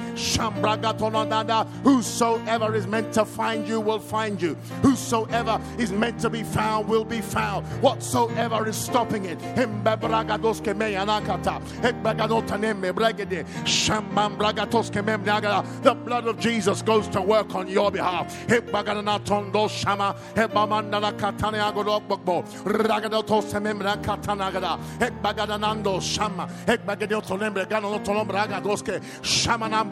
Whosoever 1.85 2.75
is 2.75 2.87
meant 2.87 3.13
to 3.15 3.25
find 3.25 3.69
you 3.69 3.81
will 3.81 3.99
find 4.01 4.41
you. 4.41 4.57
Whosoever 4.83 5.61
is 5.79 5.93
meant 5.93 6.21
to 6.21 6.31
be 6.31 6.43
found 6.43 6.89
will 6.89 7.05
be 7.05 7.21
found. 7.21 7.67
Whatsoever 7.83 8.67
is 8.67 8.77
stopping 8.77 9.27
it. 9.27 9.39
The 15.83 15.95
blood 15.95 16.27
of 16.27 16.39
Jesus 16.39 16.83
goes 16.83 17.09
to 17.09 17.21
work 17.21 17.55
on 17.55 17.69
your 17.69 17.91
behalf. 17.91 18.33
Shamanam 29.23 29.89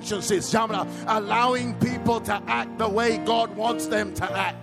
consciences, 0.00 0.54
allowing 1.06 1.74
people 1.74 2.20
to 2.22 2.42
act 2.46 2.78
the 2.78 2.88
way 2.88 3.18
God 3.18 3.54
wants 3.56 3.86
them 3.86 4.14
to 4.14 4.32
act. 4.32 4.56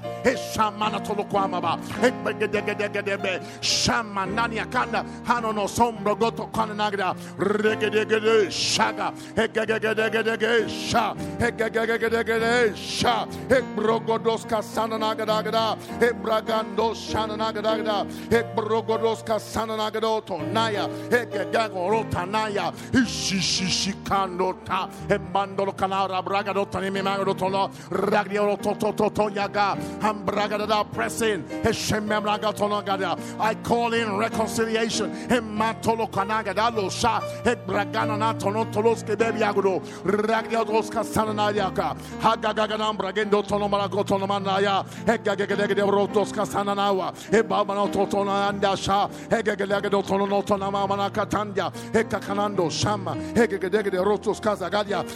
E 25.28 25.34
mandolo 25.34 25.74
canara 25.76 26.22
braga 26.24 26.54
dotta 26.54 26.80
ne 26.80 26.90
me 26.90 27.02
magro 27.02 27.34
tono 27.34 27.70
ragni 27.90 28.36
to 28.62 28.76
to 28.76 28.94
to 28.94 29.10
to 29.10 29.30
yaga 29.30 29.78
Ambragadada, 30.00 30.92
press 30.92 31.22
in. 31.22 31.44
Heshememragatonagada. 31.44 33.40
I 33.40 33.56
call 33.56 33.94
in 33.94 34.18
reconciliation. 34.18 35.12
Hematolo 35.28 36.10
kanagadalo 36.10 36.90
sha. 36.92 37.20
Hebragana 37.44 38.34
tonotoloske 38.40 39.16
bebiagudo. 39.16 39.82
Ragyadoska 40.04 41.04
sananayaka. 41.04 41.98
Hagagagadam 42.22 42.98
bragendo 42.98 43.44
tonomarago 43.44 44.04
tonomanaya. 44.06 44.86
Rotoska 45.06 46.46
sananawa. 46.46 47.14
Hebamano 47.32 47.92
totonanda 47.92 48.78
sha. 48.78 49.08
Hegagagado 49.30 50.04
tononotonamamana 50.04 51.10
katanya. 51.12 51.72
Hekakanando 51.92 52.72
shama. 52.72 53.16
Hegagade 53.16 53.84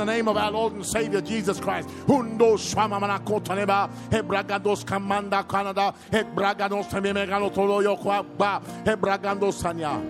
in 0.00 0.06
the 0.06 0.12
name 0.12 0.28
of 0.28 0.36
our 0.36 0.50
Lord 0.50 0.74
and 0.74 0.84
Savior 0.84 1.22
Jesus 1.22 1.58
Christ. 1.58 1.88
Hundo 2.06 2.58
shwamamana 2.58 3.18
kotaneba. 3.24 3.90
Hebragados 4.10 4.84
kamanda 4.84 5.48
Canada. 5.48 5.94
Hebragados 6.10 6.86
tememegano 6.90 7.50
toloyo 7.50 7.98
kwa 7.98 8.22
ba. 8.22 8.60
Hebragandos 8.84 9.62
sanya. 9.62 10.02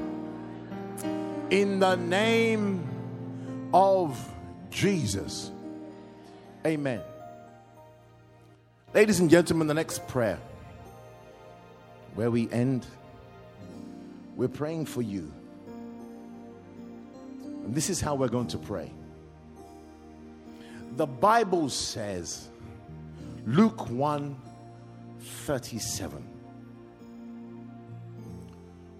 In 1.52 1.78
the 1.78 1.94
name 1.94 2.84
of 3.72 4.18
Jesus. 4.70 5.52
Amen. 6.66 7.00
Ladies 8.92 9.20
and 9.20 9.30
gentlemen, 9.30 9.68
the 9.68 9.74
next 9.74 10.08
prayer, 10.08 10.40
where 12.16 12.32
we 12.32 12.50
end, 12.50 12.84
we're 14.34 14.48
praying 14.48 14.86
for 14.86 15.02
you. 15.02 15.32
And 17.64 17.72
this 17.72 17.88
is 17.88 18.00
how 18.00 18.16
we're 18.16 18.26
going 18.26 18.48
to 18.48 18.58
pray. 18.58 18.90
The 20.96 21.06
Bible 21.06 21.68
says, 21.68 22.48
Luke 23.46 23.88
1 23.90 24.36
37. 25.20 26.26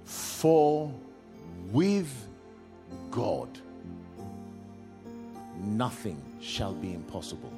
For 0.05 0.92
with 1.72 2.12
God 3.11 3.49
nothing 5.59 6.22
shall 6.40 6.74
be 6.74 6.92
impossible. 6.92 7.53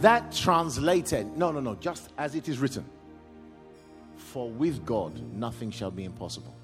That 0.00 0.30
translated, 0.30 1.34
no, 1.36 1.50
no, 1.50 1.60
no, 1.60 1.74
just 1.76 2.10
as 2.18 2.34
it 2.34 2.48
is 2.48 2.58
written. 2.58 2.84
For 4.18 4.50
with 4.50 4.84
God 4.84 5.18
nothing 5.32 5.70
shall 5.70 5.90
be 5.90 6.04
impossible. 6.04 6.54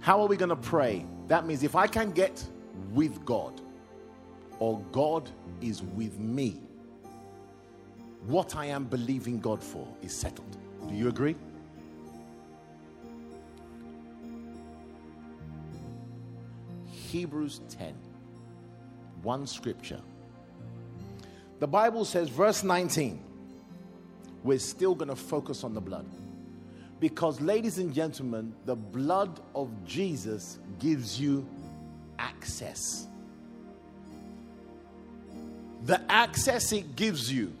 How 0.00 0.20
are 0.20 0.26
we 0.26 0.36
going 0.36 0.50
to 0.50 0.56
pray? 0.56 1.06
That 1.28 1.46
means 1.46 1.62
if 1.62 1.74
I 1.74 1.86
can 1.86 2.10
get 2.10 2.46
with 2.92 3.24
God 3.24 3.60
or 4.58 4.80
God 4.92 5.30
is 5.60 5.82
with 5.82 6.18
me, 6.18 6.60
what 8.26 8.56
I 8.56 8.66
am 8.66 8.84
believing 8.84 9.40
God 9.40 9.62
for 9.62 9.86
is 10.02 10.16
settled. 10.16 10.56
Do 10.88 10.94
you 10.94 11.08
agree? 11.08 11.36
Hebrews 16.86 17.60
10, 17.70 17.94
one 19.22 19.46
scripture. 19.46 20.00
The 21.60 21.68
Bible 21.68 22.04
says, 22.04 22.28
verse 22.28 22.64
19, 22.64 23.22
we're 24.42 24.58
still 24.58 24.94
going 24.94 25.08
to 25.08 25.16
focus 25.16 25.62
on 25.64 25.74
the 25.74 25.80
blood. 25.80 26.06
Because, 27.00 27.40
ladies 27.40 27.78
and 27.78 27.94
gentlemen, 27.94 28.54
the 28.64 28.74
blood 28.74 29.40
of 29.54 29.70
Jesus 29.84 30.58
gives 30.78 31.20
you 31.20 31.46
access. 32.18 33.06
The 35.84 36.00
access 36.10 36.72
it 36.72 36.96
gives 36.96 37.32
you. 37.32 37.52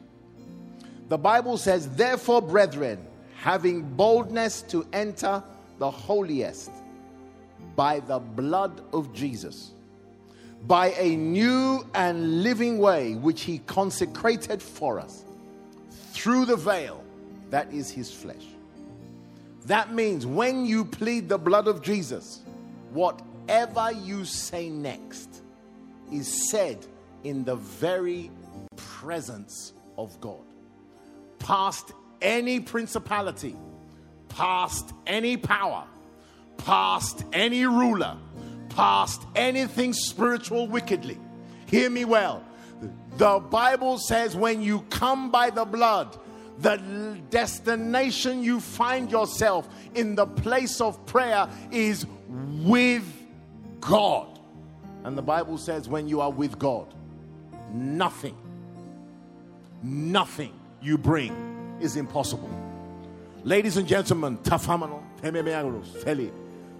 The 1.08 1.18
Bible 1.18 1.58
says, 1.58 1.88
Therefore, 1.90 2.40
brethren, 2.40 2.98
having 3.36 3.82
boldness 3.82 4.62
to 4.62 4.86
enter 4.92 5.42
the 5.78 5.90
holiest 5.90 6.70
by 7.76 8.00
the 8.00 8.18
blood 8.18 8.80
of 8.92 9.12
Jesus, 9.12 9.72
by 10.66 10.92
a 10.92 11.16
new 11.16 11.86
and 11.94 12.42
living 12.42 12.78
way 12.78 13.14
which 13.16 13.42
he 13.42 13.58
consecrated 13.58 14.62
for 14.62 14.98
us 14.98 15.24
through 16.12 16.46
the 16.46 16.56
veil 16.56 17.04
that 17.50 17.72
is 17.72 17.90
his 17.90 18.10
flesh. 18.10 18.46
That 19.66 19.92
means 19.92 20.26
when 20.26 20.66
you 20.66 20.84
plead 20.84 21.28
the 21.28 21.38
blood 21.38 21.68
of 21.68 21.82
Jesus, 21.82 22.40
whatever 23.44 23.92
you 23.92 24.24
say 24.24 24.70
next 24.70 25.42
is 26.10 26.50
said 26.50 26.78
in 27.24 27.44
the 27.44 27.56
very 27.56 28.30
presence 28.74 29.74
of 29.98 30.18
God. 30.20 30.44
Past 31.38 31.92
any 32.22 32.60
principality, 32.60 33.54
past 34.30 34.94
any 35.06 35.36
power, 35.36 35.84
past 36.56 37.24
any 37.34 37.66
ruler, 37.66 38.16
past 38.70 39.22
anything 39.36 39.92
spiritual 39.92 40.66
wickedly. 40.66 41.18
Hear 41.66 41.90
me 41.90 42.06
well. 42.06 42.42
The 43.18 43.40
Bible 43.40 43.98
says 43.98 44.34
when 44.34 44.62
you 44.62 44.80
come 44.88 45.30
by 45.30 45.50
the 45.50 45.66
blood, 45.66 46.16
the 46.60 46.78
destination 47.28 48.42
you 48.42 48.58
find 48.60 49.10
yourself 49.10 49.68
in 49.94 50.14
the 50.14 50.26
place 50.26 50.80
of 50.80 51.04
prayer 51.04 51.46
is 51.70 52.06
with 52.28 53.04
God. 53.86 54.38
And 55.04 55.16
the 55.16 55.22
Bible 55.22 55.58
says 55.58 55.88
when 55.88 56.08
you 56.08 56.20
are 56.20 56.30
with 56.30 56.58
God, 56.58 56.92
nothing, 57.72 58.36
nothing 59.82 60.52
you 60.80 60.96
bring 60.96 61.78
is 61.80 61.96
impossible. 61.96 62.50
Ladies 63.42 63.76
and 63.76 63.86
gentlemen. 63.86 64.38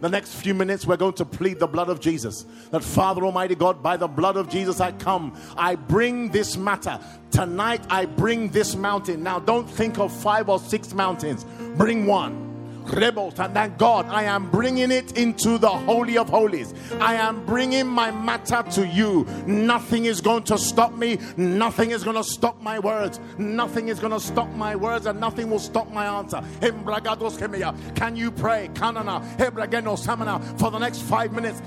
The 0.01 0.09
next 0.11 0.35
few 0.35 0.55
minutes, 0.55 0.87
we're 0.87 0.97
going 0.97 1.13
to 1.15 1.25
plead 1.25 1.61
the 1.61 1.67
blood 1.67 1.89
of 1.89 2.01
Jesus. 2.01 2.47
That 2.71 2.83
Father 2.83 3.25
Almighty 3.25 3.55
God, 3.55 3.83
by 3.83 3.97
the 3.97 4.09
blood 4.09 4.37
of 4.37 4.49
Jesus, 4.49 4.81
I 4.81 4.93
come. 4.93 5.39
I 5.57 5.77
bring 5.77 6.31
this 6.31 6.57
matter. 6.57 6.99
Tonight, 7.31 7.83
I 7.91 8.07
bring 8.07 8.49
this 8.49 8.75
mountain. 8.75 9.23
Now, 9.23 9.39
don't 9.39 9.69
think 9.69 9.99
of 9.99 10.13
five 10.13 10.49
or 10.49 10.59
six 10.59 10.95
mountains, 10.95 11.45
bring 11.77 12.07
one 12.07 12.44
rebels 12.87 13.39
and 13.39 13.55
thank 13.55 13.79
God 13.79 14.07
I 14.07 14.25
am 14.25 14.51
bringing 14.51 14.91
it 14.91 15.17
into 15.17 15.59
the 15.59 15.69
Holy 15.69 16.19
of 16.19 16.29
Holies. 16.29 16.75
I 17.01 17.15
am 17.15 17.45
bringing 17.47 17.87
my 17.87 18.11
matter 18.11 18.63
to 18.73 18.87
you. 18.87 19.27
Nothing 19.47 20.05
is 20.07 20.21
going 20.21 20.45
to 20.45 20.59
stop 20.59 20.95
me. 20.95 21.19
Nothing 21.37 21.91
is 21.91 22.05
going 22.05 22.17
to 22.17 22.25
stop 22.25 22.61
my 22.61 22.79
words. 22.79 23.21
Nothing 23.39 23.89
is 23.89 23.99
going 24.01 24.13
to 24.13 24.21
stop 24.21 24.49
my 24.51 24.77
words 24.77 25.07
and 25.07 25.19
nothing 25.21 25.51
will 25.51 25.59
stop 25.59 25.91
my 25.91 26.07
answer. 26.07 26.43
Can 27.95 28.17
you 28.17 28.31
pray? 28.31 28.71
For 28.75 28.93
the 30.71 30.79
next 30.79 31.03
five 31.03 31.33
minutes. 31.33 31.63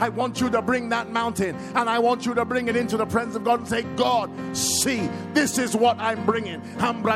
I 0.00 0.08
want 0.08 0.40
you 0.40 0.50
to 0.50 0.62
bring 0.62 0.88
that 0.90 1.10
mountain 1.10 1.56
and 1.74 1.88
I 1.88 1.98
want 1.98 2.26
you 2.26 2.34
to 2.34 2.44
bring 2.44 2.68
it 2.68 2.76
into 2.76 2.96
the 2.96 3.06
presence 3.06 3.36
of 3.36 3.44
God 3.44 3.60
and 3.60 3.68
say, 3.68 3.82
God, 3.96 4.30
see, 4.56 5.08
this 5.32 5.58
is 5.58 5.76
what 5.76 5.98
I'm 5.98 6.24
bringing. 6.26 6.60
And 6.78 7.06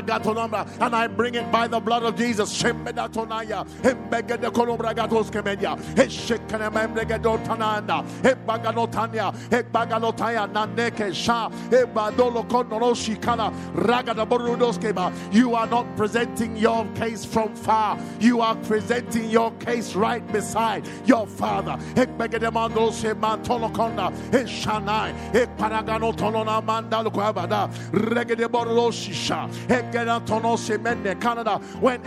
I 0.97 1.07
bring 1.07 1.35
it 1.35 1.51
by 1.53 1.69
the 1.69 1.81
blood 1.81 2.03
of 2.03 2.17
Jesus. 2.21 2.53
Shembeda 2.53 3.09
tonaya. 3.09 3.67
Hembegede 3.83 4.51
kolobragados 4.53 5.31
kemenya. 5.31 5.77
Heshekene 5.97 6.71
membregedo 6.71 7.39
tananda. 7.47 8.05
Hebagano 8.23 8.91
tanya. 8.91 9.33
Hebagano 9.49 10.15
taya 10.15 10.47
naneke 10.47 11.15
sha. 11.15 11.49
Hebadolo 11.71 12.47
kana. 13.23 13.51
Ragada 13.75 14.27
borudos 14.29 14.79
keba. 14.79 15.11
You 15.33 15.55
are 15.55 15.67
not 15.67 15.87
presenting 15.97 16.57
your 16.57 16.87
case 16.95 17.25
from 17.25 17.55
far. 17.55 17.99
You 18.21 18.43
are 18.43 18.57
presenting 18.57 19.31
your 19.31 19.51
case 19.53 19.95
right 19.95 20.27
beside 20.31 20.87
your 21.07 21.27
father. 21.27 21.79
Hebegede 21.95 22.53
mando 22.53 22.91
se 22.91 23.15
mantolo 23.15 23.73
konda. 23.73 24.13
Heshanai. 24.31 25.15
Heparagano 25.33 26.15
tonona 26.15 26.63
manda 26.63 27.03
lukwabada. 27.03 27.71
Regede 27.93 28.47
borudos 28.47 29.09
shisha. 29.09 29.49
Hegena 29.69 30.21
tono 30.27 30.57
se 30.57 30.77
mende 30.77 31.19
Canada. 31.19 31.59
When 31.81 32.03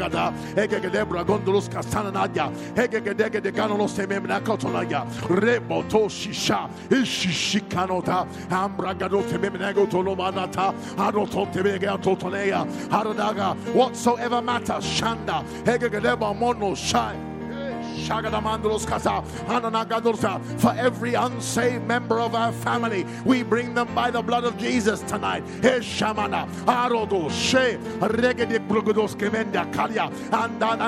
Bragada, 0.00 0.32
Hegede 0.56 1.04
Bragondulus 1.04 1.68
Castananadia, 1.68 2.50
Hegede 2.74 3.42
de 3.42 3.52
Ganolos 3.52 3.94
Tememinakotonaga, 3.94 5.06
Reboto 5.28 6.08
Shisha, 6.08 6.70
Ishishikanota, 6.88 8.26
Ambragado 8.48 9.22
Tememinago 9.22 9.86
Tolomanata, 9.86 10.74
Aroto 10.96 11.46
Tebega 11.52 11.98
Totonea, 11.98 12.66
Haradaga, 12.88 13.54
whatsoever 13.74 14.40
matters, 14.40 14.84
Shanda, 14.84 15.44
Hegedeba 15.64 16.34
Mono 16.34 16.74
Shai. 16.74 17.29
For 20.58 20.74
every 20.76 21.14
unsaved 21.14 21.86
member 21.86 22.20
of 22.20 22.34
our 22.34 22.52
family, 22.52 23.06
we 23.24 23.42
bring 23.42 23.72
them 23.74 23.94
by 23.94 24.10
the 24.10 24.20
blood 24.22 24.44
of 24.44 24.58
Jesus 24.58 25.00
tonight. 25.02 25.44
And 25.62 25.84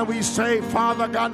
we 0.08 0.22
say, 0.22 0.60
Father 0.60 1.08
God, 1.08 1.32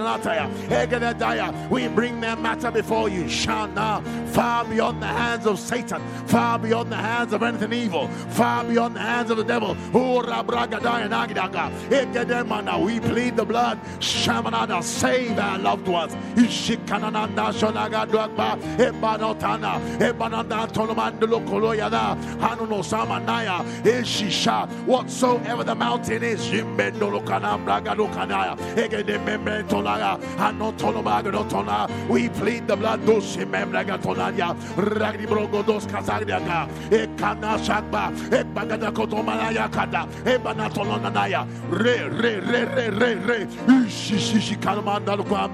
we 1.71 1.89
bring 1.89 2.21
their 2.21 2.37
matter 2.37 2.71
before 2.71 3.09
you. 3.09 3.29
Far 3.29 4.65
beyond 4.65 5.03
the 5.03 5.07
hands 5.07 5.47
of 5.47 5.59
Satan, 5.59 6.03
far 6.27 6.59
beyond 6.59 6.93
the 6.93 6.97
hands 6.97 7.33
of 7.33 7.43
anything 7.43 7.73
evil, 7.73 8.09
far 8.09 8.65
beyond 8.65 8.97
the 8.97 9.01
hands 9.01 9.31
of 9.31 9.37
the 9.37 9.45
devil. 9.45 9.75
We 12.85 13.01
plead 13.01 13.37
the 13.37 13.45
blood. 13.45 13.79
Shamanada, 14.01 14.83
save 14.83 15.39
our 15.39 15.59
loved 15.69 15.89
ones. 15.89 16.15
Whatsoever 24.87 25.65
the 25.65 25.75
mountain 25.75 26.23
is 26.23 26.51
we 26.51 26.63
plead 32.29 32.67
the 32.67 32.77
blood 32.77 33.05
dos 33.05 33.37
membra 33.37 33.85
gatonaya 33.85 34.57
ragdi 34.77 35.27
brogo 35.27 35.63
ekana 36.91 37.59
shakba 37.59 38.13
ebagada 38.31 38.91
kotomanaya 38.91 39.71
kada 39.71 40.07
ebanatolonanaya. 40.25 41.47
Re 41.71 42.09
re 42.09 42.41
re 42.41 42.65
re 42.65 42.89
re 42.89 43.15
re 43.15 43.47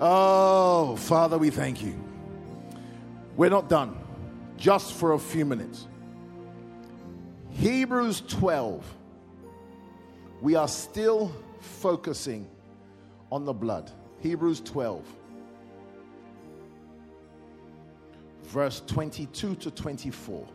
Oh, 0.00 0.96
Father, 0.96 1.36
we 1.36 1.50
thank 1.50 1.82
you. 1.82 1.94
We're 3.36 3.50
not 3.50 3.68
done, 3.68 3.98
just 4.56 4.94
for 4.94 5.12
a 5.12 5.18
few 5.18 5.44
minutes. 5.44 5.86
Hebrews 7.50 8.22
12. 8.26 8.82
We 10.40 10.54
are 10.54 10.68
still 10.68 11.34
focusing 11.60 12.48
on 13.30 13.44
the 13.44 13.52
blood. 13.52 13.90
Hebrews 14.20 14.60
12, 14.60 15.04
verse 18.44 18.82
22 18.86 19.54
to 19.54 19.70
24. 19.70 20.46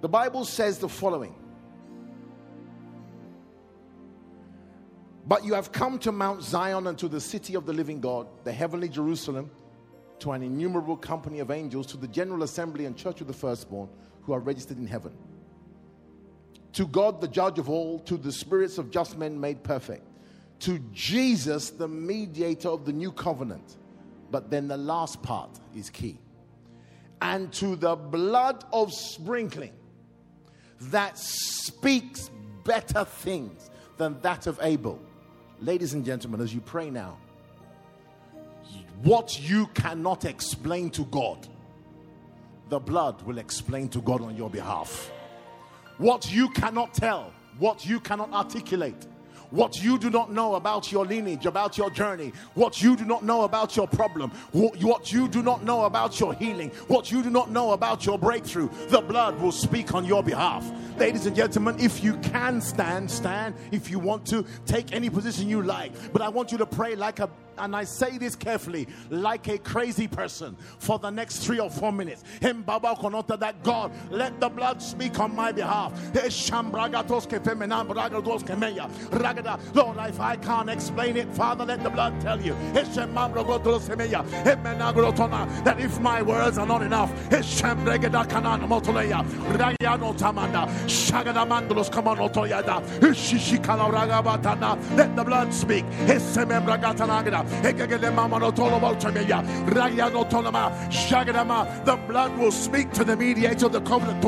The 0.00 0.08
Bible 0.08 0.44
says 0.44 0.78
the 0.78 0.88
following. 0.88 1.34
But 5.28 5.44
you 5.44 5.52
have 5.52 5.72
come 5.72 5.98
to 6.00 6.10
Mount 6.10 6.42
Zion 6.42 6.86
and 6.86 6.96
to 6.98 7.06
the 7.06 7.20
city 7.20 7.54
of 7.54 7.66
the 7.66 7.72
living 7.74 8.00
God, 8.00 8.26
the 8.44 8.52
heavenly 8.52 8.88
Jerusalem, 8.88 9.50
to 10.20 10.32
an 10.32 10.42
innumerable 10.42 10.96
company 10.96 11.40
of 11.40 11.50
angels, 11.50 11.86
to 11.88 11.98
the 11.98 12.08
general 12.08 12.42
assembly 12.42 12.86
and 12.86 12.96
church 12.96 13.20
of 13.20 13.26
the 13.26 13.34
firstborn 13.34 13.90
who 14.22 14.32
are 14.32 14.40
registered 14.40 14.78
in 14.78 14.86
heaven. 14.86 15.12
To 16.72 16.86
God, 16.86 17.20
the 17.20 17.28
judge 17.28 17.58
of 17.58 17.68
all, 17.68 17.98
to 18.00 18.16
the 18.16 18.32
spirits 18.32 18.78
of 18.78 18.90
just 18.90 19.18
men 19.18 19.38
made 19.38 19.62
perfect, 19.62 20.06
to 20.60 20.78
Jesus, 20.92 21.70
the 21.70 21.86
mediator 21.86 22.70
of 22.70 22.86
the 22.86 22.92
new 22.92 23.12
covenant. 23.12 23.76
But 24.30 24.50
then 24.50 24.66
the 24.66 24.78
last 24.78 25.22
part 25.22 25.60
is 25.76 25.90
key. 25.90 26.18
And 27.20 27.52
to 27.54 27.76
the 27.76 27.96
blood 27.96 28.64
of 28.72 28.92
sprinkling 28.94 29.72
that 30.80 31.18
speaks 31.18 32.30
better 32.64 33.04
things 33.04 33.70
than 33.98 34.20
that 34.22 34.46
of 34.46 34.58
Abel 34.62 35.00
Ladies 35.60 35.92
and 35.92 36.04
gentlemen, 36.04 36.40
as 36.40 36.54
you 36.54 36.60
pray 36.60 36.88
now, 36.88 37.18
what 39.02 39.40
you 39.40 39.66
cannot 39.74 40.24
explain 40.24 40.90
to 40.90 41.04
God, 41.06 41.48
the 42.68 42.78
blood 42.78 43.22
will 43.22 43.38
explain 43.38 43.88
to 43.88 44.00
God 44.00 44.20
on 44.20 44.36
your 44.36 44.50
behalf. 44.50 45.10
What 45.96 46.32
you 46.32 46.48
cannot 46.50 46.94
tell, 46.94 47.32
what 47.58 47.84
you 47.84 47.98
cannot 47.98 48.32
articulate, 48.32 49.06
what 49.50 49.82
you 49.82 49.98
do 49.98 50.10
not 50.10 50.32
know 50.32 50.54
about 50.54 50.92
your 50.92 51.06
lineage, 51.06 51.46
about 51.46 51.78
your 51.78 51.90
journey, 51.90 52.32
what 52.54 52.82
you 52.82 52.96
do 52.96 53.04
not 53.04 53.22
know 53.22 53.42
about 53.42 53.76
your 53.76 53.86
problem, 53.86 54.30
what 54.52 55.12
you 55.12 55.28
do 55.28 55.42
not 55.42 55.64
know 55.64 55.84
about 55.84 56.20
your 56.20 56.34
healing, 56.34 56.70
what 56.88 57.10
you 57.10 57.22
do 57.22 57.30
not 57.30 57.50
know 57.50 57.72
about 57.72 58.04
your 58.04 58.18
breakthrough, 58.18 58.68
the 58.88 59.00
blood 59.00 59.38
will 59.40 59.52
speak 59.52 59.94
on 59.94 60.04
your 60.04 60.22
behalf. 60.22 60.64
Ladies 60.98 61.26
and 61.26 61.36
gentlemen, 61.36 61.76
if 61.78 62.02
you 62.02 62.16
can 62.18 62.60
stand, 62.60 63.10
stand. 63.10 63.54
If 63.70 63.90
you 63.90 63.98
want 63.98 64.26
to, 64.26 64.44
take 64.66 64.92
any 64.92 65.08
position 65.08 65.48
you 65.48 65.62
like. 65.62 65.92
But 66.12 66.22
I 66.22 66.28
want 66.28 66.52
you 66.52 66.58
to 66.58 66.66
pray 66.66 66.96
like 66.96 67.20
a 67.20 67.30
and 67.58 67.74
I 67.76 67.84
say 67.84 68.18
this 68.18 68.34
carefully, 68.36 68.88
like 69.10 69.48
a 69.48 69.58
crazy 69.58 70.08
person 70.08 70.56
for 70.78 70.98
the 70.98 71.10
next 71.10 71.38
three 71.38 71.60
or 71.60 71.70
four 71.70 71.92
minutes. 71.92 72.24
Him 72.40 72.62
Baba 72.62 72.94
Konota 72.94 73.38
that 73.40 73.62
God 73.62 73.92
let 74.10 74.40
the 74.40 74.48
blood 74.48 74.82
speak 74.82 75.18
on 75.20 75.34
my 75.34 75.52
behalf. 75.52 75.92
Lord, 79.74 79.96
if 80.08 80.20
I 80.20 80.36
can't 80.36 80.70
explain 80.70 81.16
it, 81.16 81.28
Father, 81.34 81.64
let 81.64 81.82
the 81.82 81.90
blood 81.90 82.20
tell 82.20 82.40
you. 82.40 82.54
That 85.64 85.80
if 85.80 85.98
my 86.00 86.22
words 86.22 86.58
are 86.58 86.66
not 86.66 86.82
enough. 86.82 87.10
Let 94.96 95.16
the 95.16 95.24
blood 95.24 95.52
speak. 95.52 95.84
The 101.84 101.96
blood 102.08 102.38
will 102.38 102.52
speak 102.52 102.92
to 102.92 103.04
the 103.04 103.16
mediator 103.16 103.66
of 103.66 103.72
the 103.72 103.80
covenant. 103.80 104.24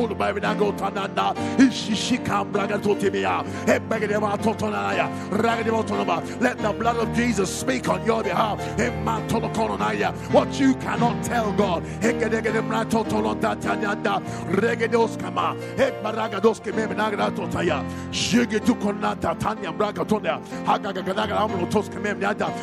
Let 6.40 6.58
the 6.58 6.72
blood 6.72 6.96
of 6.96 7.14
Jesus 7.14 7.50
speak 7.60 7.88
on 7.88 8.04
your 8.06 8.22
behalf. 8.22 8.60
What 10.32 10.58
you 10.58 10.74
cannot 10.74 11.22
tell 11.24 11.52
God. 11.52 11.82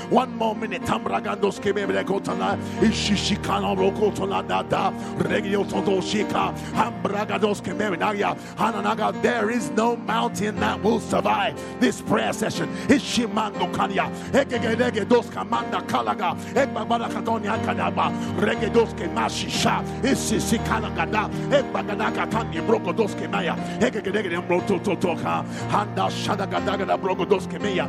One 0.10 0.38
more 0.38 0.47
momine 0.48 0.80
tambragandos 0.80 1.60
kemebre 1.60 2.04
kotana 2.04 2.58
ishishikana 2.82 3.76
rokotona 3.76 4.42
dada 4.48 4.94
regio 5.20 5.64
todoshika 5.66 6.54
hambragados 6.74 7.62
kemebre 7.62 8.00
naga 8.00 8.36
hananaga 8.56 9.12
there 9.22 9.50
is 9.50 9.70
no 9.72 9.96
mountain 9.96 10.56
that 10.56 10.82
will 10.82 11.00
survive 11.00 11.56
this 11.80 12.02
prayer 12.02 12.34
session. 12.34 12.70
Ishimando 12.88 13.68
kanya 13.74 14.10
egegedege 14.32 15.08
dos 15.08 15.28
kamanda 15.28 15.82
kalaga 15.88 16.36
egbabara 16.54 17.10
katonya 17.10 17.58
kanaba 17.66 18.12
rege 18.40 18.72
dos 18.74 18.94
ke 18.94 19.10
mashisha 19.14 19.84
isisikana 20.04 20.96
gada 20.96 21.30
egbagada 21.52 22.12
katani 22.16 22.62
broko 22.66 22.96
dos 22.96 23.14
ke 23.16 23.30
maya 23.30 23.56
egegedege 23.82 24.40
mbroto 24.42 24.80
totoka 24.80 25.44
handa 25.70 26.10
shada 26.10 26.48
gada 26.50 26.78
gada 26.78 26.98
broko 26.98 27.28
dos 27.28 27.48
ke 27.48 27.60
meya 27.60 27.88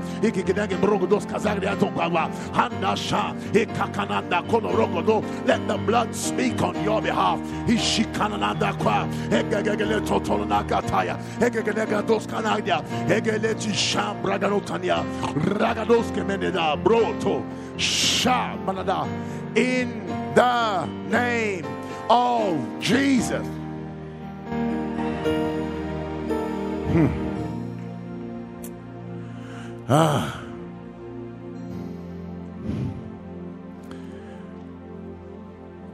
egegedege 2.55 2.55
broko 2.55 2.55
dos 2.55 2.55
handa 2.55 2.97
sha 2.97 3.35
ekakananda 3.53 4.43
kono 4.49 4.71
rogodo 4.73 5.23
let 5.47 5.67
the 5.69 5.79
blood 5.79 6.15
speak 6.15 6.63
on 6.63 6.75
your 6.85 7.01
behalf 7.03 7.41
ishikananda 7.67 8.73
kwa 8.79 9.07
egegele 9.31 10.01
totolona 10.01 10.63
kataya 10.65 11.19
egegedege 11.41 12.07
dos 12.07 12.27
kanadia 12.27 12.83
egele 13.09 13.55
tisham 13.55 14.23
braganotania 14.23 15.05
ragados 15.59 16.13
ke 16.13 16.25
meneda 16.25 16.77
broto 16.77 17.43
sha 17.77 18.57
manada 18.67 19.07
in 19.57 20.07
the 20.35 20.87
name 21.11 21.65
of 22.11 22.81
Jesus. 22.81 23.47
Hmm. 26.93 27.09
Ah. 29.89 30.48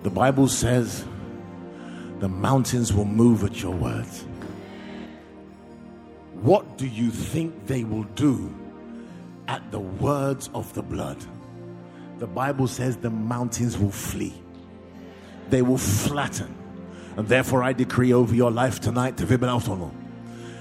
The 0.05 0.11
Bible 0.11 0.49
says 0.49 1.03
the 2.19 2.29
mountains 2.29 2.93
will 2.93 3.07
move 3.07 3.43
at 3.43 3.63
your 3.63 3.75
words. 3.75 4.27
What 6.43 6.77
do 6.77 6.87
you 6.87 7.11
think 7.11 7.67
they 7.67 7.85
will 7.85 8.03
do 8.15 8.55
at 9.49 9.71
the 9.71 9.81
words 9.81 10.51
of 10.55 10.73
the 10.75 10.83
blood? 10.83 11.17
The 12.19 12.27
Bible 12.27 12.69
says 12.69 12.99
the 12.99 13.09
mountains 13.09 13.79
will 13.79 13.91
flee, 13.91 14.35
they 15.49 15.63
will 15.63 15.79
flatten. 15.79 16.55
And 17.17 17.27
therefore, 17.27 17.63
I 17.63 17.73
decree 17.73 18.13
over 18.13 18.35
your 18.35 18.51
life 18.51 18.81
tonight 18.81 19.17
to 19.19 19.27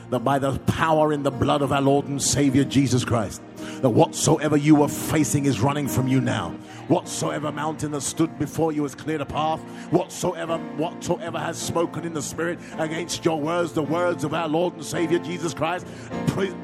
that 0.09 0.23
by 0.23 0.39
the 0.39 0.57
power 0.59 1.11
in 1.11 1.23
the 1.23 1.31
blood 1.31 1.61
of 1.61 1.73
our 1.73 1.81
Lord 1.81 2.07
and 2.07 2.21
Savior 2.21 2.63
Jesus 2.63 3.03
Christ, 3.03 3.41
that 3.81 3.89
whatsoever 3.89 4.57
you 4.57 4.75
were 4.75 4.87
facing 4.87 5.45
is 5.45 5.59
running 5.61 5.87
from 5.87 6.07
you 6.07 6.21
now. 6.21 6.51
Whatsoever 6.87 7.51
mountain 7.51 7.91
that 7.91 8.01
stood 8.01 8.37
before 8.37 8.73
you 8.73 8.83
has 8.83 8.93
cleared 8.93 9.21
a 9.21 9.25
path. 9.25 9.61
Whatsoever, 9.91 10.57
whatsoever 10.77 11.39
has 11.39 11.57
spoken 11.57 12.03
in 12.03 12.13
the 12.13 12.21
Spirit 12.21 12.59
against 12.77 13.23
your 13.23 13.39
words, 13.39 13.71
the 13.71 13.81
words 13.81 14.25
of 14.25 14.33
our 14.33 14.49
Lord 14.49 14.73
and 14.73 14.83
Savior 14.83 15.19
Jesus 15.19 15.53
Christ, 15.53 15.87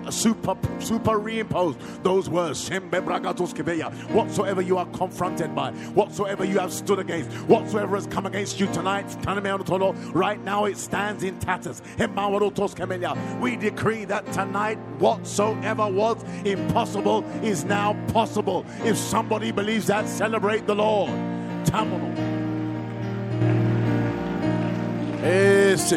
super, 0.09 0.57
super 0.79 1.17
reimpose 1.17 1.77
those 2.03 2.29
words. 2.29 2.69
Whatsoever 4.09 4.61
you 4.61 4.77
are 4.77 4.85
confronted 4.87 5.55
by, 5.55 5.71
whatsoever 5.71 6.43
you 6.43 6.59
have 6.59 6.73
stood 6.73 6.99
against, 6.99 7.31
whatsoever 7.47 7.95
has 7.95 8.07
come 8.07 8.25
against 8.25 8.59
you 8.59 8.67
tonight, 8.67 9.05
right 10.13 10.43
now 10.43 10.65
it 10.65 10.77
stands 10.77 11.23
in 11.23 11.39
tatters. 11.39 11.81
We 13.39 13.55
decree 13.55 14.05
that 14.05 14.31
tonight, 14.33 14.77
whatsoever 14.99 15.87
was 15.87 16.21
impossible 16.43 16.88
is 17.43 17.65
now 17.65 17.93
possible. 18.07 18.65
If 18.83 18.97
somebody 18.97 19.51
believes 19.51 19.87
that, 19.87 20.07
celebrate 20.07 20.65
the 20.65 20.75
Lord. 20.75 21.11
Tamono. 21.65 22.13
Esse. 25.23 25.93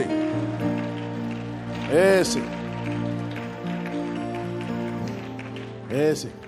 Eh, 1.90 2.20
Esse. 2.20 2.40
Eh, 5.90 6.10
Esse. 6.10 6.26
Eh, 6.26 6.41